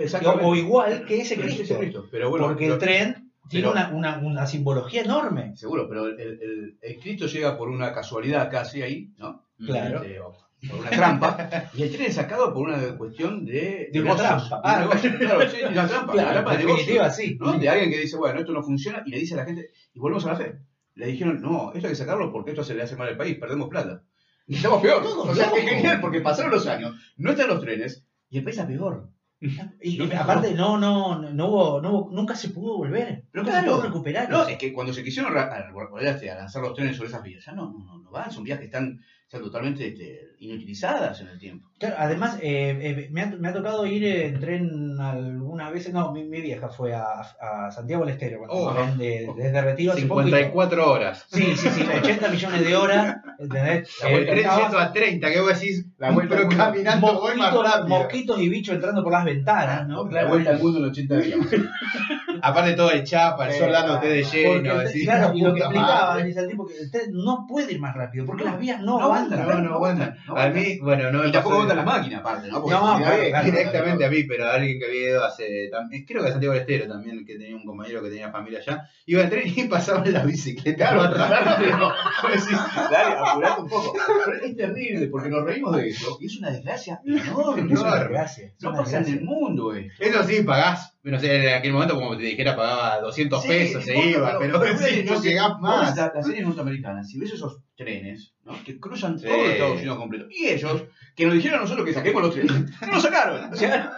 o, 0.42 0.54
igual 0.54 1.04
que 1.06 1.20
ese 1.22 1.36
Cristo. 1.36 1.78
Cristo. 1.78 2.06
Pero 2.10 2.30
bueno, 2.30 2.46
porque 2.46 2.68
lo- 2.68 2.74
el 2.74 2.80
tren 2.80 3.32
tiene 3.48 3.68
pero- 3.68 3.72
una, 3.72 3.88
una, 3.90 4.18
una 4.18 4.46
simbología 4.46 5.02
enorme. 5.02 5.56
Seguro, 5.56 5.88
pero 5.88 6.06
el, 6.06 6.20
el- 6.20 6.78
el 6.80 6.98
Cristo 7.00 7.26
llega 7.26 7.56
por 7.56 7.68
una 7.68 7.92
casualidad 7.92 8.50
casi 8.50 8.82
ahí, 8.82 9.12
¿no? 9.18 9.46
Claro. 9.58 10.02
Este, 10.02 10.20
o 10.20 10.32
por 10.70 10.78
una 10.78 10.90
trampa, 10.90 11.64
y 11.74 11.82
el 11.82 11.90
tren 11.90 12.06
es 12.06 12.14
sacado 12.14 12.52
por 12.54 12.68
una 12.68 12.96
cuestión 12.96 13.44
de. 13.44 13.88
De 13.92 14.00
una 14.00 14.14
negocios, 14.14 14.48
trampa. 14.48 14.60
Ah, 14.64 14.80
negocios. 14.80 15.14
claro, 15.16 15.50
sí, 15.50 15.56
de 15.56 15.66
una 15.66 15.88
trampa. 15.88 16.12
una 16.12 16.22
Claro, 16.22 16.30
trampa 16.32 16.52
en 16.54 16.58
de 16.60 16.64
negocios, 16.66 17.16
sí. 17.16 17.36
¿no? 17.40 17.52
De 17.58 17.68
alguien 17.68 17.90
que 17.90 17.98
dice, 17.98 18.16
bueno, 18.16 18.38
esto 18.40 18.52
no 18.52 18.62
funciona, 18.62 19.02
y 19.04 19.10
le 19.10 19.18
dice 19.18 19.34
a 19.34 19.38
la 19.38 19.44
gente, 19.44 19.70
y 19.92 19.98
volvemos 19.98 20.24
a 20.26 20.28
la 20.28 20.36
fe. 20.36 20.58
Le 20.94 21.06
dijeron, 21.06 21.40
no, 21.42 21.72
esto 21.74 21.86
hay 21.88 21.92
que 21.92 21.96
sacarlo 21.96 22.30
porque 22.30 22.50
esto 22.50 22.62
se 22.62 22.74
le 22.74 22.82
hace 22.82 22.94
mal 22.96 23.08
al 23.08 23.16
país, 23.16 23.38
perdemos 23.38 23.68
plata. 23.68 24.02
Y 24.46 24.56
estamos 24.56 24.82
peor. 24.82 25.02
Todo 25.02 25.22
o 25.22 25.34
sea, 25.34 25.46
es 25.56 25.64
genial, 25.68 26.00
porque 26.00 26.20
pasaron 26.20 26.50
los 26.52 26.66
años, 26.66 26.94
no 27.16 27.30
están 27.30 27.48
los 27.48 27.60
trenes, 27.60 28.06
y 28.28 28.38
el 28.38 28.44
país 28.44 28.56
está 28.56 28.66
peor. 28.68 29.10
Y 29.82 29.98
No, 29.98 30.04
aparte, 30.20 30.54
no, 30.54 30.78
no, 30.78 31.18
no, 31.18 31.48
hubo, 31.48 31.80
no 31.80 31.90
hubo- 31.92 32.10
nunca 32.12 32.34
se 32.36 32.50
pudo 32.50 32.76
volver. 32.76 33.24
Nunca 33.32 33.52
se 33.52 33.58
claro. 33.60 33.72
pudo 33.76 33.82
recuperar. 33.88 34.30
No, 34.30 34.46
es 34.46 34.56
que 34.58 34.72
cuando 34.72 34.92
se 34.92 35.02
quisieron 35.02 35.36
a, 35.36 35.66
este, 36.00 36.30
a 36.30 36.36
lanzar 36.36 36.62
los 36.62 36.74
trenes 36.74 36.96
sobre 36.96 37.08
esas 37.08 37.22
vías, 37.22 37.44
ya 37.44 37.52
no, 37.52 37.72
no, 37.72 37.98
no 37.98 38.10
van, 38.10 38.30
son 38.30 38.44
vías 38.44 38.58
que 38.60 38.66
están, 38.66 39.00
están 39.32 39.44
totalmente 39.44 39.88
este, 39.88 40.34
inutilizadas 40.40 41.18
en 41.22 41.28
el 41.28 41.38
tiempo. 41.38 41.66
Claro, 41.78 41.96
además, 41.98 42.36
eh, 42.42 42.76
eh, 42.82 43.08
me, 43.10 43.22
ha, 43.22 43.26
me 43.28 43.48
ha 43.48 43.52
tocado 43.54 43.86
ir 43.86 44.04
en 44.04 44.38
tren 44.38 45.00
algunas 45.00 45.72
veces. 45.72 45.94
No, 45.94 46.12
mi, 46.12 46.22
mi 46.24 46.42
vieja 46.42 46.68
fue 46.68 46.94
a, 46.94 47.04
a 47.40 47.70
Santiago 47.70 48.04
del 48.04 48.12
Estero, 48.12 48.40
cuando 48.40 48.54
Oh. 48.56 48.74
ven 48.74 48.98
de- 48.98 49.32
desde 49.34 49.62
Retiro 49.62 49.92
hace 49.92 50.02
poquito. 50.02 50.36
54 50.36 50.90
horas. 50.92 51.24
Sí, 51.32 51.56
sí, 51.56 51.68
sí, 51.70 51.82
80 52.02 52.28
millones 52.28 52.62
de 52.66 52.76
horas. 52.76 53.16
¿entendés? 53.38 53.88
La 54.02 54.10
Eh, 54.10 54.26
300 54.26 54.74
a 54.82 54.92
30, 54.92 55.30
que 55.32 55.40
vos 55.40 55.58
decís, 55.60 55.86
La 55.96 56.10
vuelta 56.10 56.36
pero 56.36 56.48
caminando 56.50 57.14
voy 57.14 57.36
más 57.38 57.52
mosquitos, 57.54 57.64
rápido. 57.72 57.88
mosquitos 57.88 58.38
y 58.42 58.48
bichos 58.50 58.74
entrando 58.74 59.02
por 59.02 59.12
las 59.12 59.24
ventanas, 59.24 59.88
¿no? 59.88 60.04
la 60.10 60.26
vuelta 60.26 60.50
al 60.50 60.58
mundo 60.58 60.78
en 60.78 60.84
80 60.90 61.16
días. 61.18 61.38
Aparte 62.42 62.74
todo 62.74 62.90
el 62.90 63.04
chapa, 63.04 63.48
el 63.48 63.54
sol 63.54 63.70
dándote 63.72 64.08
de 64.08 64.22
lleno. 64.24 64.74
tren- 64.82 65.04
claro, 65.04 65.32
y 65.34 65.40
lo 65.42 65.54
que 65.54 65.60
puta 65.60 65.64
explicaba 65.66 66.10
madre. 66.10 66.24
dice 66.24 66.40
el 66.40 66.48
tipo 66.48 66.66
que 66.66 66.76
el 66.78 66.90
tren 66.90 67.10
no 67.12 67.46
puede 67.48 67.72
ir 67.72 67.80
más 67.80 67.94
rápido 67.94 68.26
porque 68.26 68.44
las 68.44 68.58
vías 68.58 68.80
no, 68.80 68.98
no 68.98 69.04
aguantan. 69.04 69.21
Aguantan, 69.22 69.48
No, 69.48 69.68
no 69.68 69.74
aguantan. 69.74 70.16
no 70.26 70.36
A 70.36 70.48
mí, 70.48 70.78
bueno, 70.80 71.10
no 71.12 71.26
Y 71.26 71.32
tampoco 71.32 71.54
aguantan 71.54 71.76
las 71.78 71.86
máquinas, 71.86 72.20
aparte, 72.20 72.48
¿no? 72.48 72.60
Porque 72.60 72.74
No, 72.74 72.96
claro, 72.98 73.22
claro. 73.28 73.44
directamente 73.44 74.04
a 74.04 74.10
mí, 74.10 74.24
pero 74.24 74.46
a 74.46 74.54
alguien 74.54 74.78
que 74.78 74.86
había 74.86 75.10
ido 75.10 75.24
hace, 75.24 75.68
también, 75.70 76.04
creo 76.06 76.22
que 76.22 76.28
a 76.28 76.32
Santiago 76.32 76.52
del 76.54 76.62
Estero 76.62 76.88
también, 76.88 77.24
que 77.24 77.38
tenía 77.38 77.56
un 77.56 77.64
compañero 77.64 78.02
que 78.02 78.10
tenía 78.10 78.30
familia 78.30 78.58
allá, 78.60 78.88
iba 79.06 79.22
en 79.22 79.30
tren 79.30 79.42
y 79.54 79.64
pasaba 79.68 80.04
en 80.04 80.12
la 80.12 80.24
bicicleta. 80.24 80.88
Claro, 80.90 81.14
pero 81.58 81.78
vos 82.22 82.32
decís, 82.32 82.58
dale, 82.90 83.14
apurate 83.18 83.60
un 83.62 83.68
poco. 83.68 83.92
Pero 84.24 84.44
es 84.44 84.56
terrible 84.56 85.06
porque 85.08 85.28
nos 85.28 85.44
reímos 85.44 85.76
de 85.76 85.88
eso 85.88 86.16
y 86.20 86.26
es 86.26 86.38
una 86.38 86.50
desgracia 86.50 87.00
enorme. 87.04 87.72
Es 87.72 87.80
una 87.80 87.96
desgracia, 87.96 88.46
es 88.46 88.62
No 88.62 88.72
pasa 88.72 88.98
en 88.98 89.06
el 89.06 89.22
mundo 89.22 89.74
esto. 89.74 89.92
Eso 90.02 90.24
sí, 90.24 90.42
pagás, 90.42 90.91
no 91.04 91.18
sé, 91.18 91.48
en 91.48 91.54
aquel 91.54 91.72
momento 91.72 91.94
como 91.96 92.16
te 92.16 92.22
dijera 92.22 92.54
pagaba 92.54 93.00
200 93.00 93.42
Sí, 93.42 93.48
pesos, 93.48 93.84
se 93.84 93.96
iba, 93.98 94.38
pero, 94.38 94.60
pero 94.60 94.78
sí, 94.78 95.04
no 95.04 95.20
llegás 95.22 95.58
más. 95.60 95.88
ves 95.88 95.96
la- 95.96 96.12
Las 96.14 96.26
series 96.26 96.46
norteamericanas, 96.46 97.08
si 97.08 97.18
ves 97.18 97.32
esos 97.32 97.60
trenes, 97.76 98.34
¿no? 98.44 98.52
Que 98.64 98.78
cruzan 98.78 99.18
Sí. 99.18 99.26
todo 99.26 99.36
Estados 99.50 99.78
Unidos 99.78 99.98
completo. 99.98 100.26
Y 100.30 100.46
ellos, 100.48 100.84
que 101.16 101.26
nos 101.26 101.34
dijeron 101.34 101.58
a 101.58 101.62
nosotros 101.62 101.84
que 101.86 101.92
saquemos 101.94 102.22
los 102.22 102.34
trenes, 102.34 102.52
no 102.80 102.92
los 102.92 103.02
sacaron. 103.02 103.52
O 103.52 103.56
sea, 103.56 103.92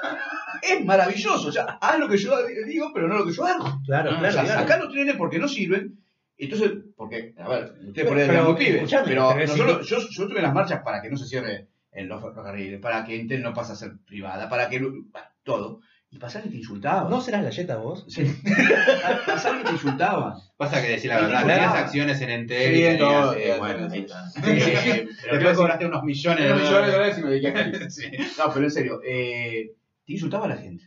es 0.62 0.84
maravilloso. 0.84 1.48
O 1.48 1.52
sea, 1.52 1.64
haz 1.80 1.98
lo 1.98 2.08
que 2.08 2.16
yo 2.16 2.32
digo, 2.66 2.90
pero 2.94 3.06
no 3.08 3.18
lo 3.18 3.26
que 3.26 3.32
yo 3.32 3.44
hago. 3.44 3.80
Claro, 3.84 4.12
O 4.14 4.18
claro, 4.18 4.32
sea, 4.32 4.44
claro. 4.44 4.60
sacar 4.60 4.80
los 4.82 4.92
trenes 4.92 5.16
porque 5.16 5.38
no 5.38 5.46
sirven. 5.48 5.98
Entonces, 6.36 6.72
porque, 6.96 7.32
a 7.38 7.48
ver, 7.48 7.74
ustedes 7.86 8.08
por 8.08 8.18
ahí 8.18 8.26
Pero, 8.26 8.56
pibes, 8.56 8.74
escuchame, 8.76 9.04
pero 9.06 9.28
pero 9.34 9.46
nosotros, 9.46 9.86
yo, 9.88 9.98
yo 9.98 10.22
estuve 10.24 10.38
en 10.38 10.42
las 10.42 10.54
marchas 10.54 10.80
para 10.84 11.00
que 11.00 11.08
no 11.10 11.16
se 11.16 11.26
cierre 11.26 11.68
en 11.92 12.08
los 12.08 12.20
ferrocarriles, 12.20 12.80
para 12.80 13.04
que 13.04 13.14
Intel 13.14 13.40
no 13.40 13.54
pase 13.54 13.72
a 13.72 13.76
ser 13.76 13.92
privada, 14.04 14.48
para 14.48 14.68
que 14.68 14.80
bueno, 14.80 15.04
todo. 15.44 15.80
Y 16.14 16.18
pasaban 16.20 16.46
y 16.46 16.50
te 16.52 16.56
insultaban. 16.58 17.10
¿No 17.10 17.20
serás 17.20 17.42
la 17.42 17.50
yeta 17.50 17.76
vos? 17.76 18.04
Sí. 18.08 18.22
pasaban 19.26 19.62
y 19.62 19.64
te 19.64 19.72
insultaban. 19.72 20.34
Pasa 20.56 20.80
que 20.80 20.90
decir 20.90 21.10
la 21.10 21.16
verdad, 21.16 21.42
claro. 21.42 21.48
tenías 21.48 21.74
acciones 21.74 22.20
en 22.20 22.30
Entel 22.30 22.92
Sí, 22.92 22.98
todo, 23.00 23.34
eh, 23.34 23.50
eh, 23.50 23.58
bueno, 23.58 23.90
sí. 23.90 24.06
sí. 24.08 24.40
Sí, 24.44 24.60
sí, 24.60 24.76
sí. 24.76 25.08
Después 25.32 25.56
cobraste 25.56 25.86
unos 25.86 26.04
millones 26.04 26.38
de 26.44 26.44
Pero 26.54 26.56
millones 26.64 26.86
de 26.86 26.92
dólares. 26.92 26.92
dólares 26.92 27.18
y 27.18 27.22
me 27.22 27.30
dediqué 27.30 27.84
a. 27.84 27.90
Sí. 27.90 28.10
No, 28.38 28.52
pero 28.54 28.64
en 28.64 28.70
serio, 28.70 29.00
eh, 29.04 29.72
te 30.06 30.12
insultaba 30.12 30.46
la 30.46 30.56
gente. 30.56 30.84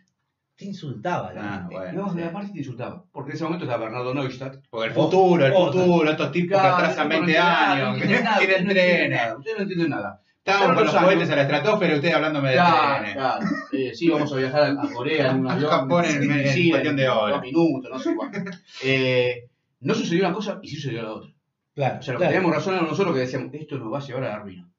Te 0.56 0.64
insultaba 0.66 1.34
la 1.34 1.42
Ah, 1.42 1.58
gente. 1.60 1.76
bueno. 1.76 2.14
Íbamos 2.18 2.46
sí. 2.46 2.54
te 2.54 2.60
insultaba. 2.60 3.04
Porque 3.12 3.32
en 3.32 3.36
ese 3.36 3.44
momento 3.44 3.66
estaba 3.66 3.84
Bernardo 3.84 4.14
Neustadt. 4.14 4.56
Porque 4.70 4.88
el 4.88 4.94
futuro, 4.94 5.46
el 5.46 5.52
futuro, 5.54 6.10
estos 6.10 6.32
tipos 6.32 6.60
que 6.62 6.68
atrasan 6.68 7.10
no 7.10 7.16
20 7.16 7.32
entienden 7.32 7.44
nada, 7.44 7.74
años, 7.74 7.88
no 7.90 8.00
que 8.00 8.08
tienen 8.08 8.66
no 8.66 8.72
trenes. 8.72 9.22
Ustedes 9.38 9.58
no 9.58 9.64
entienden 9.64 9.90
nada. 9.90 10.22
Estaban 10.52 10.76
con 10.76 10.86
los 10.86 10.96
años. 10.96 11.30
a 11.30 11.36
la 11.36 11.42
estratosfera 11.44 11.94
y 11.94 11.96
ustedes 11.96 12.14
hablándome 12.16 12.50
de 12.50 12.56
Claro, 12.56 12.96
trenes. 12.98 13.14
claro. 13.16 13.46
Eh, 13.74 13.92
sí, 13.94 14.10
vamos 14.10 14.32
a 14.34 14.36
viajar 14.38 14.62
a, 14.64 14.82
a 14.82 14.94
Corea 14.94 15.32
en 15.32 15.40
un 15.42 15.48
A 15.50 15.54
avión. 15.54 15.70
Japón 15.70 16.06
en- 16.06 16.32
en 16.32 16.48
sí, 16.50 16.70
cuestión 16.70 16.96
de 16.96 17.10
horas. 17.10 17.32
Dos 17.36 17.42
minutos, 17.42 17.92
no 17.92 18.00
sé 18.00 18.16
cuánto. 18.16 18.40
Eh, 18.84 19.50
no 19.82 19.94
sucedió 19.94 20.26
una 20.26 20.34
cosa 20.34 20.60
y 20.62 20.70
sí 20.70 20.76
sucedió 20.78 21.04
la 21.04 21.12
otra. 21.14 21.32
Claro, 21.76 22.00
O 22.00 22.02
sea, 22.02 22.14
lo 22.14 22.20
que 22.20 22.24
claro. 22.26 22.34
teníamos 22.34 22.56
razón 22.56 22.74
era 22.76 22.84
nosotros 22.84 23.14
que 23.14 23.20
decíamos, 23.22 23.54
esto 23.54 23.78
nos 23.78 23.94
va 23.94 24.00
a 24.00 24.02
llevar 24.02 24.24
a 24.24 24.30
la 24.30 24.40
ruina. 24.40 24.70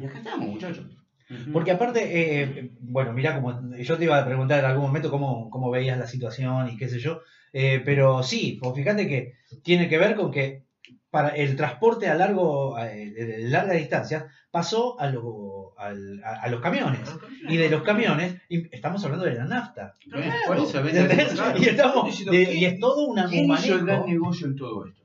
Y 0.00 0.04
acá 0.04 0.18
estamos, 0.18 0.48
muchachos. 0.48 0.84
Porque 1.52 1.70
aparte, 1.70 2.00
eh, 2.42 2.70
bueno, 2.80 3.12
mira, 3.12 3.34
como 3.34 3.76
yo 3.76 3.96
te 3.98 4.04
iba 4.04 4.18
a 4.18 4.24
preguntar 4.26 4.58
en 4.60 4.64
algún 4.64 4.84
momento 4.86 5.10
cómo, 5.10 5.48
cómo 5.50 5.70
veías 5.70 5.98
la 5.98 6.06
situación 6.06 6.70
y 6.70 6.76
qué 6.76 6.88
sé 6.88 6.98
yo, 6.98 7.20
eh, 7.52 7.82
pero 7.84 8.22
sí, 8.22 8.58
pues 8.60 8.74
fíjate 8.74 9.06
que 9.06 9.34
tiene 9.62 9.88
que 9.88 9.98
ver 9.98 10.14
con 10.16 10.30
que 10.30 10.64
para 11.18 11.30
el 11.30 11.56
transporte 11.56 12.08
a 12.08 12.14
largo 12.14 12.78
eh, 12.78 13.10
de 13.10 13.48
larga 13.48 13.72
distancia 13.72 14.28
pasó 14.52 15.00
a, 15.00 15.08
lo- 15.10 15.74
al- 15.76 16.22
a- 16.22 16.42
a 16.42 16.48
los 16.48 16.60
camiones. 16.60 17.00
Y 17.48 17.56
de 17.56 17.68
los 17.70 17.82
camiones, 17.82 18.40
y 18.48 18.72
estamos 18.72 19.04
hablando 19.04 19.24
de 19.24 19.34
la 19.34 19.44
nafta. 19.44 19.94
Claro. 20.08 20.30
Y, 21.58 21.64
estamos, 21.70 22.24
de- 22.24 22.30
¿qué- 22.30 22.54
y 22.54 22.64
es 22.66 22.78
todo 22.78 23.06
una, 23.08 23.26
¿Quién 23.28 23.50
un 23.50 23.56
hizo 23.58 23.74
el 23.74 23.84
gran 23.84 24.06
negocio 24.06 24.46
en 24.46 24.54
todo 24.56 24.86
esto? 24.86 25.02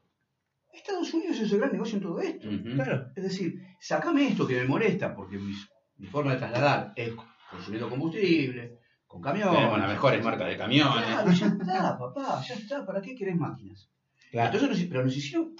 Estados 0.71 1.11
Unidos 1.15 1.37
hizo 1.41 1.55
el 1.55 1.61
gran 1.61 1.71
negocio 1.73 1.95
en 1.97 2.03
todo 2.03 2.19
esto. 2.19 2.47
Claro, 2.75 3.07
Es 3.15 3.23
decir, 3.23 3.55
sacame 3.79 4.27
esto 4.27 4.45
que 4.45 4.55
me 4.61 4.65
molesta, 4.65 5.15
porque 5.15 5.37
mi, 5.39 5.53
mi 5.97 6.05
forma 6.07 6.33
de 6.33 6.37
trasladar 6.37 6.93
es 6.95 7.11
consumiendo 7.49 7.89
combustible, 7.89 8.77
con 9.07 9.19
camiones. 9.19 9.55
Tenemos 9.55 9.79
las 9.79 9.89
mejores 9.89 10.23
marcas 10.23 10.47
de 10.47 10.57
camiones. 10.57 11.05
Claro, 11.07 11.31
ya 11.31 11.47
está, 11.47 11.97
papá, 11.97 12.43
ya 12.47 12.53
está. 12.53 12.85
¿Para 12.85 13.01
qué 13.01 13.15
querés 13.15 13.35
máquinas? 13.35 13.89
claro. 14.31 14.57
Entonces, 14.57 14.87
pero 14.89 15.03
nos 15.03 15.15
hicieron. 15.15 15.55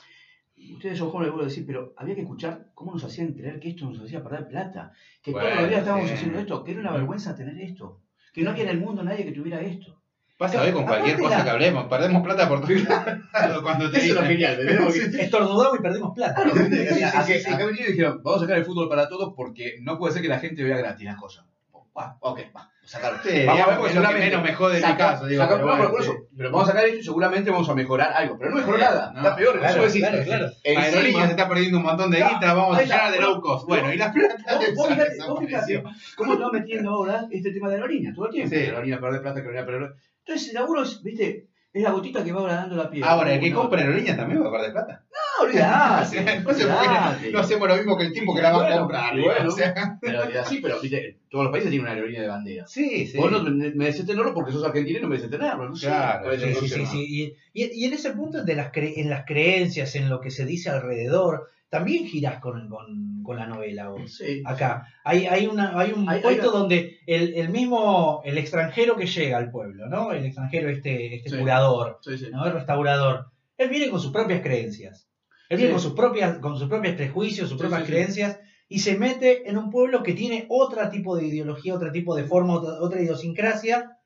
Ustedes 0.71 0.97
son 0.97 1.09
jóvenes, 1.09 1.27
les 1.27 1.33
vuelvo 1.33 1.45
a 1.45 1.49
decir, 1.49 1.65
pero 1.65 1.93
había 1.97 2.15
que 2.15 2.21
escuchar 2.21 2.67
cómo 2.73 2.93
nos 2.93 3.03
hacían 3.03 3.33
creer 3.33 3.59
que 3.59 3.69
esto 3.69 3.85
nos 3.89 3.99
hacía 3.99 4.23
perder 4.23 4.47
plata. 4.47 4.91
Que 5.21 5.31
todos 5.31 5.43
Bueno, 5.43 5.59
los 5.61 5.69
días 5.69 5.79
estábamos 5.81 6.07
sí. 6.09 6.13
haciendo 6.15 6.39
esto, 6.39 6.63
que 6.63 6.71
era 6.71 6.79
una 6.81 6.91
vergüenza 6.93 7.35
tener 7.35 7.57
esto. 7.59 8.01
Que 8.33 8.41
no 8.43 8.51
había 8.51 8.63
en 8.63 8.69
el 8.69 8.79
mundo 8.79 9.03
nadie 9.03 9.25
que 9.25 9.31
tuviera 9.31 9.59
esto. 9.61 9.99
Pasa 10.37 10.61
hoy 10.61 10.71
con 10.71 10.85
cualquier 10.85 11.17
cosa 11.19 11.37
la- 11.39 11.43
que 11.43 11.49
hablemos, 11.51 11.85
perdemos 11.85 12.23
plata 12.23 12.49
por 12.49 12.61
todos 12.61 12.83
lados 12.83 13.61
cuando 13.63 13.91
te 13.91 13.97
Eso 13.99 14.19
es 14.21 14.27
genial, 14.27 14.59
Estornudamos 15.19 15.79
y 15.79 15.81
perdimos 15.81 16.13
plata. 16.15 16.43
Claro, 16.43 16.51
sí, 16.55 16.75
sí, 16.95 17.03
acá, 17.03 17.23
sí, 17.23 17.33
sí. 17.39 17.49
acá 17.51 17.65
vinieron 17.65 17.89
y 17.89 17.91
dijeron, 17.91 18.21
vamos 18.23 18.41
a 18.41 18.45
sacar 18.45 18.57
el 18.57 18.65
fútbol 18.65 18.89
para 18.89 19.07
todos 19.07 19.33
porque 19.35 19.75
no 19.81 19.97
puede 19.97 20.13
ser 20.13 20.21
que 20.23 20.27
la 20.27 20.39
gente 20.39 20.63
vea 20.63 20.77
gratis 20.77 21.05
las 21.05 21.17
cosas. 21.17 21.45
Ah, 21.95 22.17
ok, 22.21 22.39
va. 22.55 22.69
Sacar. 22.85 23.19
Sí, 23.23 23.45
vamos 23.45 23.61
a 23.61 23.65
ver, 23.65 23.73
es 23.73 23.77
lo 23.77 23.83
que 23.83 23.89
seguramente 23.93 24.29
menos 24.29 24.43
me 24.43 24.53
jode 24.53 24.73
en 24.77 24.81
mi 24.81 24.87
saca- 24.87 24.97
caso, 24.97 25.25
digo, 25.25 25.41
saca- 25.43 25.55
pero 25.55 25.67
bueno, 25.67 25.91
por 25.91 26.01
eso, 26.01 26.13
pero 26.37 26.51
vamos 26.51 26.67
a 26.67 26.71
sacar 26.71 26.85
esto 26.85 26.99
y 26.99 27.03
seguramente 27.03 27.51
vamos 27.51 27.69
a 27.69 27.75
mejorar 27.75 28.13
algo. 28.13 28.37
Pero 28.37 28.51
no 28.51 28.57
mejoró 28.57 28.77
nada, 28.77 29.11
no. 29.13 29.19
está 29.19 29.35
peor. 29.35 29.59
Claro, 29.59 29.83
Eso 29.85 29.99
claro, 29.99 30.23
claro. 30.23 30.45
encima- 30.63 31.25
se 31.25 31.31
está 31.31 31.47
perdiendo 31.49 31.77
un 31.77 31.83
montón 31.83 32.11
de 32.11 32.17
Claro, 32.17 32.33
guita, 32.35 32.53
vamos 32.53 32.77
a 32.77 32.81
llenar 32.81 33.11
de 33.11 33.19
low 33.21 33.41
cost. 33.41 33.61
no, 33.63 33.67
Bueno, 33.69 33.93
y 33.93 33.97
las 33.97 34.13
plata 34.13 34.35
vos 34.75 34.87
cómo 36.15 36.33
está 36.33 36.49
metiendo 36.51 36.89
ahora 36.91 37.25
este 37.31 37.51
tema 37.51 37.69
de 37.69 37.75
aerolíneas 37.75 38.15
todo 38.15 38.25
el 38.27 38.31
tiempo. 38.31 38.49
Sí. 38.55 38.61
Que 38.61 38.67
Aerolínea 38.69 38.99
pierde 38.99 39.19
plata, 39.19 39.41
que 39.41 39.47
aerolínea 39.49 39.65
pierde 39.65 39.95
Entonces 40.25 40.47
el 40.49 40.53
laburo 40.55 40.83
es, 40.83 41.01
viste, 41.03 41.47
es 41.73 41.81
la 41.83 41.89
gotita 41.91 42.23
que 42.23 42.31
va 42.31 42.41
agradando 42.41 42.75
la 42.75 42.89
piel. 42.89 43.03
Ahora, 43.03 43.33
el 43.33 43.39
que 43.39 43.51
compra 43.51 43.81
aerolíneas 43.81 44.15
también 44.15 44.43
va 44.43 44.49
a 44.49 44.51
perder 44.51 44.71
plata. 44.73 45.03
No, 45.11 45.45
olvidate, 45.45 46.21
No 46.23 46.29
sé 46.29 46.41
por 46.43 46.55
qué 46.55 46.63
olvidate. 46.65 47.31
no 47.31 47.39
hacemos 47.39 47.67
lo 47.67 47.75
mismo 47.75 47.97
que 47.97 48.03
el 48.05 48.13
tipo 48.13 48.35
que 48.35 48.41
la 48.43 48.51
va 48.55 48.67
a 48.67 48.77
comprar. 48.79 49.19
bueno. 49.19 49.49
o 49.49 49.51
sea. 49.51 49.97
Pero 49.99 50.21
así, 50.41 50.59
pero 50.61 50.79
viste, 50.79 51.17
todos 51.29 51.45
los 51.45 51.51
países 51.51 51.71
tienen 51.71 51.85
una 51.85 51.93
aerolínea 51.95 52.21
de 52.21 52.27
bandera. 52.27 52.67
Sí, 52.67 53.07
sí. 53.07 53.17
Vos 53.17 53.31
no 53.31 53.41
me 53.41 53.71
mereces 53.71 54.05
tenerlo 54.05 54.33
porque 54.35 54.51
sos 54.51 54.63
argentino 54.63 54.99
y 54.99 55.01
no 55.01 55.07
mereces 55.07 55.31
tenerlo, 55.31 55.69
no. 55.69 55.75
Claro, 55.75 56.25
Puede 56.25 56.53
Sí, 56.53 56.59
sí, 56.59 56.69
sí, 56.69 56.85
sí. 56.85 57.35
Y, 57.53 57.63
y- 57.63 57.71
y 57.73 57.85
en 57.85 57.93
ese 57.93 58.11
punto 58.11 58.43
de 58.43 58.55
las 58.55 58.71
cre- 58.71 58.93
en 58.97 59.09
las 59.09 59.25
creencias, 59.25 59.95
en 59.95 60.09
lo 60.09 60.21
que 60.21 60.29
se 60.29 60.45
dice 60.45 60.69
alrededor, 60.69 61.49
también 61.73 62.05
girás 62.05 62.39
con, 62.39 62.69
con, 62.69 63.23
con 63.23 63.35
la 63.35 63.47
novela 63.47 63.89
vos. 63.89 64.15
Sí. 64.17 64.43
Acá 64.45 64.85
hay, 65.03 65.25
hay, 65.25 65.47
una, 65.47 65.77
hay 65.79 65.91
un 65.91 66.07
Hay- 66.07 66.17
hay 66.17 66.21
puesto 66.21 66.49
una- 66.51 66.59
donde 66.59 66.99
el, 67.07 67.33
el 67.33 67.49
mismo, 67.49 68.21
el 68.23 68.37
extranjero 68.37 68.95
que 68.95 69.07
llega 69.07 69.37
al 69.39 69.49
pueblo, 69.49 69.87
¿no? 69.87 70.11
El 70.11 70.23
extranjero, 70.25 70.69
este, 70.69 71.15
este 71.15 71.29
Sí. 71.31 71.37
curador. 71.37 71.99
El 72.05 72.53
restaurador. 72.53 73.25
Él 73.57 73.69
viene 73.69 73.89
con 73.89 73.99
sus 73.99 74.11
propias 74.11 74.41
creencias. 74.41 75.07
Él 75.49 75.57
viene 75.57 75.71
con 75.73 75.81
sus 75.81 75.93
propias, 75.93 76.37
con 76.37 76.57
sus 76.59 76.69
propios 76.69 76.95
prejuicios, 76.95 77.49
sus 77.49 77.57
propias 77.59 77.83
creencias, 77.85 78.39
y 78.69 78.79
se 78.79 78.97
mete 78.97 79.49
en 79.49 79.57
un 79.57 79.69
pueblo 79.69 80.03
que 80.03 80.13
tiene 80.13 80.45
otro 80.49 80.87
tipo 80.89 81.15
de 81.17 81.25
ideología, 81.27 81.75
otro 81.75 81.91
tipo 81.91 82.15
de 82.15 82.23
forma, 82.25 82.53
otra, 82.55 82.81
otra 82.81 83.01
idiosincrasia, 83.01 83.97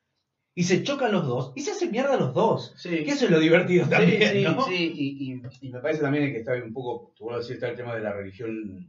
y 0.58 0.64
se 0.64 0.82
chocan 0.84 1.12
los 1.12 1.26
dos, 1.28 1.54
y 1.56 1.62
se 1.62 1.72
hacen 1.72 1.92
mierda 1.92 2.18
los 2.18 2.34
dos. 2.34 2.74
Sí. 2.78 3.04
Que 3.06 3.12
eso 3.12 3.26
es 3.26 3.32
lo 3.32 3.40
divertido 3.40 3.88
también, 3.88 4.32
sí, 4.34 4.44
¿no? 4.44 4.66
sí, 4.66 4.92
y, 4.96 5.32
y- 5.34 5.42
y 5.68 5.70
me 5.72 5.80
parece 5.80 6.02
también 6.02 6.32
que 6.34 6.40
está 6.40 6.54
un 6.56 6.74
poco, 6.74 7.14
te 7.16 7.24
vuelvo 7.24 7.38
a 7.38 7.42
decir, 7.42 7.56
está 7.56 7.70
el 7.70 7.76
tema 7.76 7.94
de 7.96 8.02
la 8.02 8.12
religión 8.14 8.88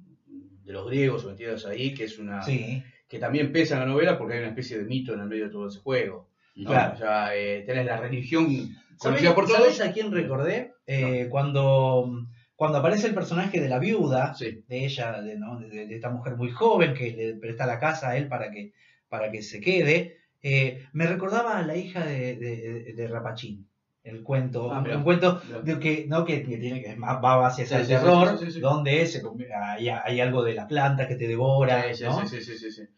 de 0.64 0.72
los 0.72 0.86
griegos 0.86 1.24
metidos 1.26 1.66
ahí, 1.66 1.94
que 1.94 2.04
es 2.04 2.18
una 2.18 2.42
Sí. 2.42 2.82
que 3.08 3.18
también 3.18 3.52
pesa 3.52 3.74
en 3.74 3.80
la 3.80 3.86
novela 3.86 4.18
porque 4.18 4.34
hay 4.34 4.40
una 4.40 4.48
especie 4.48 4.78
de 4.78 4.84
mito 4.84 5.12
en 5.14 5.20
el 5.20 5.26
medio 5.26 5.44
de 5.44 5.50
todo 5.50 5.68
ese 5.68 5.78
juego. 5.80 6.28
¿no? 6.56 6.70
Claro. 6.70 6.94
O 6.94 6.98
sea, 6.98 7.36
eh, 7.36 7.62
tenés 7.66 7.86
la 7.86 7.98
religión 8.00 8.46
¿Sabés, 8.50 8.98
conocida 8.98 9.34
por 9.34 9.48
sabés 9.48 9.80
a 9.80 9.92
quién 9.92 10.10
recordé? 10.10 10.72
Eh, 10.86 11.28
cuando, 11.30 12.26
cuando 12.56 12.78
aparece 12.78 13.06
el 13.06 13.14
personaje 13.14 13.60
de 13.60 13.68
la 13.68 13.78
viuda, 13.78 14.34
Sí. 14.34 14.62
de 14.66 14.84
ella, 14.84 15.22
de, 15.22 15.38
¿no? 15.38 15.58
de- 15.60 15.86
de 15.86 15.94
esta 15.94 16.10
mujer 16.10 16.36
muy 16.36 16.50
joven 16.50 16.94
que 16.94 17.12
le 17.12 17.34
presta 17.34 17.64
la 17.66 17.78
casa 17.78 18.10
a 18.10 18.16
él 18.16 18.26
para 18.28 18.50
que, 18.50 18.72
para 19.08 19.30
que 19.30 19.42
se 19.42 19.60
quede, 19.60 20.17
eh, 20.42 20.86
me 20.92 21.06
recordaba 21.06 21.58
a 21.58 21.62
la 21.62 21.76
hija 21.76 22.04
de, 22.04 22.36
de, 22.36 22.92
de 22.94 23.08
Rapachín. 23.08 23.68
El 24.04 24.22
cuento, 24.22 24.72
Ah, 24.72 24.78
un, 24.80 25.02
cuento 25.02 25.38
de 25.64 25.78
que, 25.78 26.06
¿no? 26.08 26.24
que, 26.24 26.42
que 26.42 26.56
tiene 26.56 26.80
que 26.80 26.96
más- 26.96 27.22
va 27.22 27.46
hacia 27.46 27.66
Sí, 27.66 27.74
el 27.74 27.82
sí, 27.82 27.88
terror, 27.88 28.38
sí, 28.50 28.60
donde 28.60 29.04
se, 29.06 29.20
hay, 29.54 29.88
hay 29.90 30.20
algo 30.20 30.42
de 30.44 30.54
la 30.54 30.66
planta 30.66 31.06
que 31.06 31.16
te 31.16 31.28
devora, 31.28 31.84
¿no? 32.00 32.22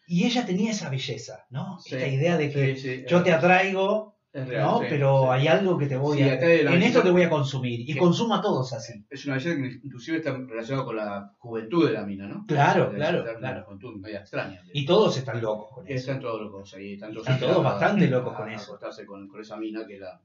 Y 0.06 0.26
ella 0.26 0.46
tenía 0.46 0.70
esa 0.70 0.88
belleza, 0.88 1.46
¿no? 1.50 1.78
Esta 1.84 2.06
idea 2.06 2.36
de 2.36 2.52
que 2.52 2.76
yo 3.08 3.18
es 3.18 3.24
te 3.24 3.32
atraigo, 3.32 4.14
Es 4.32 4.46
real, 4.46 4.64
¿no? 4.64 4.78
sí, 4.78 4.86
Pero 4.88 5.22
sí. 5.22 5.28
hay 5.32 5.48
algo 5.48 5.76
que 5.76 5.86
te 5.86 5.96
voy 5.96 6.18
Sí, 6.18 6.22
a... 6.22 6.34
En 6.40 6.82
esto 6.82 7.02
te 7.02 7.10
voy 7.10 7.22
a 7.22 7.28
consumir. 7.30 7.80
Y 7.88 7.96
consumo 7.96 8.36
a 8.36 8.40
todos 8.40 8.72
así. 8.72 9.04
Es 9.10 9.24
una 9.26 9.34
belleza 9.34 9.56
que 9.56 9.80
inclusive 9.82 10.18
está 10.18 10.36
relacionada 10.36 10.84
con 10.86 10.96
la 10.96 11.32
juventud 11.38 11.86
de 11.88 11.92
la 11.94 12.04
mina, 12.06 12.28
¿no? 12.28 12.44
Claro, 12.46 12.92
claro, 12.94 13.24
claro. 13.38 13.64
juventud 13.64 13.96
media 13.96 14.20
extraña. 14.20 14.62
Y 14.72 14.84
todos 14.86 15.16
están 15.16 15.40
locos 15.40 15.72
con 15.74 15.86
eso. 15.88 15.94
Están 15.96 16.20
todos 16.20 16.40
locos 16.42 16.72
ahí. 16.74 16.92
Están 16.94 17.10
todos, 17.12 17.22
Están 17.26 17.40
todos 17.40 17.56
invitados 17.56 17.80
bastante 17.80 18.04
a- 18.06 18.10
locos 18.10 18.34
a- 18.34 18.36
con 18.36 18.48
a 18.48 18.54
eso. 18.54 18.64
acostarse 18.66 19.04
con, 19.06 19.26
con 19.26 19.40
esa 19.40 19.56
mina 19.56 19.84
que 19.86 19.98
la, 19.98 20.20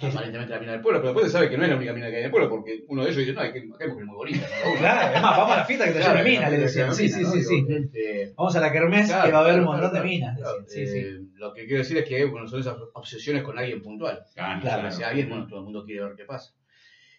aparentemente 0.00 0.52
la 0.54 0.60
mina 0.60 0.72
del 0.72 0.80
pueblo. 0.80 1.00
Pero 1.00 1.12
después 1.12 1.26
se 1.26 1.32
sabe 1.32 1.48
que 1.50 1.56
no 1.56 1.64
es 1.64 1.70
la 1.70 1.76
única 1.76 1.92
mina 1.92 2.08
que 2.08 2.16
hay 2.16 2.20
en 2.20 2.24
el 2.26 2.30
pueblo 2.30 2.48
porque 2.50 2.84
uno 2.88 3.02
de 3.02 3.10
ellos 3.10 3.20
dice, 3.20 3.32
no, 3.32 3.40
hay 3.40 3.52
que, 3.52 3.58
acá 3.60 3.84
hay 3.84 3.88
mujeres 3.90 4.06
muy 4.06 4.16
bonitas. 4.16 4.50
¿no? 4.64 4.74
Claro, 4.78 5.16
es 5.16 5.22
más, 5.22 5.36
vamos 5.36 5.52
a 5.52 5.56
la 5.58 5.64
fiesta 5.64 5.84
que 5.86 5.92
te 5.92 5.98
Claro, 6.00 6.18
lleve 6.18 6.30
mina, 6.30 6.50
le 6.50 6.58
decían. 6.58 6.94
Sí, 6.94 7.08
sí, 7.08 7.24
sí, 7.24 7.42
sí. 7.42 7.66
Este, 7.68 8.34
Vamos 8.36 8.56
a 8.56 8.60
la 8.60 8.72
kermés 8.72 9.06
Claro, 9.06 9.24
que 9.26 9.32
va 9.32 9.38
a 9.38 9.40
haber 9.42 9.54
claro, 9.54 9.70
un 9.70 9.76
montón 9.80 9.92
de 9.94 10.08
minas. 10.08 10.38
Sí. 10.68 10.80
Eh, 10.86 11.20
Lo 11.34 11.52
que 11.52 11.66
quiero 11.66 11.78
decir 11.78 11.96
es 11.98 12.08
que 12.08 12.24
bueno, 12.24 12.46
son 12.48 12.60
esas 12.60 12.76
obsesiones 12.94 13.42
con 13.42 13.58
alguien 13.58 13.82
puntual. 13.82 14.22
Ah, 14.36 14.58
Claro. 14.60 14.90
Si 14.90 15.02
alguien, 15.02 15.28
bueno, 15.28 15.46
todo 15.46 15.58
el 15.60 15.64
mundo 15.64 15.84
quiere 15.84 16.04
ver 16.04 16.14
qué 16.16 16.24
pasa. 16.24 16.52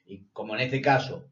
Y 0.05 0.25
como 0.31 0.55
en 0.55 0.61
este 0.61 0.81
caso 0.81 1.29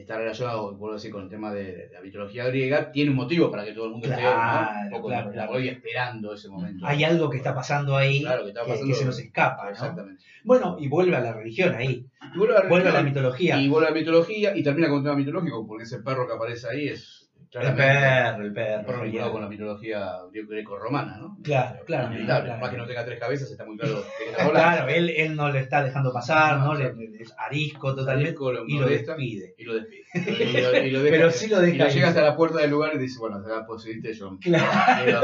está 0.00 0.16
relacionado, 0.16 0.76
vuelvo 0.76 0.92
a 0.92 0.94
decir, 0.94 1.10
con 1.10 1.24
el 1.24 1.28
tema 1.28 1.52
de, 1.52 1.88
de 1.88 1.90
la 1.92 2.00
mitología 2.00 2.44
griega, 2.46 2.92
tiene 2.92 3.10
un 3.10 3.16
motivo 3.16 3.50
para 3.50 3.64
que 3.64 3.72
todo 3.72 3.86
el 3.86 3.92
mundo 3.92 4.08
esté 4.08 4.22
un 4.22 4.90
poco 4.90 5.08
claro, 5.08 5.26
la 5.28 5.32
claro. 5.32 5.58
esperando 5.58 6.34
ese 6.34 6.48
momento. 6.48 6.86
Hay 6.86 7.02
algo 7.04 7.28
que 7.28 7.38
está 7.38 7.54
pasando 7.54 7.96
ahí 7.96 8.22
que 8.22 8.28
está 8.28 8.64
que, 8.64 8.70
pasando. 8.70 8.86
que 8.86 8.94
se 8.94 9.04
nos 9.04 9.18
escapa. 9.18 9.64
¿no? 9.64 9.70
Exactamente. 9.70 10.24
Bueno, 10.44 10.76
y 10.78 10.88
vuelve 10.88 11.16
a 11.16 11.20
la 11.20 11.32
religión 11.32 11.74
ahí. 11.74 12.06
Y 12.34 12.38
vuelve 12.38 12.56
a 12.56 12.62
la, 12.62 12.68
Vuelve 12.68 12.88
a 12.88 12.92
la 12.92 13.02
mitología. 13.02 13.60
Y 13.60 13.68
vuelve 13.68 13.88
a 13.88 13.90
la 13.90 13.96
mitología 13.96 14.56
y 14.56 14.62
termina 14.62 14.88
con 14.88 14.98
un 14.98 15.04
tema 15.04 15.16
mitológico, 15.16 15.66
porque 15.66 15.84
ese 15.84 15.98
perro 16.00 16.26
que 16.26 16.34
aparece 16.34 16.68
ahí 16.68 16.88
es 16.88 17.27
El 17.50 17.74
perro, 17.74 18.44
el 18.44 18.52
perro. 18.52 18.86
perro 18.86 19.02
vinculado 19.02 19.32
con 19.32 19.42
la 19.42 19.48
mitología 19.48 20.12
greco-romana, 20.32 21.16
¿no? 21.16 21.38
Claro, 21.42 21.80
claro, 21.86 22.08
Inevitable. 22.12 22.56
Más 22.58 22.70
que 22.70 22.76
no 22.76 22.86
tenga 22.86 23.04
tres 23.06 23.18
cabezas, 23.18 23.50
está 23.50 23.64
muy 23.64 23.78
claro. 23.78 24.04
Claro, 24.50 24.88
él, 24.88 25.08
él 25.10 25.34
no 25.34 25.50
le 25.50 25.60
está 25.60 25.82
dejando 25.82 26.12
pasar, 26.12 26.58
No. 26.58 26.74
Le- 26.74 26.92
es 27.20 27.34
arisco 27.38 27.94
totalmente 27.94 28.36
y 28.66 28.78
lo 28.78 28.86
despide. 28.86 29.54
Y 29.56 29.64
lo 29.64 29.74
despide. 29.74 30.04
Pero 31.10 31.30
sí 31.30 31.48
lo 31.48 31.60
deja 31.60 31.74
y 31.74 31.78
lo 31.78 31.84
ahí. 31.84 31.90
llega 31.92 32.08
hasta 32.08 32.22
la 32.22 32.36
puerta 32.36 32.58
del 32.58 32.70
lugar 32.70 32.92
y 32.94 32.98
dice, 32.98 33.18
bueno, 33.18 33.36
acá 33.36 33.64
poseíste 33.66 34.12
yo. 34.12 34.38
Claro. 34.40 35.20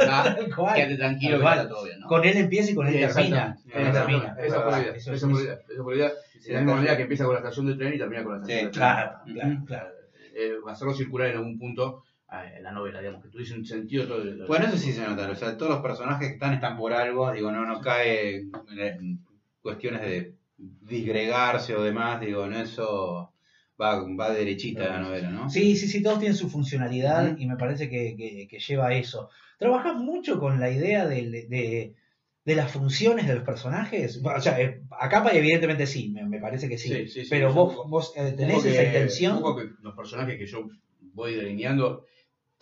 Quédate 0.75 0.97
tranquilo 0.97 1.39
que 1.41 1.45
está 1.45 1.69
todo 1.69 1.85
bien, 1.85 2.01
¿no? 2.01 2.07
Con 2.07 2.25
él 2.25 2.37
empieza 2.37 2.71
y 2.71 2.75
con 2.75 2.87
él 2.87 2.95
termina. 3.01 3.57
Esa 3.69 3.91
la 4.01 4.09
idea. 4.11 4.37
Esa 4.39 5.27
la 5.27 5.95
idea. 5.95 6.13
De 6.47 6.53
la 6.53 6.61
misma 6.61 6.75
manera 6.77 6.97
que 6.97 7.03
empieza 7.03 7.25
con 7.25 7.35
la 7.35 7.41
estación 7.41 7.67
de 7.67 7.75
tren 7.75 7.95
y 7.95 7.99
termina 7.99 8.23
con 8.23 8.33
la 8.33 8.39
estación 8.39 8.57
de 8.67 8.71
tren. 8.71 8.73
Claro, 8.73 9.13
claro, 9.33 9.65
claro. 9.67 9.89
Eh, 10.37 10.53
hacerlo 10.69 10.93
circular 10.95 11.29
en 11.29 11.37
algún 11.37 11.59
punto 11.59 12.03
en 12.43 12.63
la 12.63 12.73
novela, 12.73 13.01
digamos, 13.01 13.23
que 13.23 13.29
tuviese 13.29 13.55
un 13.55 13.65
sentido 13.65 14.07
todo 14.07 14.23
el- 14.23 14.45
Bueno, 14.47 14.67
eso 14.67 14.77
sí 14.77 14.93
se 14.93 15.07
nota. 15.07 15.31
O 15.31 15.35
sea, 15.35 15.57
todos 15.57 15.73
los 15.73 15.81
personajes 15.83 16.27
que 16.29 16.35
están 16.35 16.55
están 16.55 16.77
por 16.77 16.93
algo. 16.93 17.31
Digo, 17.33 17.51
no, 17.53 17.65
no 17.65 17.81
cae 17.81 18.45
en, 18.77 19.21
cuestiones 19.63 20.03
de 20.03 20.35
disgregarse 20.81 21.75
o 21.75 21.83
demás. 21.83 22.21
Digo, 22.21 22.47
no, 22.47 22.59
eso 22.61 23.33
va, 23.81 24.03
va 24.15 24.33
derechita 24.33 24.89
la 24.89 25.01
novela, 25.01 25.31
¿no? 25.31 25.49
Sí, 25.51 25.77
sí, 25.77 25.89
sí, 25.89 26.03
todos 26.03 26.19
tienen 26.19 26.37
su 26.37 26.49
funcionalidad 26.49 27.37
y 27.37 27.47
me 27.47 27.57
parece 27.57 27.89
que, 27.89 28.15
que- 28.17 28.47
que 28.49 28.59
lleva 28.59 28.89
a 28.89 28.95
eso. 28.95 29.29
¿Trabajas 29.59 29.97
mucho 29.97 30.39
con 30.39 30.61
la 30.61 30.71
idea 30.71 31.07
de, 31.07 31.47
de- 31.49 31.95
de 32.45 32.55
las 32.55 32.71
funciones 32.71 33.27
de 33.27 33.35
los 33.37 33.43
personajes? 33.45 34.21
O 34.23 34.41
sea, 34.41 34.61
eh, 34.61 34.83
acá 35.01 35.25
evidentemente 35.33 35.87
sí, 35.87 36.11
me, 36.11 36.25
me 36.27 36.39
parece 36.41 36.69
que 36.69 36.77
sí. 36.77 36.89
Sí, 36.89 37.09
sí, 37.09 37.23
sí, 37.25 37.31
pero 37.31 37.53
vos, 37.53 37.89
vos 37.89 38.13
eh, 38.17 38.35
tenés 38.37 38.65
esa 38.67 38.85
intención. 38.85 39.37
Un 39.37 39.43
poco 39.43 39.61
que 39.61 39.71
los 39.81 39.95
personajes 39.97 40.37
que 40.39 40.47
yo 40.47 40.69
voy 41.15 41.35
delineando 41.35 42.05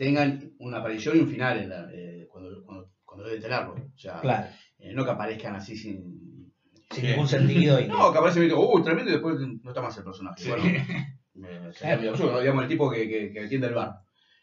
tengan 0.03 0.53
una 0.59 0.79
aparición 0.79 1.17
y 1.17 1.21
un 1.21 1.29
final 1.29 1.59
en 1.59 1.69
la- 1.69 1.89
eh, 1.93 2.27
cuando, 2.31 2.63
cuando, 2.65 2.91
cuando 3.05 3.25
deben 3.25 3.41
tenerlo. 3.43 3.75
O 3.75 3.99
sea, 3.99 4.21
Claro, 4.21 4.49
eh, 4.79 4.93
no 4.95 5.05
que 5.05 5.11
aparezcan 5.13 5.55
así 5.55 5.77
sin. 5.77 6.53
sin 6.91 7.05
ningún 7.07 7.29
sentido. 7.29 7.81
Y, 7.81 7.87
No, 7.89 8.11
que 8.13 8.19
aparece 8.19 8.41
y 8.41 8.45
digo, 8.45 8.75
uy, 8.75 8.83
tremendo, 8.83 9.11
y 9.11 9.15
después 9.15 9.37
no 9.39 9.71
está 9.71 9.81
más 9.81 9.97
el 9.97 10.05
personaje. 10.05 10.49
Bueno, 10.49 10.65
eh, 11.85 12.09
absurdo, 12.11 12.41
digamos, 12.41 12.63
el 12.65 12.69
tipo 12.69 12.91
que, 12.91 13.09
que, 13.09 13.33
que 13.33 13.41
atiende 13.45 13.69
el 13.69 13.75
bar. 13.75 13.93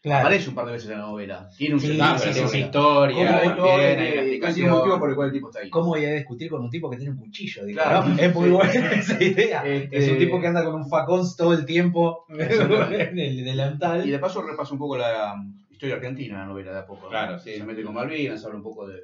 Claro. 0.02 0.26
Aparece 0.26 0.48
un 0.48 0.54
par 0.54 0.66
de 0.66 0.72
veces 0.72 0.90
en 0.90 0.98
la 0.98 1.04
novela. 1.06 1.48
Tiene 1.56 1.74
un 1.74 1.80
Sí, 1.80 1.86
sentido. 1.88 2.18
Sí, 2.18 2.32
sí, 2.32 2.40
una 2.40 2.58
historia, 2.58 3.16
¿Cómo 3.16 3.28
hay 3.28 3.34
hay 3.34 3.54
bien, 3.54 4.00
hay 4.00 4.38
una 4.38 4.48
hay 4.48 4.62
un 4.62 4.70
motivo 4.70 4.98
por 4.98 5.10
el 5.10 5.16
cual 5.16 5.28
el 5.28 5.32
tipo 5.34 5.48
está 5.50 5.60
ahí. 5.60 5.70
¿Cómo 5.70 5.86
voy 5.88 6.04
a 6.04 6.12
discutir 6.14 6.50
con 6.50 6.62
un 6.62 6.70
tipo 6.70 6.90
que 6.90 6.96
tiene 6.96 7.12
un 7.12 7.18
cuchillo? 7.18 7.64
Digo, 7.64 7.80
Claro. 7.82 8.08
¿no? 8.08 8.18
Es 8.18 8.34
muy 8.34 8.50
buena 8.50 8.92
esa 8.92 9.22
idea. 9.22 9.62
Este- 9.66 9.98
Es 9.98 10.08
un 10.10 10.18
tipo 10.18 10.40
que 10.40 10.46
anda 10.46 10.64
con 10.64 10.74
un 10.74 10.88
facón 10.88 11.26
todo 11.36 11.52
el 11.54 11.64
tiempo 11.64 12.24
en 12.30 13.18
el 13.18 13.44
delantal. 13.44 14.06
Y 14.06 14.10
de 14.10 14.18
paso 14.18 14.42
repasa 14.42 14.72
un 14.72 14.78
poco 14.78 14.96
la 14.98 15.34
um, 15.34 15.54
historia 15.70 15.96
argentina, 15.96 16.38
la 16.38 16.46
novela 16.46 16.72
de 16.72 16.78
a 16.78 16.86
poco. 16.86 17.04
¿no? 17.04 17.08
Claro, 17.10 17.38
sí. 17.38 17.54
Se 17.56 17.64
mete 17.64 17.82
con 17.82 17.94
Malvinas, 17.94 18.44
habla 18.44 18.56
un 18.56 18.62
poco 18.62 18.86
de. 18.86 18.94
de- 18.94 19.00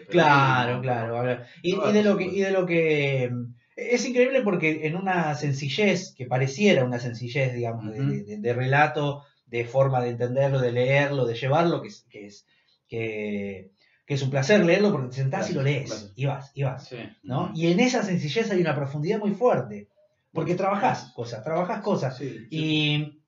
de 0.00 0.06
Claro, 0.06 0.80
periodismo, 0.80 0.82
claro. 0.82 1.22
ver. 1.22 1.42
Y, 1.62 1.74
No, 1.76 1.90
y 1.90 1.92
de 1.92 2.02
lo 2.02 2.16
que, 2.16 2.24
y 2.24 2.40
de 2.40 2.50
lo 2.52 2.66
que 2.66 3.30
mm, 3.32 3.54
es 3.76 4.06
increíble 4.06 4.42
porque 4.42 4.86
en 4.86 4.96
una 4.96 5.34
sencillez, 5.34 6.14
que 6.16 6.26
pareciera 6.26 6.84
una 6.84 6.98
sencillez, 6.98 7.52
digamos, 7.54 7.90
de- 7.92 8.36
de 8.38 8.52
relato, 8.54 9.22
de 9.52 9.64
forma 9.66 10.00
de 10.02 10.08
entenderlo, 10.10 10.58
de 10.60 10.72
leerlo, 10.72 11.26
de 11.26 11.34
llevarlo, 11.34 11.82
que 11.82 11.88
es, 11.88 12.06
que 12.10 12.26
es, 12.26 12.46
que, 12.88 13.70
que 14.06 14.14
es 14.14 14.22
un 14.22 14.30
placer 14.30 14.64
leerlo 14.64 14.90
porque 14.90 15.08
te 15.08 15.16
sentás 15.16 15.50
y 15.50 15.52
lo 15.54 15.62
lees, 15.62 16.10
y 16.16 16.24
vas, 16.26 16.50
y 16.54 16.62
vas. 16.64 16.88
Sí. 16.88 16.96
¿no? 17.22 17.52
Y 17.54 17.70
en 17.70 17.78
esa 17.80 18.02
sencillez 18.02 18.50
hay 18.50 18.60
una 18.62 18.74
profundidad 18.74 19.18
muy 19.20 19.32
fuerte, 19.32 19.88
porque 20.32 20.54
trabajás 20.54 21.12
cosas, 21.14 21.44
trabajás 21.44 21.82
cosas. 21.82 22.16
Sí. 22.16 22.46
Y, 22.50 23.20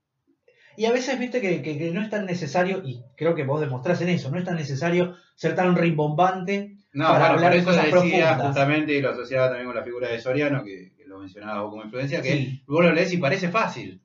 y 0.76 0.86
a 0.86 0.92
veces, 0.92 1.18
viste, 1.18 1.40
que, 1.40 1.62
que- 1.62 1.78
que 1.78 1.90
no 1.92 2.02
es 2.02 2.08
tan 2.10 2.24
necesario, 2.26 2.82
y 2.84 3.02
creo 3.16 3.34
que 3.34 3.44
vos 3.44 3.60
demostrás 3.60 4.00
en 4.00 4.08
eso, 4.08 4.30
no 4.30 4.38
es 4.38 4.44
tan 4.44 4.56
necesario 4.56 5.14
ser 5.36 5.54
tan 5.54 5.76
rimbombante 5.76 6.76
No, 6.94 7.04
para 7.08 7.18
bueno, 7.18 7.34
hablar 7.34 7.50
por 7.50 7.52
de 7.52 7.58
eso 7.58 7.66
cosas 7.68 7.84
decía 7.84 7.90
profundas. 8.00 8.42
justamente 8.46 8.92
y 8.94 9.02
lo 9.02 9.10
asociaba 9.10 9.48
también 9.48 9.66
con 9.66 9.76
la 9.76 9.84
figura 9.84 10.08
de 10.08 10.20
Soriano, 10.20 10.64
que, 10.64 10.92
que 10.96 11.04
lo 11.04 11.18
mencionaba 11.18 11.62
vos 11.62 11.70
como 11.70 11.84
influencia, 11.84 12.22
que 12.22 12.32
Sí. 12.32 12.62
vos 12.66 12.82
lo 12.82 12.92
lees 12.92 13.12
y 13.12 13.18
parece 13.18 13.48
fácil. 13.50 14.00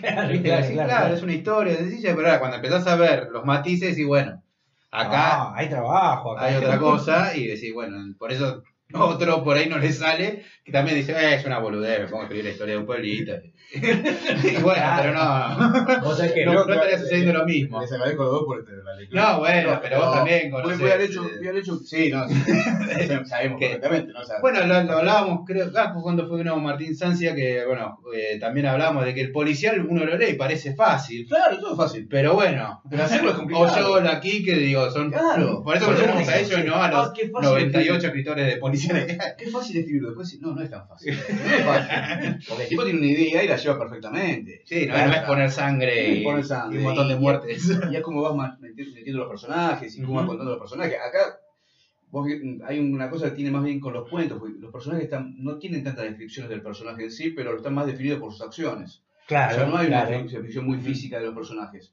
Claro, 0.00 0.28
¿Viste? 0.28 0.42
claro, 0.48 0.62
Decís, 0.62 0.80
claro, 0.82 1.14
es 1.14 1.22
una 1.22 1.32
historia 1.32 1.76
sencilla, 1.76 2.14
pero 2.14 2.26
ahora 2.28 2.38
cuando 2.40 2.56
empezás 2.56 2.86
a 2.86 2.96
ver 2.96 3.28
los 3.30 3.44
matices 3.44 3.98
y 3.98 4.04
bueno, 4.04 4.42
Acá 4.94 5.42
Ah, 5.44 5.52
hay 5.56 5.68
trabajo. 5.70 6.32
Acá 6.32 6.46
hay 6.46 6.56
otra 6.56 6.78
cosa 6.78 7.34
y 7.36 7.46
decir, 7.46 7.72
bueno, 7.72 7.96
por 8.18 8.30
eso 8.30 8.62
otro 9.00 9.42
por 9.44 9.56
ahí 9.56 9.68
no 9.68 9.78
le 9.78 9.92
sale, 9.92 10.42
que 10.64 10.72
también 10.72 10.96
dice, 10.96 11.12
eh, 11.12 11.34
es 11.34 11.44
una 11.44 11.58
boludez, 11.58 12.00
me 12.00 12.06
pongo 12.06 12.20
a 12.22 12.24
escribir 12.24 12.44
la 12.44 12.50
historia 12.50 12.74
de 12.74 12.80
un 12.80 12.86
pueblito. 12.86 13.32
y 13.74 14.56
bueno, 14.62 14.82
pero 15.00 15.12
no, 15.14 16.16
que 16.34 16.44
no, 16.44 16.64
no 16.66 16.74
estaría 16.74 16.98
sucediendo 16.98 17.32
lo 17.32 17.44
mismo. 17.46 17.80
Les 17.80 17.92
agradezco 17.92 18.22
a 18.22 18.26
los 18.26 18.34
dos 18.34 18.44
por 18.44 18.60
este- 18.60 18.72
la 18.84 18.94
lectura. 18.94 19.22
No, 19.32 19.38
bueno, 19.40 19.78
pero 19.82 19.98
vos 19.98 20.14
también 20.14 20.50
conocés, 20.50 20.80
voy 20.80 20.90
al 20.90 21.00
hecho, 21.00 21.24
eh, 21.24 21.38
voy 21.38 21.48
al 21.48 21.56
hecho, 21.58 21.76
sí, 21.78 22.10
no, 22.10 22.26
sabemos 23.24 23.58
perfectamente, 23.60 24.12
¿no? 24.12 24.20
O 24.20 24.24
sea, 24.24 24.36
Bueno, 24.40 24.66
lo, 24.66 24.82
lo 24.82 24.98
hablábamos, 24.98 25.40
creo, 25.46 25.70
ah, 25.76 25.94
cuando 26.02 26.26
fue 26.28 26.40
uno 26.40 26.56
Martín 26.58 26.94
Sancia, 26.94 27.34
que 27.34 27.64
bueno, 27.66 27.98
eh, 28.14 28.38
también 28.38 28.66
hablábamos 28.66 29.04
de 29.04 29.14
que 29.14 29.22
el 29.22 29.32
policial 29.32 29.84
uno 29.88 30.04
lo 30.04 30.16
lee 30.16 30.30
y 30.30 30.34
parece 30.34 30.74
fácil. 30.74 31.26
claro, 31.26 31.58
todo 31.58 31.72
es 31.72 31.76
fácil. 31.76 32.06
Pero 32.10 32.34
bueno, 32.34 32.82
Pero 32.90 33.04
hacerlo 33.04 33.30
es 33.30 33.36
complicado. 33.36 33.92
o 33.94 34.02
yo 34.02 34.10
aquí 34.10 34.44
que 34.44 34.54
digo, 34.56 34.90
son. 34.90 35.10
Claro. 35.10 35.62
Por 35.62 35.76
eso 35.76 35.90
no, 35.90 36.14
a 36.18 36.36
ellos 36.38 36.60
y 36.60 36.64
no 36.66 36.76
a 36.76 36.90
los 36.90 37.08
Ah, 37.08 37.12
qué 37.14 37.28
fácil 37.28 37.48
98 37.50 38.06
escritores 38.06 38.46
de 38.46 38.60
Qué 39.38 39.50
fácil 39.52 39.76
escribirlo. 39.78 40.08
Después, 40.10 40.40
no, 40.40 40.54
no 40.54 40.62
es 40.62 40.70
tan 40.70 40.86
fácil. 40.86 41.14
No 41.28 41.54
es 41.54 41.64
fácil. 41.64 42.44
Porque 42.48 42.62
el 42.64 42.68
tipo 42.68 42.84
tiene 42.84 42.98
una 42.98 43.08
idea 43.08 43.44
y 43.44 43.48
la 43.48 43.56
lleva 43.56 43.78
perfectamente. 43.78 44.62
Sí, 44.64 44.86
no, 44.86 45.06
no 45.06 45.12
es 45.12 45.20
poner 45.22 45.50
sangre 45.50 46.08
y, 46.14 46.24
Poner 46.24 46.44
sangre 46.44 46.74
y 46.74 46.78
un 46.78 46.84
montón 46.84 47.08
de 47.08 47.16
muertes. 47.16 47.78
Y 47.90 47.96
es 47.96 48.02
como 48.02 48.22
vas 48.22 48.58
metiendo 48.60 49.20
los 49.20 49.28
personajes 49.28 49.96
y 49.96 50.02
cómo 50.02 50.14
vas 50.18 50.26
contando 50.26 50.52
los 50.52 50.60
personajes. 50.60 50.96
Acá 50.96 51.38
vos 52.10 52.26
vi- 52.26 52.60
hay 52.66 52.78
una 52.78 53.08
cosa 53.08 53.30
que 53.30 53.36
tiene 53.36 53.50
más 53.50 53.64
bien 53.64 53.80
con 53.80 53.92
los 53.94 54.08
cuentos, 54.08 54.38
porque 54.38 54.54
los 54.58 54.70
personajes 54.70 55.04
están, 55.04 55.34
no 55.42 55.56
tienen 55.58 55.82
tantas 55.82 56.04
descripciones 56.04 56.50
del 56.50 56.62
personaje 56.62 57.04
en 57.04 57.10
sí, 57.10 57.30
pero 57.30 57.56
están 57.56 57.74
más 57.74 57.86
definidos 57.86 58.20
por 58.20 58.32
sus 58.32 58.42
acciones. 58.42 59.02
Claro, 59.26 59.54
o 59.54 59.58
sea, 59.58 59.66
no 59.66 59.76
hay 59.76 59.86
una 59.86 60.04
claro. 60.06 60.22
descripción 60.24 60.66
muy 60.66 60.78
física 60.78 61.18
de 61.18 61.26
los 61.26 61.34
personajes. 61.34 61.92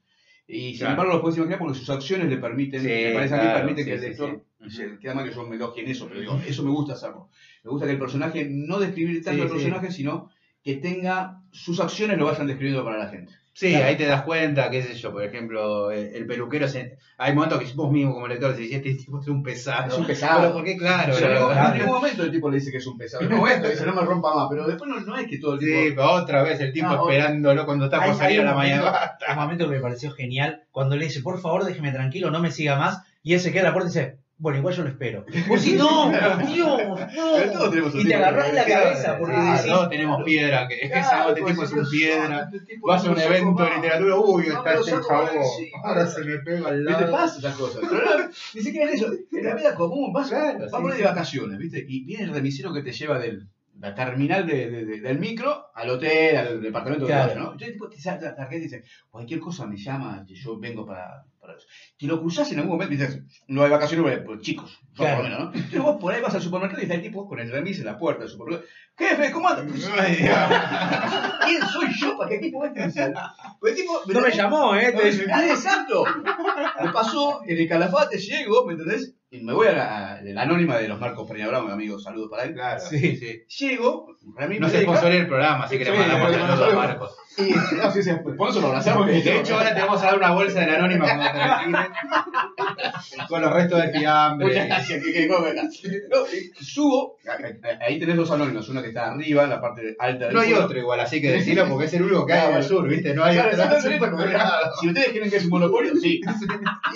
Y 0.52 0.70
sin 0.70 0.78
Claro. 0.78 0.92
embargo 0.92 1.12
los 1.12 1.22
puedes 1.22 1.36
imaginar 1.38 1.58
porque 1.60 1.78
sus 1.78 1.90
acciones 1.90 2.28
le 2.28 2.36
permiten, 2.38 2.80
Sí, 2.82 2.88
me 2.88 3.12
parece 3.12 3.34
a 3.36 3.62
mí, 3.64 3.72
sí, 3.76 3.84
que 3.84 3.94
el 3.94 4.00
lector, 4.00 4.44
sí. 4.66 4.70
se- 4.76 4.98
queda 4.98 5.14
mal 5.14 5.28
que 5.28 5.34
yo 5.34 5.46
me 5.46 5.56
elogie 5.56 5.82
en 5.84 5.90
eso, 5.90 6.08
pero 6.08 6.20
digo, 6.20 6.40
eso 6.46 6.62
me 6.64 6.70
gusta 6.70 6.94
hacerlo. 6.94 7.28
Me 7.62 7.70
gusta 7.70 7.86
que 7.86 7.92
el 7.92 7.98
personaje 7.98 8.46
no 8.50 8.78
describir 8.80 9.22
tanto 9.24 9.42
al 9.44 9.48
personaje, 9.48 9.92
sino 9.92 10.30
que 10.62 10.74
tenga 10.76 11.42
sus 11.52 11.78
acciones 11.80 12.18
lo 12.18 12.26
vayan 12.26 12.46
describiendo 12.46 12.84
para 12.84 12.98
la 12.98 13.08
gente. 13.08 13.32
Sí, 13.60 13.68
Claro. 13.72 13.86
ahí 13.88 13.96
te 13.98 14.06
das 14.06 14.22
cuenta, 14.22 14.70
qué 14.70 14.82
sé 14.82 14.94
yo, 14.94 15.12
por 15.12 15.22
ejemplo, 15.22 15.90
el, 15.90 16.14
el 16.14 16.24
peluquero, 16.26 16.66
se- 16.66 16.96
hay 17.18 17.34
momentos 17.34 17.60
que 17.60 17.70
vos 17.74 17.92
mismo 17.92 18.14
como 18.14 18.26
lector 18.26 18.56
decís, 18.56 18.72
este 18.74 18.94
tipo 18.94 19.20
es 19.20 19.28
un 19.28 19.42
pesado. 19.42 19.88
Es 19.88 19.98
un 19.98 20.06
pesado. 20.06 20.40
Pero 20.40 20.52
porque 20.54 20.78
claro, 20.78 21.12
Pero 21.18 21.52
en 21.52 21.72
ningún 21.74 21.86
momento 21.96 22.22
el 22.22 22.30
tipo 22.30 22.48
le 22.48 22.56
dice 22.56 22.70
que 22.70 22.78
es 22.78 22.86
un 22.86 22.96
pesado. 22.96 23.22
En 23.22 23.28
ningún 23.28 23.46
momento 23.46 23.68
dice, 23.68 23.84
no 23.84 23.92
me 23.92 24.00
rompa 24.00 24.34
más, 24.34 24.46
pero 24.48 24.66
después 24.66 24.88
no, 24.88 24.98
no 25.00 25.14
es 25.18 25.26
que 25.26 25.38
todo 25.38 25.54
el 25.54 25.58
tiempo... 25.58 26.02
Sí, 26.02 26.08
otra 26.22 26.42
vez 26.42 26.58
el 26.60 26.72
tipo 26.72 26.88
No, 26.88 27.06
esperándolo 27.10 27.66
cuando 27.66 27.84
está 27.84 28.02
por 28.02 28.14
salir 28.14 28.40
a 28.40 28.44
la 28.44 28.50
un 28.52 28.56
momento- 28.56 28.84
mañana. 28.86 29.12
Un 29.28 29.36
momento 29.36 29.68
que 29.68 29.74
me 29.76 29.80
pareció 29.82 30.10
genial 30.12 30.62
cuando 30.70 30.96
le 30.96 31.04
dice, 31.04 31.20
por 31.20 31.38
favor, 31.38 31.64
déjeme 31.66 31.92
tranquilo, 31.92 32.30
no 32.30 32.40
me 32.40 32.50
siga 32.50 32.76
más. 32.78 33.02
Y 33.22 33.34
él 33.34 33.40
se 33.40 33.52
queda 33.52 33.60
a 33.60 33.64
la 33.66 33.72
puerta 33.74 33.90
y 33.90 33.92
dice, 33.92 34.16
bueno, 34.40 34.58
igual 34.58 34.74
yo 34.74 34.82
lo 34.82 34.88
espero. 34.88 35.24
Pues 35.48 35.62
si 35.62 35.74
no, 35.74 36.10
Dios, 36.10 36.80
no. 37.14 38.00
Y 38.00 38.04
te 38.04 38.14
agarrás 38.14 38.52
la 38.54 38.64
cabeza, 38.64 39.18
porque 39.18 39.36
decís, 39.36 39.66
todos 39.66 39.90
tenemos 39.90 40.22
piedra, 40.24 40.66
que 40.66 40.88
Claro, 40.88 41.30
ese 41.30 41.40
este 41.40 41.42
pues, 41.42 41.52
tipo 41.52 41.62
es 41.64 41.70
pero 41.70 41.82
un 41.82 41.90
piedra. 41.90 42.50
Vas 42.82 43.02
a 43.02 43.06
no 43.06 43.12
un 43.12 43.20
evento 43.20 43.64
de 43.64 43.74
literatura, 43.76 44.16
uy, 44.16 44.46
No, 44.48 44.56
está 44.58 44.74
este 44.74 44.90
encima. 45.36 45.78
Ahora 45.84 46.06
se 46.06 46.24
me 46.24 46.38
pega 46.38 46.68
al 46.68 46.78
¿Qué 46.86 46.94
te 46.94 47.00
lado. 47.00 47.12
pasa 47.12 47.38
esas 47.38 47.54
cosas? 47.56 47.82
No, 47.82 47.90
ni 48.54 48.60
siquiera 48.62 48.90
eso. 48.90 49.06
En 49.32 49.44
la 49.44 49.54
vida 49.54 49.74
común, 49.74 50.12
vas, 50.12 50.32
ahí 50.32 50.56
sí. 50.58 50.98
de 50.98 51.04
vacaciones, 51.04 51.58
¿viste? 51.58 51.84
Y 51.86 52.04
viene 52.04 52.24
el 52.24 52.30
remisero 52.32 52.72
que 52.72 52.82
te 52.82 52.92
lleva 52.92 53.18
del 53.18 53.46
la 53.78 53.94
terminal 53.94 54.46
de- 54.46 54.70
de- 54.70 54.84
de- 54.84 55.00
del 55.00 55.18
micro 55.18 55.68
al 55.74 55.88
hotel, 55.88 56.36
al 56.36 56.60
departamento 56.60 57.06
de 57.06 57.14
hotel, 57.14 57.38
¿no? 57.38 57.44
Entonces, 57.52 57.72
tipo, 57.72 57.88
te 57.88 57.98
saca 57.98 58.26
la 58.26 58.34
tarjeta 58.34 58.56
y 58.58 58.64
dice, 58.64 58.84
cualquier 59.08 59.40
cosa 59.40 59.66
me 59.66 59.78
llama, 59.78 60.22
que 60.28 60.34
yo 60.34 60.58
vengo 60.58 60.84
para, 60.84 61.24
eso. 61.60 61.68
Si 61.98 62.06
lo 62.06 62.20
cruzás 62.20 62.50
en 62.52 62.58
algún 62.58 62.72
momento, 62.72 62.92
dices, 62.92 63.22
no 63.48 63.62
hay 63.62 63.70
vacaciones, 63.70 64.20
pues, 64.24 64.40
chicos, 64.40 64.78
Claro. 64.94 65.16
por 65.22 65.24
lo 65.24 65.30
menos, 65.30 65.44
¿no? 65.46 65.54
Entonces 65.54 65.80
vos 65.80 65.96
por 66.00 66.12
ahí 66.12 66.20
vas 66.22 66.34
al 66.34 66.42
supermercado 66.42 66.80
y 66.80 66.84
está 66.84 66.94
el 66.94 67.02
tipo 67.02 67.28
con 67.28 67.38
el 67.38 67.50
remis 67.50 67.78
en 67.78 67.84
la 67.86 67.98
puerta 67.98 68.22
del 68.22 68.30
supermercado. 68.30 68.68
Jefe, 68.98 69.30
¿cómo 69.30 69.48
andas? 69.48 69.66
¿Quién 71.44 71.62
soy 71.62 71.88
yo 72.00 72.16
para 72.18 72.28
que 72.28 72.36
el 72.36 72.40
tipo 72.42 72.60
me 72.68 72.90
salga? 72.90 73.34
Pues 73.60 73.72
el 73.74 73.80
tipo, 73.82 74.00
no 74.06 74.20
me 74.20 74.30
llamó, 74.30 74.74
¿eh? 74.76 74.92
Ah, 75.32 75.46
exacto. 75.46 76.04
Me 76.82 76.92
pasó 76.92 77.40
en 77.46 77.58
el 77.58 77.68
calafate, 77.68 78.18
llego, 78.18 78.66
¿me 78.66 78.72
entendés? 78.72 79.14
Y 79.32 79.42
me 79.42 79.52
voy 79.52 79.68
a 79.68 79.72
la, 79.72 80.42
anónima 80.42 80.76
de 80.76 80.88
los 80.88 80.98
Marcos 80.98 81.30
Peña 81.30 81.46
Bravo, 81.46 81.66
mi 81.68 81.72
amigo, 81.72 82.00
saludos 82.00 82.28
para 82.32 82.42
él. 82.42 82.52
Claro, 82.54 82.80
Sí. 82.80 83.16
sí. 83.16 83.44
Llego, 83.64 84.16
No 84.24 84.68
se 84.68 84.78
deja, 84.78 84.82
sponsorea 84.82 85.20
el 85.20 85.28
programa, 85.28 85.64
así 85.66 85.78
que 85.78 85.84
le 85.84 85.92
mandamos 85.92 86.32
saludos 86.32 86.72
a 86.72 86.76
Marcos. 86.76 87.16
y 87.38 87.52
no, 87.76 87.90
sí, 87.92 88.02
sí, 88.02 88.10
eso 88.10 88.60
lo 88.60 88.66
abrazamos. 88.66 89.06
De 89.06 89.18
hecho, 89.38 89.54
ahora 89.56 89.72
te 89.72 89.80
vamos 89.82 90.02
a 90.02 90.06
dar 90.06 90.16
una 90.16 90.32
bolsa 90.32 90.58
de 90.60 90.66
la 90.66 90.78
anónima 90.78 91.04
cuando 91.04 91.24
te. 93.14 93.26
Con 93.28 93.40
los 93.42 93.52
restos 93.52 93.78
de 93.78 93.86
Muchas 93.86 94.00
fiambre. 94.00 94.66
gracias, 94.66 95.04
que. 95.04 95.28
No, 95.28 95.36
subo, 96.60 97.16
ahí 97.80 98.00
tenés 98.00 98.16
dos 98.16 98.32
anónimos, 98.32 98.68
una 98.68 98.82
que 98.82 98.88
está 98.88 99.12
arriba, 99.12 99.44
en 99.44 99.50
la 99.50 99.60
parte 99.60 99.94
alta 100.00 100.24
del 100.24 100.34
No 100.34 100.40
hay 100.40 100.54
otro 100.54 100.76
igual, 100.76 100.98
así 100.98 101.20
que 101.20 101.30
decirlo 101.30 101.68
porque 101.68 101.86
es 101.86 101.94
el 101.94 102.02
único 102.02 102.26
que 102.26 102.32
hay 102.32 102.48
Claro. 102.48 102.62
sur, 102.64 102.88
¿viste? 102.88 103.14
No 103.14 103.22
hay 103.22 103.38
otro. 103.38 103.80
Si 104.80 104.88
ustedes 104.88 105.10
creen 105.10 105.30
que 105.30 105.36
es 105.36 105.44
un 105.44 105.50
monopolio, 105.50 105.94
sí. 105.94 106.20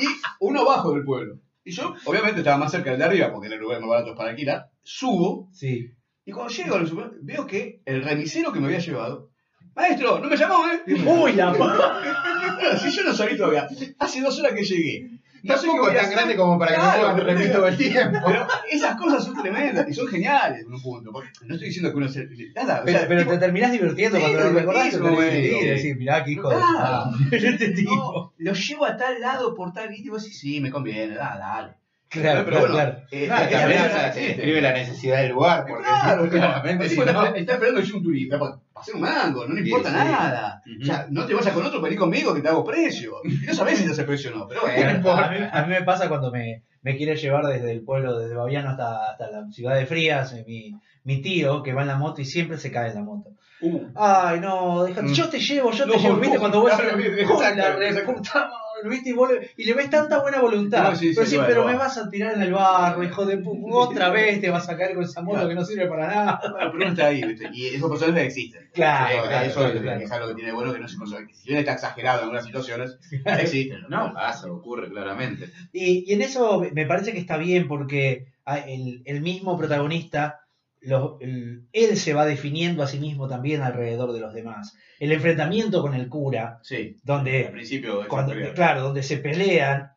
Y 0.00 0.06
uno 0.40 0.62
abajo 0.62 0.92
del 0.94 1.04
pueblo. 1.04 1.36
Y 1.64 1.70
yo, 1.72 1.94
obviamente, 2.04 2.40
estaba 2.40 2.58
más 2.58 2.70
cerca 2.72 2.90
del 2.90 2.98
de 2.98 3.04
arriba, 3.06 3.32
porque 3.32 3.46
era 3.46 3.56
el 3.56 3.62
lugar 3.62 3.80
más 3.80 3.88
barato 3.88 4.14
para 4.14 4.30
alquilar. 4.30 4.66
Subo, 4.82 5.48
Sí. 5.52 5.90
y 6.24 6.30
cuando 6.32 6.52
llego 6.52 6.74
al 6.76 6.86
supermercado, 6.86 7.22
veo 7.24 7.46
que 7.46 7.80
el 7.84 8.02
remisero 8.02 8.52
que 8.52 8.60
me 8.60 8.66
había 8.66 8.78
llevado, 8.80 9.30
maestro, 9.74 10.18
no 10.20 10.28
me 10.28 10.36
llamó, 10.36 10.66
¿eh? 10.68 10.82
Uy, 10.86 11.32
la 11.32 11.52
si 12.78 12.90
yo 12.96 13.02
no 13.04 13.12
salí 13.14 13.36
todavía, 13.36 13.66
hace 13.98 14.20
dos 14.20 14.38
horas 14.38 14.52
que 14.54 14.64
llegué. 14.64 15.13
Tampoco 15.46 15.88
es 15.88 15.94
tan 15.96 16.04
hacer. 16.04 16.16
grande 16.16 16.36
como 16.36 16.58
para 16.58 16.70
que 16.72 16.76
Claro, 16.80 17.08
no 17.10 17.14
pero- 17.16 17.26
repetir 17.26 17.52
todo 17.52 17.68
el 17.68 17.76
tiempo. 17.76 18.18
Pero 18.26 18.46
esas 18.70 18.96
cosas 18.96 19.24
son 19.24 19.34
tremendas 19.42 19.88
y 19.88 19.94
son 19.94 20.06
geniales 20.08 20.64
en 20.66 20.72
un 20.72 20.80
punto. 20.82 21.12
porque 21.12 21.28
No 21.44 21.54
estoy 21.54 21.68
diciendo 21.68 21.90
que 21.90 21.96
uno 21.98 22.08
se. 22.08 22.26
Nada, 22.54 22.80
o 22.80 22.84
Pero, 22.84 22.98
sea, 22.98 23.08
pero 23.08 23.20
tipo, 23.20 23.32
te 23.32 23.38
terminás 23.38 23.72
divirtiendo 23.72 24.16
Sí, 24.18 24.22
cuando 24.22 24.40
lo 24.40 24.50
recordás. 24.58 24.92
Decir, 25.00 25.96
mirá 25.96 26.24
qué 26.24 26.32
hijo 26.32 26.48
de. 26.48 26.56
Este 27.36 27.68
tipo. 27.70 27.94
no, 27.94 28.32
lo 28.38 28.52
llevo 28.54 28.84
a 28.86 28.96
tal 28.96 29.20
lado 29.20 29.54
por 29.54 29.72
tal. 29.72 29.94
Y 29.94 30.08
vos 30.08 30.22
decís, 30.22 30.38
sí, 30.38 30.60
me 30.60 30.70
conviene, 30.70 31.14
dale. 31.14 31.74
Claro, 32.20 32.44
pero 32.44 32.58
bueno, 32.60 32.74
claro. 32.74 32.96
eh, 33.10 33.26
Claro, 33.26 33.70
eh, 33.70 33.74
eh, 33.76 34.10
se 34.14 34.20
describe 34.20 34.60
la 34.60 34.72
necesidad 34.72 35.22
del 35.22 35.32
lugar, 35.32 35.64
porque 35.68 35.84
Claro, 35.84 36.28
claramente 36.28 36.88
si 36.88 36.96
no. 36.96 37.04
está, 37.04 37.28
está 37.36 37.52
esperando 37.54 37.80
que 37.80 37.86
yo 37.86 37.96
un 37.96 38.02
turista 38.02 38.38
para, 38.38 38.52
para 38.72 38.82
hacer 38.82 38.94
un 38.94 39.00
mango, 39.02 39.46
no 39.46 39.54
le 39.54 39.60
importa 39.60 39.88
sí. 39.90 39.94
nada. 39.96 40.62
O 40.80 40.84
sea, 40.84 41.06
no 41.10 41.26
te 41.26 41.34
vayas 41.34 41.52
con 41.54 41.64
otro, 41.66 41.80
vení 41.80 41.96
conmigo 41.96 42.34
que 42.34 42.40
te 42.40 42.48
hago 42.48 42.64
precio. 42.64 43.14
Y 43.24 43.46
no 43.46 43.54
sabés 43.54 43.78
si 43.78 43.84
te 43.86 43.92
hace 43.92 44.04
precio 44.04 44.32
o 44.32 44.38
no, 44.38 44.46
pero 44.48 44.62
bueno. 44.62 45.10
A 45.12 45.30
mí, 45.30 45.36
a 45.52 45.62
mí 45.62 45.68
me 45.68 45.82
pasa 45.82 46.08
cuando 46.08 46.30
me, 46.30 46.62
me 46.82 46.96
quiere 46.96 47.16
llevar 47.16 47.44
desde 47.46 47.72
el 47.72 47.82
pueblo, 47.82 48.18
desde 48.18 48.34
Baviano 48.34 48.70
hasta, 48.70 49.10
hasta 49.10 49.30
la 49.30 49.46
ciudad 49.50 49.74
de 49.76 49.86
Frías, 49.86 50.32
eh, 50.34 50.44
mi, 50.46 50.72
mi 51.04 51.20
tío 51.22 51.62
que 51.62 51.72
va 51.72 51.82
en 51.82 51.88
la 51.88 51.96
moto 51.96 52.20
y 52.20 52.24
siempre 52.24 52.58
se 52.58 52.70
cae 52.70 52.88
en 52.90 52.94
la 52.96 53.02
moto. 53.02 53.30
Uh, 53.60 53.80
Ay, 53.94 54.40
no, 54.40 54.84
déjate, 54.84 55.06
Mm. 55.06 55.12
yo 55.14 55.28
te 55.28 55.38
llevo, 55.38 55.70
yo 55.70 55.86
te 55.88 55.96
llevo. 55.98 56.16
¿Viste 56.16 56.38
cuando 56.38 56.60
vos 56.60 56.72
claro, 56.76 56.96
"Uy, 56.98 57.04
la 57.04 58.73
puta 58.74 58.88
madre", 58.88 58.90
¿viste? 58.90 59.52
Y, 59.56 59.64
le, 59.64 59.74
ves 59.74 59.90
tanta 59.90 60.20
buena 60.20 60.40
voluntad. 60.40 60.90
No, 60.90 60.96
sí, 60.96 61.08
sí, 61.08 61.14
pero 61.14 61.26
sí, 61.26 61.38
pero 61.46 61.64
me 61.64 61.74
vas 61.74 61.96
a 61.98 62.08
tirar 62.10 62.34
en 62.34 62.42
el 62.42 62.52
barro, 62.52 63.02
hijo 63.04 63.24
de 63.24 63.42
pu- 63.42 63.62
otra 63.72 64.10
vez 64.10 64.40
te 64.40 64.50
vas 64.50 64.68
a 64.68 64.76
caer 64.76 64.94
con 64.94 65.04
esa 65.04 65.22
moto 65.22 65.34
Claro. 65.36 65.48
que 65.48 65.54
no 65.54 65.64
sirve 65.64 65.86
para 65.86 66.06
nada. 66.08 66.40
Bueno, 66.42 66.56
pero 66.72 66.72
uno 66.74 66.86
está 66.88 67.06
ahí, 67.06 67.22
¿viste? 67.22 67.50
Y 67.52 67.66
esos 67.68 67.90
personajes 67.90 68.24
existen. 68.26 68.70
Claro, 68.74 69.22
Sí, 69.22 69.28
claro, 69.28 69.46
eso 69.46 69.60
claro, 69.60 69.98
es, 69.98 70.02
es 70.04 70.10
algo 70.12 70.28
que 70.28 70.34
tiene 70.34 70.50
de 70.50 70.54
bueno 70.56 70.72
que 70.72 70.80
no 70.80 70.88
se 70.88 70.96
consigue. 70.98 71.34
Si 71.34 71.46
bien 71.48 71.60
está 71.60 71.74
exagerado 71.74 72.18
en 72.18 72.22
algunas 72.24 72.44
situaciones, 72.44 72.98
existen. 73.24 73.82
No, 73.88 74.12
pasa, 74.12 74.50
ocurre 74.50 74.88
claramente. 74.90 75.48
Y, 75.72 76.04
y 76.10 76.12
en 76.14 76.22
eso 76.22 76.64
me 76.72 76.86
parece 76.86 77.12
que 77.12 77.18
está 77.20 77.36
bien 77.36 77.68
porque 77.68 78.26
ah, 78.44 78.58
el, 78.58 79.02
el 79.04 79.20
mismo 79.20 79.56
protagonista, 79.56 80.40
lo- 80.84 81.18
el- 81.20 81.66
él 81.72 81.96
se 81.96 82.14
va 82.14 82.24
definiendo 82.26 82.82
a 82.82 82.86
sí 82.86 82.98
mismo 82.98 83.28
también 83.28 83.62
alrededor 83.62 84.12
de 84.12 84.20
los 84.20 84.32
demás. 84.34 84.76
El 85.00 85.12
enfrentamiento 85.12 85.82
con 85.82 85.94
el 85.94 86.08
cura, 86.08 86.60
Sí, 86.62 86.96
al 86.96 87.00
donde, 87.02 87.44
principio. 87.52 88.02
es 88.02 88.08
cuando, 88.08 88.34
claro, 88.54 88.82
donde 88.82 89.02
se 89.02 89.18
pelean, 89.18 89.90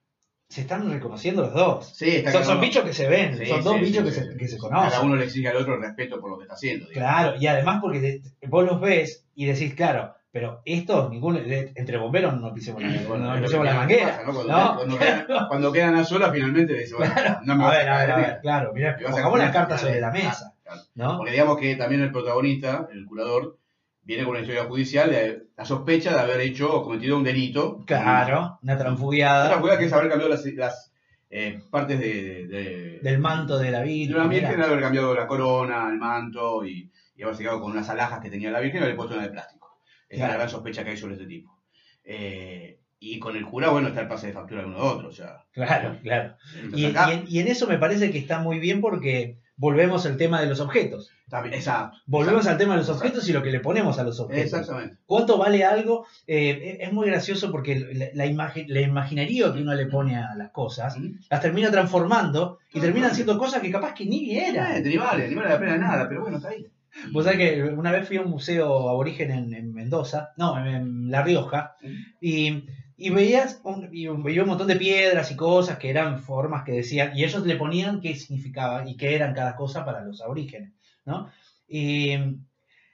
se 0.49 0.61
están 0.61 0.89
reconociendo 0.89 1.41
los 1.43 1.53
dos. 1.53 1.93
Sí, 1.95 2.09
está 2.17 2.31
Son, 2.31 2.41
cada 2.41 2.53
son 2.53 2.61
bichos 2.61 2.83
que 2.85 2.93
se 2.93 3.07
ven, 3.07 3.37
Sí, 3.37 3.45
son 3.47 3.63
dos 3.63 3.75
sí, 3.75 3.81
bichos 3.81 4.03
que, 4.05 4.11
se, 4.11 4.37
que 4.37 4.47
se 4.47 4.57
Cada 4.57 4.79
conocen. 4.81 5.05
uno 5.05 5.15
le 5.17 5.25
exige 5.25 5.49
al 5.49 5.57
otro 5.57 5.75
el 5.75 5.81
respeto 5.81 6.19
por 6.21 6.31
lo 6.31 6.37
que 6.37 6.43
está 6.43 6.53
haciendo. 6.55 6.87
digamos. 6.87 7.11
Claro, 7.13 7.37
y 7.39 7.47
además 7.47 7.79
porque 7.81 7.99
te- 8.39 8.47
vos 8.47 8.65
los 8.65 8.79
ves 8.79 9.25
y 9.35 9.45
decís, 9.45 9.73
claro, 9.75 10.13
pero 10.31 10.61
estos, 10.65 11.09
ninguno, 11.09 11.39
entre 11.39 11.97
bomberos 11.97 12.39
no 12.39 12.53
pisemos 12.53 12.81
la, 12.81 12.89
no 12.89 13.41
pisemos 13.41 13.65
la 13.65 13.71
pasa, 13.71 13.79
manguera. 13.79 14.21
¿no? 14.25 14.33
Cuando, 14.33 14.53
¿no? 14.53 14.75
cuando 14.75 14.97
quedan, 14.99 15.25
cuando 15.49 15.71
quedan 15.73 15.95
a 15.95 16.03
solas, 16.05 16.31
finalmente 16.31 16.73
dice, 16.75 16.95
bueno, 16.95 17.13
no 17.43 17.55
me 17.55 17.63
A 17.63 17.67
vas 17.67 17.77
ver, 17.77 17.89
a 17.89 17.97
ver, 17.99 18.11
a 18.11 18.17
ver, 18.17 18.39
claro, 18.41 18.71
a 18.71 19.09
pongamos 19.11 19.39
las 19.39 19.51
cartas 19.51 19.81
sobre 19.81 19.99
la 20.01 20.11
mesa, 20.11 20.31
Claro. 20.31 20.53
¿No? 20.95 21.17
Porque 21.17 21.31
digamos 21.31 21.57
que 21.57 21.75
también 21.75 22.01
el 22.01 22.11
protagonista, 22.11 22.87
el 22.91 23.05
curador, 23.05 23.57
viene 24.03 24.23
con 24.23 24.31
una 24.31 24.41
historia 24.41 24.65
judicial 24.65 25.09
de 25.09 25.43
la 25.57 25.65
sospecha 25.65 26.13
de 26.13 26.21
haber 26.21 26.39
hecho 26.41 26.73
o 26.73 26.83
cometido 26.83 27.17
un 27.17 27.23
delito. 27.23 27.83
Claro, 27.85 28.59
una 28.63 28.77
transfugiada 28.77 29.57
jugada 29.59 29.77
que 29.79 29.85
es 29.85 29.93
haber 29.93 30.09
cambiado 30.09 30.29
las, 30.33 30.45
las, 30.45 30.93
eh, 31.29 31.59
partes 31.69 31.99
de, 31.99 32.47
de- 32.47 32.99
del 33.01 33.19
manto 33.19 33.57
de 33.59 33.69
la 33.71 33.79
de 33.79 33.85
Virgen. 33.85 34.15
una 34.15 34.27
virgen, 34.27 34.51
mira. 34.51 34.65
haber 34.67 34.79
cambiado 34.81 35.13
la 35.13 35.27
corona, 35.27 35.89
el 35.89 35.97
manto 35.97 36.63
y, 36.65 36.89
y 37.17 37.23
haberse 37.23 37.43
quedado 37.43 37.59
con 37.61 37.71
unas 37.73 37.89
alhajas 37.89 38.21
que 38.21 38.29
tenía 38.29 38.49
la 38.49 38.61
virgen 38.61 38.77
y 38.77 38.83
haberle 38.83 38.95
puesto 38.95 39.15
una 39.15 39.23
de 39.23 39.31
plástico. 39.31 39.81
Esa 40.07 40.23
es 40.23 40.29
la 40.29 40.35
gran 40.37 40.49
sospecha 40.49 40.83
que 40.85 40.91
hay 40.91 40.97
sobre 40.97 41.15
este 41.15 41.25
tipo. 41.27 41.59
Eh, 42.05 42.79
Y 42.99 43.19
con 43.19 43.35
el 43.35 43.45
cura, 43.45 43.69
bueno, 43.69 43.89
está 43.89 44.01
el 44.01 44.07
pase 44.07 44.27
de 44.27 44.33
factura 44.33 44.61
de 44.61 44.67
uno 44.67 44.77
de 44.77 44.83
otro, 44.87 45.09
o 45.09 45.11
sea. 45.11 45.43
Claro, 45.51 45.97
claro. 46.01 46.35
entonces 46.55 46.79
Y, 46.79 46.85
acá- 46.85 47.09
y 47.09 47.13
en, 47.13 47.25
y 47.27 47.39
en 47.39 47.47
eso 47.49 47.67
me 47.67 47.77
parece 47.77 48.09
que 48.09 48.17
está 48.17 48.39
muy 48.39 48.59
bien 48.59 48.79
porque 48.81 49.37
volvemos 49.57 50.05
al 50.05 50.15
tema 50.17 50.39
de 50.39 50.47
los 50.47 50.59
objetos. 50.59 51.11
exacto. 51.51 51.97
Volvemos 52.05 52.41
exacto, 52.45 52.51
al 52.51 52.57
tema 52.57 52.73
de 52.75 52.79
los 52.79 52.89
objetos 52.89 53.27
y 53.27 53.33
lo 53.33 53.43
que 53.43 53.51
le 53.51 53.59
ponemos 53.59 53.99
a 53.99 54.03
los 54.03 54.19
objetos. 54.19 54.45
Exactamente. 54.59 54.97
¿Cuánto 55.05 55.37
vale 55.37 55.65
algo? 55.65 56.05
Eh, 56.27 56.77
es 56.79 56.93
muy 56.93 57.07
gracioso 57.07 57.51
porque 57.51 57.75
la, 57.93 58.05
la, 58.13 58.25
imagi- 58.25 58.67
la 58.67 58.81
imaginería 58.81 59.51
que 59.53 59.61
uno 59.61 59.73
le 59.75 59.87
pone 59.87 60.15
a 60.15 60.35
las 60.35 60.51
cosas 60.51 60.95
las 61.29 61.41
termina 61.41 61.69
transformando 61.71 62.59
y 62.73 62.79
terminan 62.79 63.13
siendo 63.13 63.37
cosas 63.37 63.61
que 63.61 63.71
capaz 63.71 63.93
que 63.93 64.05
ni 64.05 64.37
eran. 64.37 64.47
Exactamente, 64.77 64.89
Ni 64.89 64.97
vale, 64.97 65.27
ni 65.27 65.35
vale 65.35 65.49
la 65.49 65.59
pena 65.59 65.77
nada, 65.77 66.07
pero 66.07 66.21
bueno, 66.21 66.37
está 66.37 66.49
ahí. 66.49 66.65
Vos 67.11 67.25
sabés 67.25 67.37
que 67.39 67.63
una 67.63 67.91
vez 67.91 68.07
fui 68.07 68.17
a 68.17 68.21
un 68.21 68.29
museo 68.31 68.89
aborigen 68.89 69.29
en, 69.29 69.53
en 69.53 69.71
Mendoza, 69.73 70.29
no, 70.37 70.57
en, 70.57 70.67
en 70.67 71.11
La 71.11 71.21
Rioja, 71.21 71.75
y, 72.21 72.63
y 72.97 73.09
veías 73.11 73.61
un, 73.63 73.89
y 73.93 74.07
veía 74.07 74.43
un 74.43 74.49
montón 74.49 74.67
de 74.67 74.75
piedras 74.75 75.31
y 75.31 75.35
cosas 75.35 75.77
que 75.79 75.89
eran 75.89 76.19
formas 76.21 76.63
que 76.65 76.73
decían, 76.73 77.17
y 77.17 77.23
ellos 77.23 77.45
le 77.45 77.55
ponían 77.55 78.01
qué 78.01 78.15
significaba 78.15 78.89
y 78.89 78.97
qué 78.97 79.15
eran 79.15 79.33
cada 79.35 79.55
cosa 79.55 79.85
para 79.85 80.03
los 80.03 80.21
aborígenes, 80.21 80.73
¿no? 81.05 81.29
Y, 81.67 82.15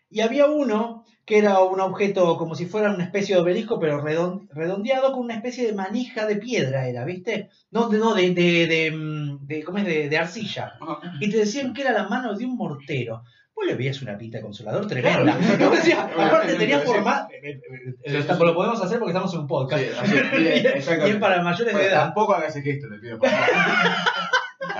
y 0.09 0.21
había 0.21 0.45
uno 0.47 1.05
que 1.25 1.37
era 1.37 1.59
un 1.61 1.79
objeto 1.79 2.37
como 2.37 2.53
si 2.55 2.65
fuera 2.65 2.93
una 2.93 3.05
especie 3.05 3.35
de 3.35 3.41
obelisco, 3.41 3.79
pero 3.79 4.03
redon- 4.03 4.49
redondeado 4.51 5.13
con 5.13 5.21
una 5.23 5.35
especie 5.35 5.65
de 5.65 5.73
manija 5.73 6.25
de 6.27 6.35
piedra, 6.35 6.87
era, 6.87 7.05
¿viste? 7.05 7.49
No, 7.71 7.87
de, 7.89 7.97
no, 7.97 8.13
de, 8.13 8.31
de, 8.33 8.67
de, 8.67 8.91
mm, 8.91 9.47
de- 9.47 9.63
¿cómo 9.63 9.77
es? 9.79 9.85
De, 9.85 10.09
de 10.09 10.17
arcilla 10.17 10.73
y 11.19 11.29
te 11.29 11.37
decían 11.37 11.73
que 11.73 11.81
era 11.81 11.93
la 11.93 12.07
mano 12.09 12.35
de 12.35 12.45
un 12.45 12.55
mortero. 12.57 13.23
Vos 13.55 13.65
le 13.67 13.75
veías 13.75 14.01
una 14.01 14.17
pinta 14.17 14.37
de 14.39 14.43
consolador 14.43 14.87
tremenda. 14.87 15.37
Claro. 15.37 15.69
Vos 15.69 15.77
decías, 15.77 15.99
aparte 15.99 16.55
tenía 16.55 16.79
forma. 16.79 17.27
Lo 18.39 18.55
podemos 18.55 18.81
hacer 18.81 18.99
porque 18.99 19.11
estamos 19.11 19.33
en 19.33 19.39
un 19.41 19.47
podcast. 19.47 19.83
Sí, 19.83 19.89
así, 19.99 20.13
bien, 20.37 20.73
y 21.07 21.09
es 21.09 21.15
para 21.17 21.41
mayores 21.41 21.67
de 21.67 21.71
Bueno, 21.73 21.87
edad. 21.87 22.03
tampoco 22.05 22.33
hagas 22.33 22.55
ese 22.55 22.61
gesto, 22.63 22.87
le 22.87 22.99
pido 22.99 23.19
por 23.19 23.29
favor. 23.29 23.45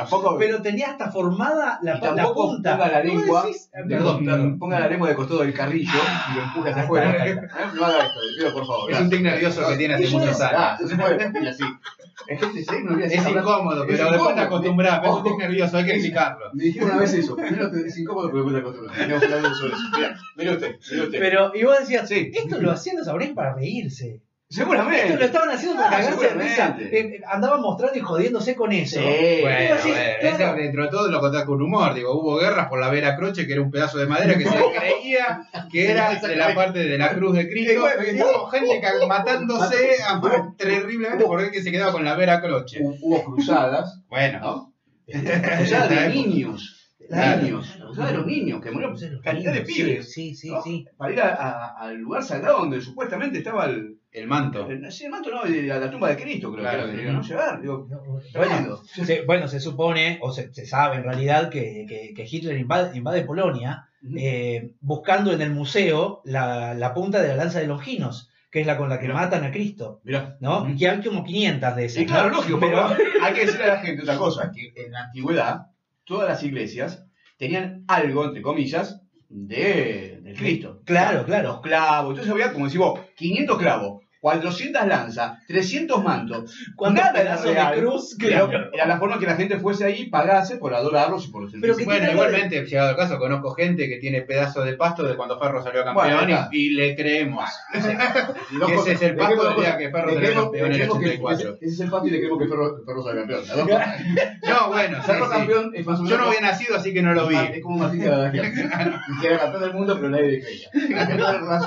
Tampoco. 0.09 0.37
Pero 0.37 0.61
tenía 0.61 0.91
hasta 0.91 1.11
formada 1.11 1.79
la, 1.81 1.97
y 1.97 2.15
la 2.15 2.33
punta. 2.33 2.77
ponga 2.77 2.87
la 2.91 2.97
¿Vos 3.01 3.05
lengua. 3.05 3.41
decís? 3.43 3.69
de- 3.71 3.95
Perdón, 3.95 4.23
claro, 4.23 4.55
ponga 4.59 4.79
la 4.79 4.87
lengua 4.87 5.09
de 5.09 5.15
costado 5.15 5.41
del 5.41 5.53
carrillo 5.53 5.91
y 6.31 6.35
lo 6.37 6.43
empuja 6.43 6.69
hacia 6.69 6.81
Ahí 6.81 6.85
afuera. 6.85 7.27
¿Eh? 7.27 7.35
No 7.75 7.85
haga 7.85 7.97
esto, 8.05 8.19
le 8.21 8.37
pido 8.37 8.53
por 8.53 8.65
favor. 8.67 8.91
Es 8.91 8.99
un 9.01 9.09
tic 9.09 9.21
nervioso 9.21 9.67
que 9.67 9.75
tiene 9.77 9.93
hace 9.95 10.07
muchos 10.09 10.41
años. 10.41 10.59
Ah, 10.59 10.77
se 10.85 10.95
puede, 10.95 11.31
y 11.43 11.47
así. 11.47 11.63
Es 12.27 13.23
no 13.23 13.29
incómodo, 13.31 13.85
pero 13.87 14.11
después 14.11 14.35
te 14.35 14.41
acostumbras. 14.41 14.99
pero 14.99 15.11
Es 15.13 15.17
un 15.17 15.23
tic 15.23 15.37
nervioso, 15.37 15.77
hay 15.77 15.85
que 15.85 15.91
explicarlo. 15.93 16.45
Me 16.53 16.63
dijeron 16.63 16.89
una 16.91 16.99
vez 16.99 17.13
eso. 17.13 17.35
Primero 17.35 17.71
te- 17.71 17.87
es 17.87 17.97
incómodo, 17.97 18.31
pero 18.31 18.43
después 18.49 18.53
te 18.55 18.59
acostumbras. 18.61 19.07
Mira, 19.07 19.17
usted, 19.17 20.15
mire 20.37 20.51
usted. 20.53 21.19
Pero, 21.19 21.51
y 21.55 21.63
vos 21.63 21.79
decías, 21.79 22.07
Sí. 22.07 22.31
esto 22.33 22.59
lo 22.61 22.71
hacían 22.71 22.97
los 22.97 23.07
abrígenes 23.07 23.35
para 23.35 23.55
reírse. 23.55 24.21
Seguramente. 24.53 25.05
Esto 25.07 25.17
lo 25.19 25.25
estaban 25.25 25.49
haciendo 25.49 25.75
para 25.81 25.87
Ah, 25.97 25.99
cagarse 26.01 26.27
de 26.27 26.33
risa. 26.43 26.77
Eh, 26.79 26.89
eh, 26.91 27.21
andaban 27.31 27.61
mostrando 27.61 27.97
y 27.97 28.01
jodiéndose 28.01 28.55
con 28.55 28.71
eso. 28.71 28.99
Sí. 28.99 29.39
Bueno, 29.41 29.75
sí, 29.81 29.89
bueno, 29.89 30.03
claro. 30.19 30.35
eso 30.45 30.53
dentro 30.55 30.83
de 30.83 30.89
todo 30.89 31.09
lo 31.11 31.19
contás 31.19 31.43
con 31.45 31.61
humor. 31.61 31.93
Digo, 31.93 32.13
hubo 32.13 32.37
guerras 32.37 32.67
por 32.67 32.79
la 32.79 32.89
Vera 32.89 33.15
Croce, 33.15 33.47
que 33.47 33.53
era 33.53 33.61
un 33.61 33.71
pedazo 33.71 33.97
de 33.97 34.05
madera 34.07 34.37
que 34.37 34.43
se 34.45 34.51
creía 34.51 35.41
que 35.71 35.89
era 35.91 36.13
de 36.19 36.35
la 36.35 36.53
parte 36.53 36.79
de 36.79 36.97
la 36.97 37.09
cruz 37.15 37.35
de 37.35 37.49
Cristo. 37.49 37.83
Hubo 37.83 38.47
gente 38.47 38.81
matándose 39.07 39.95
a- 40.07 40.21
terriblemente 40.57 41.25
porque 41.25 41.51
que 41.51 41.61
se 41.63 41.71
quedaba 41.71 41.91
con 41.91 42.05
la 42.05 42.15
Vera 42.15 42.41
Croce. 42.41 42.79
Hu- 42.79 42.97
Hubo 43.01 43.23
cruzadas, 43.23 44.01
Bueno, 44.07 44.39
¿no? 44.39 44.73
Cruzadas 45.07 45.89
de 45.89 46.09
niños. 46.13 46.82
Niños. 47.09 47.75
Cruzadas 47.79 48.11
de 48.11 48.17
los 48.17 48.25
niños, 48.25 48.61
que 48.61 48.71
murieron 48.71 48.97
cantidad 49.23 49.53
de 49.53 49.61
pibes. 49.61 50.11
Sí, 50.11 50.33
sí, 50.35 50.49
¿no? 50.51 50.61
sí. 50.61 50.85
Para 50.97 51.13
ir 51.13 51.21
a- 51.21 51.33
a- 51.35 51.67
al 51.81 51.97
lugar 51.97 52.23
sagrado 52.23 52.59
donde 52.59 52.81
supuestamente 52.81 53.37
estaba 53.39 53.65
el. 53.65 53.97
el 54.11 54.27
manto. 54.27 54.67
el 54.69 54.91
sí, 54.91 55.05
el 55.05 55.11
manto, 55.11 55.31
no, 55.31 55.43
de 55.43 55.63
la, 55.63 55.79
la 55.79 55.89
tumba 55.91 56.09
de 56.09 56.17
Cristo, 56.17 56.51
creo 56.51 56.63
Claro, 56.63 56.85
que 56.91 56.97
que 56.97 57.11
¿no? 57.11 57.21
llevar. 57.21 57.61
Digo, 57.61 57.87
Bueno, 58.35 58.77
se, 58.85 59.21
bueno, 59.25 59.47
se 59.47 59.59
supone, 59.59 60.19
o 60.21 60.31
se, 60.31 60.53
se 60.53 60.65
sabe 60.65 60.97
en 60.97 61.03
realidad, 61.03 61.49
que, 61.49 61.85
que- 61.87 62.13
que 62.15 62.27
Hitler 62.29 62.57
invade, 62.57 62.95
invade 62.97 63.23
Polonia 63.23 63.85
eh, 64.17 64.71
buscando 64.81 65.31
en 65.31 65.41
el 65.41 65.51
museo 65.51 66.21
la, 66.25 66.73
la 66.73 66.93
punta 66.93 67.21
de 67.21 67.29
la 67.29 67.35
lanza 67.37 67.59
de 67.59 67.67
Longinos, 67.67 68.29
que 68.51 68.59
es 68.61 68.67
la 68.67 68.77
con 68.77 68.87
la 68.89 68.97
que 68.99 69.07
Mirá. 69.07 69.15
matan 69.21 69.43
a 69.45 69.51
Cristo. 69.51 70.01
Mirá. 70.03 70.35
¿no? 70.41 70.69
Y 70.69 70.75
que 70.77 70.89
hay 70.89 71.01
como 71.01 71.23
500 71.23 71.75
de 71.75 71.85
esas. 71.85 72.03
Claro, 72.05 72.29
¿no? 72.29 72.35
lógico, 72.37 72.59
pero 72.59 72.85
hay 73.23 73.33
que 73.33 73.45
decirle 73.45 73.63
a 73.65 73.75
la 73.75 73.79
gente 73.79 74.01
otra 74.03 74.17
cosa, 74.17 74.51
que 74.51 74.73
en 74.75 74.91
la 74.91 75.05
antigüedad 75.05 75.67
todas 76.05 76.29
las 76.29 76.43
iglesias 76.43 77.05
tenían 77.37 77.83
algo, 77.87 78.25
entre 78.25 78.41
comillas, 78.41 79.01
de, 79.29 80.19
del 80.21 80.37
Cristo. 80.37 80.81
Claro, 80.85 81.25
claro. 81.25 81.49
Los 81.49 81.61
clavos, 81.61 82.11
entonces 82.11 82.31
había, 82.31 82.53
como 82.53 82.65
decís 82.65 82.79
vos, 82.79 82.99
500 83.15 83.57
clavos, 83.57 84.02
400 84.23 84.87
lanzas, 84.87 85.45
300 85.47 86.01
mantos. 86.01 86.55
¿Cuántos 86.77 87.03
Nada 87.03 87.19
era 87.19 87.23
pedazos 87.31 87.45
de 87.47 87.53
real. 87.55 87.77
cruz? 87.77 88.17
Era, 88.21 88.47
Claro. 88.47 88.69
era 88.73 88.85
la 88.87 88.97
forma 88.97 89.19
que 89.19 89.25
la 89.25 89.35
gente 89.35 89.59
fuese 89.59 89.83
ahí, 89.83 90.05
pagase 90.09 90.55
por 90.55 90.73
adorarlos 90.73 91.25
y 91.25 91.27
por 91.27 91.51
sentirse 91.51 91.61
Pero 91.61 91.75
que 91.77 91.83
Bueno, 91.83 91.99
tiene 91.99 92.11
algo 92.13 92.23
de- 92.23 92.29
igualmente, 92.29 92.65
llegado 92.65 92.89
el 92.91 92.95
caso, 92.95 93.19
conozco 93.19 93.53
gente 93.53 93.89
que 93.89 93.97
tiene 93.97 94.21
pedazos 94.21 94.63
de 94.63 94.73
pasto 94.75 95.03
de 95.03 95.17
cuando 95.17 95.37
Ferro 95.37 95.61
salió 95.61 95.83
campeón 95.83 96.15
Bueno, 96.25 96.47
y- 96.53 96.69
le 96.69 96.95
creemos. 96.95 97.49
Dos 97.73 97.83
Ese 98.71 98.75
cosas. 98.77 98.93
es 98.93 99.01
el 99.01 99.11
Le 99.11 99.17
pasto 99.17 99.35
creemos 99.35 99.55
del 99.55 99.65
día 99.65 99.77
que. 99.77 99.89
Ferro 99.91 100.07
Le 100.07 100.13
salió 100.13 100.33
campeón 100.41 100.65
en 100.65 100.71
le 100.71 100.83
el 100.83 100.89
creemos 100.89 100.99
que 100.99 101.05
84. 101.05 101.49
Ese, 101.49 101.65
ese 101.65 101.73
es 101.73 101.79
el 101.81 101.89
pasto 101.89 102.07
y 102.07 102.11
le 102.11 102.17
creemos 102.19 102.39
que 102.39 102.47
Ferro, 102.47 102.77
Ferro 102.85 103.03
sale 103.03 103.19
campeón. 103.19 103.41
Las 103.45 103.57
dos 103.57 103.67
cosas. 103.67 104.01
No, 104.47 104.67
bueno, 104.69 104.97
sí, 105.01 105.03
Ferro 105.05 105.25
sí. 105.25 105.31
campeón 105.33 105.71
es 105.75 105.85
más 105.85 105.99
o 105.99 106.03
menos. 106.03 106.17
Yo 106.17 106.23
no 106.23 106.27
había 106.29 106.41
nacido, 106.41 106.75
así 106.77 106.93
que 106.93 107.01
no 107.01 107.13
lo 107.13 107.27
vi. 107.27 107.35
Es 107.35 107.61
como 107.61 107.77
Martín 107.77 107.99
de 107.99 108.09
la 108.09 108.31
Que 109.21 109.27
era 109.27 109.37
campeón 109.39 109.61
del 109.63 109.73
mundo, 109.73 109.95
pero 109.97 110.09
nadie 110.09 110.31
le 110.31 110.41
creía. 110.41 110.69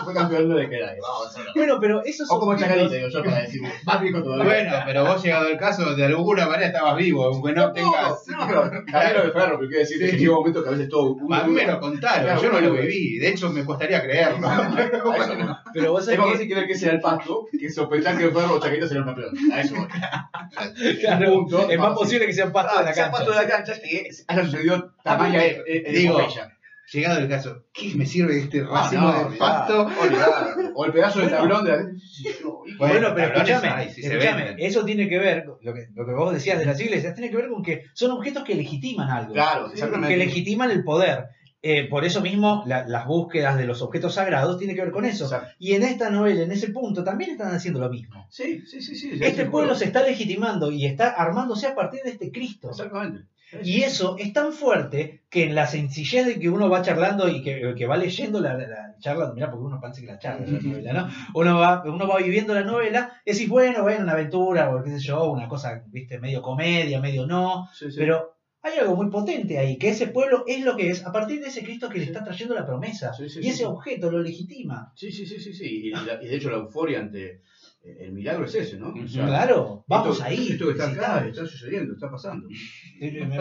Fue 0.05 0.15
campeón, 0.15 0.49
no 0.49 0.55
le 0.55 0.69
creía. 0.69 0.87
Vamos. 1.03 1.37
Bueno, 1.55 1.79
pero 1.81 2.03
esos 2.05 2.31
O 2.31 2.41
como 2.47 2.59
Chacarita, 2.59 2.95
digo 2.95 3.09
yo, 3.09 3.23
para 3.25 3.41
decir, 3.43 3.63
más 3.85 4.01
rico 4.01 4.23
todavía. 4.23 4.45
Bueno, 4.45 4.73
pero 4.87 5.05
vos 5.05 5.23
llegado 5.23 5.49
el 5.49 5.59
caso, 5.59 5.95
de 5.95 6.05
alguna 6.05 6.47
manera 6.47 6.67
estabas 6.69 6.97
vivo, 6.97 7.25
aunque 7.25 7.53
no 7.53 7.73
tengas. 7.73 8.27
No, 8.29 8.47
pero 8.47 8.65
lo 8.65 8.71
de 9.27 9.33
Ferro, 9.33 9.57
pero 9.59 9.69
quiero 9.69 9.79
decir 9.81 9.99
que 9.99 10.17
llega 10.17 10.33
un 10.33 10.39
momento 10.39 10.63
que 10.63 10.69
a 10.69 10.73
veces 10.73 10.89
todo. 10.89 11.17
A 11.33 11.45
mí 11.45 11.53
me 11.53 11.67
lo 11.67 11.81
contaron, 11.81 12.25
Claro, 12.25 12.43
yo 12.43 12.53
no 12.53 12.61
lo 12.61 12.73
viví. 12.73 13.19
De 13.19 13.29
hecho, 13.29 13.51
me 13.51 13.65
costaría 13.65 14.03
creerlo. 14.03 14.47
No. 15.37 15.59
Pero 15.73 15.93
vos 15.93 16.09
Es 16.09 16.17
sabés 16.17 16.33
que- 16.33 16.39
si 16.45 16.49
creer 16.49 16.67
que 16.67 16.73
ese 16.73 16.87
era 16.87 16.95
el 16.95 17.01
pasto, 17.01 17.47
que 17.59 17.69
sospechar 17.71 18.17
que 18.17 18.29
Ferro 18.31 18.55
o 18.55 18.59
Chacarita 18.61 18.87
sería 18.89 19.03
un 19.03 19.07
campeón. 19.09 19.35
A 19.53 19.61
eso 19.61 19.75
voy. 19.75 19.87
claro, 21.01 21.33
punto. 21.33 21.69
es 21.71 21.79
más 21.79 21.95
posible 21.95 22.27
que 22.27 22.33
sean 22.33 22.53
pasto 22.53 22.79
de 22.79 22.85
la 22.85 22.91
Ah, 22.91 22.95
sea 22.95 23.05
cancha. 23.05 23.17
pasto 23.19 23.31
de 23.33 23.37
la 23.37 23.49
cancha 23.49 23.73
que 23.81 24.09
haya 24.29 24.45
sucedido 24.45 24.93
tamaña 25.03 25.45
eh, 25.45 25.63
eh, 25.67 25.85
Digo, 25.93 26.19
epopeya. 26.21 26.56
Llegado 26.93 27.19
el 27.19 27.29
caso, 27.29 27.65
¿qué 27.73 27.93
me 27.97 28.07
sirve 28.07 28.39
este 28.39 28.61
Ah, 28.61 28.83
racimo 28.85 29.11
no, 29.11 29.31
de 29.31 29.37
pasto? 29.37 29.89
O 30.75 30.85
el 30.85 30.93
pedazo 30.93 31.21
de 31.21 31.29
tablón 31.29 31.65
de 31.65 31.71
la. 31.73 31.85
Bueno, 32.79 33.09
pero 33.15 33.35
escúchame, 33.35 33.69
hay, 33.69 33.89
si 33.93 34.03
se 34.03 34.09
escúchame, 34.13 34.45
venden. 34.45 34.67
eso 34.67 34.85
tiene 34.85 35.09
que 35.09 35.19
ver, 35.19 35.45
lo 35.47 35.75
que, 35.75 35.87
lo 35.95 36.07
que 36.07 36.13
vos 36.13 36.33
decías 36.33 36.59
de 36.59 36.67
las 36.67 36.81
iglesias, 36.81 37.15
tiene 37.15 37.31
que 37.31 37.37
ver 37.37 37.49
con 37.49 37.63
que 37.63 37.83
son 37.95 38.11
objetos 38.13 38.45
que 38.45 38.55
legitiman 38.55 39.09
algo, 39.11 39.33
Claro, 39.33 39.67
que 39.69 39.75
exactamente. 39.75 40.17
legitiman 40.17 40.71
el 40.71 40.85
poder. 40.85 41.25
Eh, 41.63 41.89
por 41.89 42.05
eso 42.05 42.21
mismo 42.21 42.63
la- 42.67 42.87
las 42.87 43.07
búsquedas 43.07 43.57
de 43.59 43.65
los 43.67 43.83
objetos 43.83 44.15
sagrados 44.15 44.57
tiene 44.59 44.75
que 44.77 44.83
ver 44.83 44.93
con 44.93 45.05
eso. 45.05 45.25
Exacto. 45.25 45.49
Y 45.59 45.73
en 45.73 45.83
esta 45.83 46.11
novela, 46.11 46.43
en 46.43 46.53
ese 46.53 46.69
punto, 46.71 47.03
también 47.03 47.31
están 47.31 47.53
haciendo 47.53 47.81
lo 47.81 47.89
mismo. 47.91 48.25
Sí, 48.31 48.61
sí, 48.67 48.81
sí. 48.81 48.95
sí 48.95 49.19
Este 49.21 49.47
pueblo 49.47 49.75
se 49.75 49.87
está 49.87 50.03
legitimando 50.05 50.71
y 50.71 50.87
está 50.87 51.09
armándose 51.11 51.67
a 51.67 51.75
partir 51.75 52.03
de 52.05 52.11
este 52.11 52.31
Cristo. 52.31 52.71
Exactamente. 52.71 53.25
Y 53.63 53.83
eso 53.83 54.17
es 54.19 54.33
tan 54.33 54.53
fuerte 54.53 55.23
que 55.31 55.45
en 55.45 55.55
la 55.55 55.67
sencillez 55.67 56.27
de 56.27 56.39
que 56.39 56.49
uno 56.49 56.69
va 56.69 56.83
charlando 56.83 57.29
y 57.29 57.43
que, 57.43 57.75
que 57.77 57.87
va 57.87 57.97
leyendo 57.97 58.41
la, 58.41 58.57
la 58.57 58.97
charla, 58.99 59.33
mira, 59.35 59.51
porque 59.51 59.67
uno 59.67 59.81
parece 59.81 60.01
que 60.01 60.09
la 60.09 60.19
charla 60.19 60.45
es 60.45 60.51
la 60.53 60.59
novela, 60.61 60.93
¿no? 60.93 61.09
Uno 61.35 61.57
va, 61.57 61.83
uno 61.87 62.09
va 62.09 62.19
viviendo 62.19 62.55
la 62.55 62.63
novela, 62.65 63.13
y 63.25 63.33
decís, 63.33 63.49
bueno, 63.49 63.83
bueno, 63.83 64.03
una 64.03 64.13
aventura, 64.13 64.75
o 64.75 64.83
qué 64.83 64.91
sé 64.91 64.99
yo, 64.99 65.31
una 65.31 65.47
cosa, 65.49 65.83
viste, 65.87 66.19
medio 66.19 66.43
comedia, 66.43 67.01
medio 67.01 67.25
no, 67.27 67.69
Sí, 67.73 67.91
sí. 67.91 67.97
pero 67.99 68.33
hay 68.63 68.79
algo 68.81 68.97
muy 68.97 69.11
potente 69.11 69.61
ahí, 69.61 69.79
que 69.79 69.91
ese 69.91 70.09
pueblo 70.09 70.43
es 70.49 70.65
lo 70.65 70.77
que 70.77 70.91
es, 70.91 71.07
a 71.07 71.13
partir 71.13 71.41
de 71.41 71.47
ese 71.47 71.63
Cristo 71.63 71.89
que 71.89 71.99
le 71.99 72.05
está 72.07 72.25
trayendo 72.25 72.53
la 72.55 72.67
promesa, 72.67 73.13
Sí, 73.15 73.27
y 73.41 73.49
ese 73.49 73.65
objeto 73.65 74.11
lo 74.11 74.21
legitima. 74.21 74.91
Sí, 74.97 75.13
sí, 75.13 75.25
sí, 75.25 75.39
sí, 75.39 75.53
sí. 75.53 75.67
Y, 75.87 75.91
la- 75.91 76.21
y 76.21 76.27
de 76.27 76.35
hecho 76.35 76.51
la 76.51 76.57
euforia 76.57 76.99
ante 76.99 77.43
el 78.01 78.13
milagro 78.13 78.45
es 78.47 78.55
ese, 78.55 78.79
¿no? 78.79 78.89
O 78.93 79.09
sea, 79.09 79.27
claro, 79.27 79.85
vamos 79.87 80.17
esto- 80.17 80.25
ahí. 80.25 80.49
Esto 80.53 80.67
que 80.67 80.73
está 80.73 80.91
acá, 80.91 81.27
está 81.27 81.47
sucediendo, 81.47 81.95
está 81.95 82.11
pasando. 82.11 82.49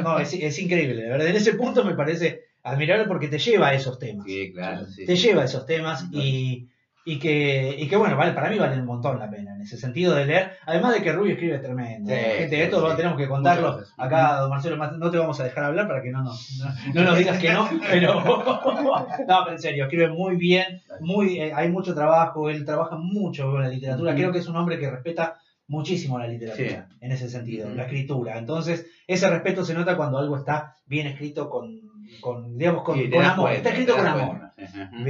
No, 0.03 0.19
es, 0.19 0.33
es 0.33 0.59
increíble, 0.59 1.01
de 1.01 1.09
verdad. 1.09 1.27
En 1.27 1.35
ese 1.35 1.53
punto 1.53 1.83
me 1.83 1.95
parece 1.95 2.41
admirable 2.63 3.05
porque 3.07 3.27
te 3.27 3.39
lleva 3.39 3.69
a 3.69 3.73
esos 3.73 3.97
temas. 3.99 4.25
Sí, 4.25 4.51
claro. 4.53 4.85
sí, 4.87 5.05
te 5.05 5.15
sí. 5.15 5.27
lleva 5.27 5.41
a 5.43 5.45
esos 5.45 5.65
temas 5.65 6.05
y, 6.11 6.67
y 7.08 7.20
que, 7.20 7.76
y 7.78 7.88
que 7.88 7.95
bueno, 7.95 8.18
vale, 8.18 8.34
para 8.34 8.49
mí 8.49 8.58
vale 8.58 8.80
un 8.80 8.86
montón 8.86 9.20
la 9.20 9.30
pena 9.30 9.53
en 9.56 9.62
ese 9.62 9.78
sentido 9.78 10.16
de 10.16 10.26
leer. 10.26 10.53
Además 10.66 10.95
de 10.95 11.03
que 11.03 11.12
Rubio 11.12 11.34
escribe 11.34 11.60
tremendo. 11.60 12.10
Sí, 12.10 12.16
Gente, 12.16 12.56
sí, 12.56 12.62
esto 12.64 12.82
lo 12.82 12.89
sí. 12.89 12.97
tenemos 12.97 13.16
que 13.16 13.28
contarlo. 13.28 13.80
Acá, 13.95 14.39
don 14.39 14.49
Marcelo, 14.49 14.76
no 14.76 15.12
te 15.12 15.18
vamos 15.20 15.39
a 15.39 15.43
dejar 15.43 15.66
hablar 15.66 15.88
para 15.88 16.01
que 16.01 16.10
no 16.10 16.24
nos, 16.24 16.60
no, 16.60 17.01
no 17.01 17.03
nos 17.10 17.18
digas 17.20 17.38
que 17.38 17.53
no, 17.53 17.70
pero 17.91 18.16
no, 18.26 19.06
pero 19.28 19.51
en 19.51 19.60
serio, 19.60 19.84
escribe 19.84 20.10
muy 20.10 20.36
bien, 20.36 20.82
muy, 20.99 21.39
eh, 21.39 21.53
hay 21.53 21.70
mucho 21.70 21.93
trabajo, 21.93 22.49
él 22.49 22.66
trabaja 22.66 22.95
mucho 22.97 23.51
con 23.51 23.62
la 23.62 23.70
literatura. 23.70 24.16
Creo 24.16 24.32
que 24.32 24.39
es 24.39 24.47
un 24.47 24.56
hombre 24.56 24.80
que 24.80 24.89
respeta 24.89 25.39
muchísimo 25.68 26.18
la 26.18 26.28
literatura 26.28 26.88
en 26.99 27.12
ese 27.12 27.30
sentido, 27.30 27.70
la 27.70 27.84
escritura. 27.84 28.39
Entonces, 28.39 28.88
ese 29.06 29.30
respeto 29.30 29.64
se 29.64 29.76
nota 29.76 29.95
cuando 29.95 30.18
algo 30.18 30.38
está 30.38 30.76
bien 30.88 31.06
escrito 31.06 31.51
con, 31.51 31.94
con 32.22 32.58
digamos, 32.58 32.84
con, 32.84 32.97
Sí, 32.97 33.10
con 33.10 33.24
amor. 33.24 33.36
cuenta, 33.38 33.58
está 33.58 33.70
escrito 33.70 33.95
con 33.95 34.08
amor. 34.08 34.41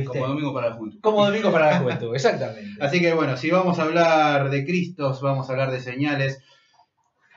Como 0.06 0.28
domingo 0.28 0.54
para 0.54 0.70
la 0.70 0.76
juventud. 0.76 1.00
Como 1.02 1.26
domingo 1.26 1.52
para 1.52 1.72
la 1.72 1.80
juventud, 1.82 2.16
exactamente. 2.16 2.84
Así 2.84 3.00
que 3.00 3.14
bueno, 3.14 3.38
si 3.38 3.52
vamos 3.52 3.80
a 3.80 3.84
hablar 3.84 4.50
de 4.50 4.66
Cristos, 4.66 5.22
vamos 5.22 5.50
a 5.50 5.54
hablar 5.54 5.72
de 5.72 5.80
señales, 5.80 6.42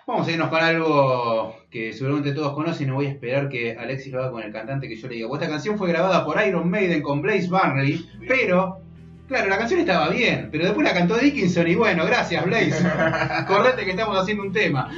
vamos 0.07 0.27
a 0.27 0.33
irnos 0.33 0.49
con 0.49 0.61
algo 0.63 1.57
que 1.71 1.93
seguramente 1.93 2.33
todos 2.33 2.55
conocen 2.55 2.87
y 2.87 2.91
no 2.91 2.97
voy 2.97 3.07
a 3.07 3.11
esperar 3.11 3.49
que 3.49 3.77
Alexis 3.77 4.13
lo 4.13 4.21
haga 4.21 4.31
con 4.31 4.43
el 4.43 4.53
cantante 4.53 4.89
que 4.89 4.97
yo 4.97 5.07
le 5.09 5.17
diga. 5.17 5.29
Esta 5.33 5.49
canción 5.49 5.77
fue 5.77 5.89
grabada 5.89 6.25
por 6.25 6.43
Iron 6.47 6.69
Maiden 6.71 7.03
con 7.03 7.21
Blaze 7.21 7.49
Barney, 7.49 8.09
pero, 8.27 8.81
claro, 9.29 9.49
la 9.49 9.59
canción 9.59 9.81
estaba 9.81 10.09
bien, 10.09 10.49
pero 10.51 10.65
después 10.65 10.85
la 10.85 10.95
cantó 10.95 11.17
Dickinson 11.17 11.69
y 11.69 11.75
bueno, 11.75 12.05
gracias 12.07 12.45
Blaze. 12.45 12.85
Acordate 13.31 13.85
que 13.85 13.91
estamos 13.93 14.19
haciendo 14.19 14.43
un 14.43 14.53
tema. 14.53 14.91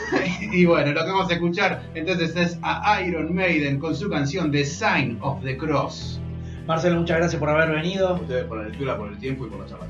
y 0.40 0.64
bueno, 0.64 0.92
lo 0.92 1.04
que 1.04 1.10
vamos 1.10 1.30
a 1.30 1.34
escuchar 1.34 1.82
entonces 1.94 2.36
es 2.36 2.58
a 2.62 3.02
Iron 3.02 3.34
Maiden 3.34 3.78
con 3.78 3.96
su 3.96 4.08
canción 4.08 4.52
The 4.52 4.64
Sign 4.64 5.18
of 5.20 5.42
the 5.42 5.56
Cross. 5.56 6.20
Marcelo, 6.66 7.00
muchas 7.00 7.16
gracias 7.16 7.40
por 7.40 7.48
haber 7.48 7.70
venido. 7.70 8.14
Ustedes 8.14 8.44
por 8.44 8.58
la 8.58 8.68
lectura, 8.68 8.96
por 8.96 9.08
el 9.08 9.18
tiempo 9.18 9.46
y 9.46 9.48
por 9.48 9.60
la 9.60 9.66
charla. 9.66 9.86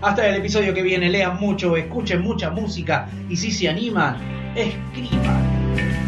Hasta 0.00 0.28
el 0.28 0.36
episodio 0.36 0.74
que 0.74 0.82
viene, 0.82 1.08
lean 1.08 1.38
mucho, 1.38 1.76
escuchen 1.76 2.20
mucha 2.22 2.50
música 2.50 3.08
y 3.28 3.36
si 3.36 3.50
se 3.50 3.68
animan, 3.68 4.16
escriban. 4.54 6.07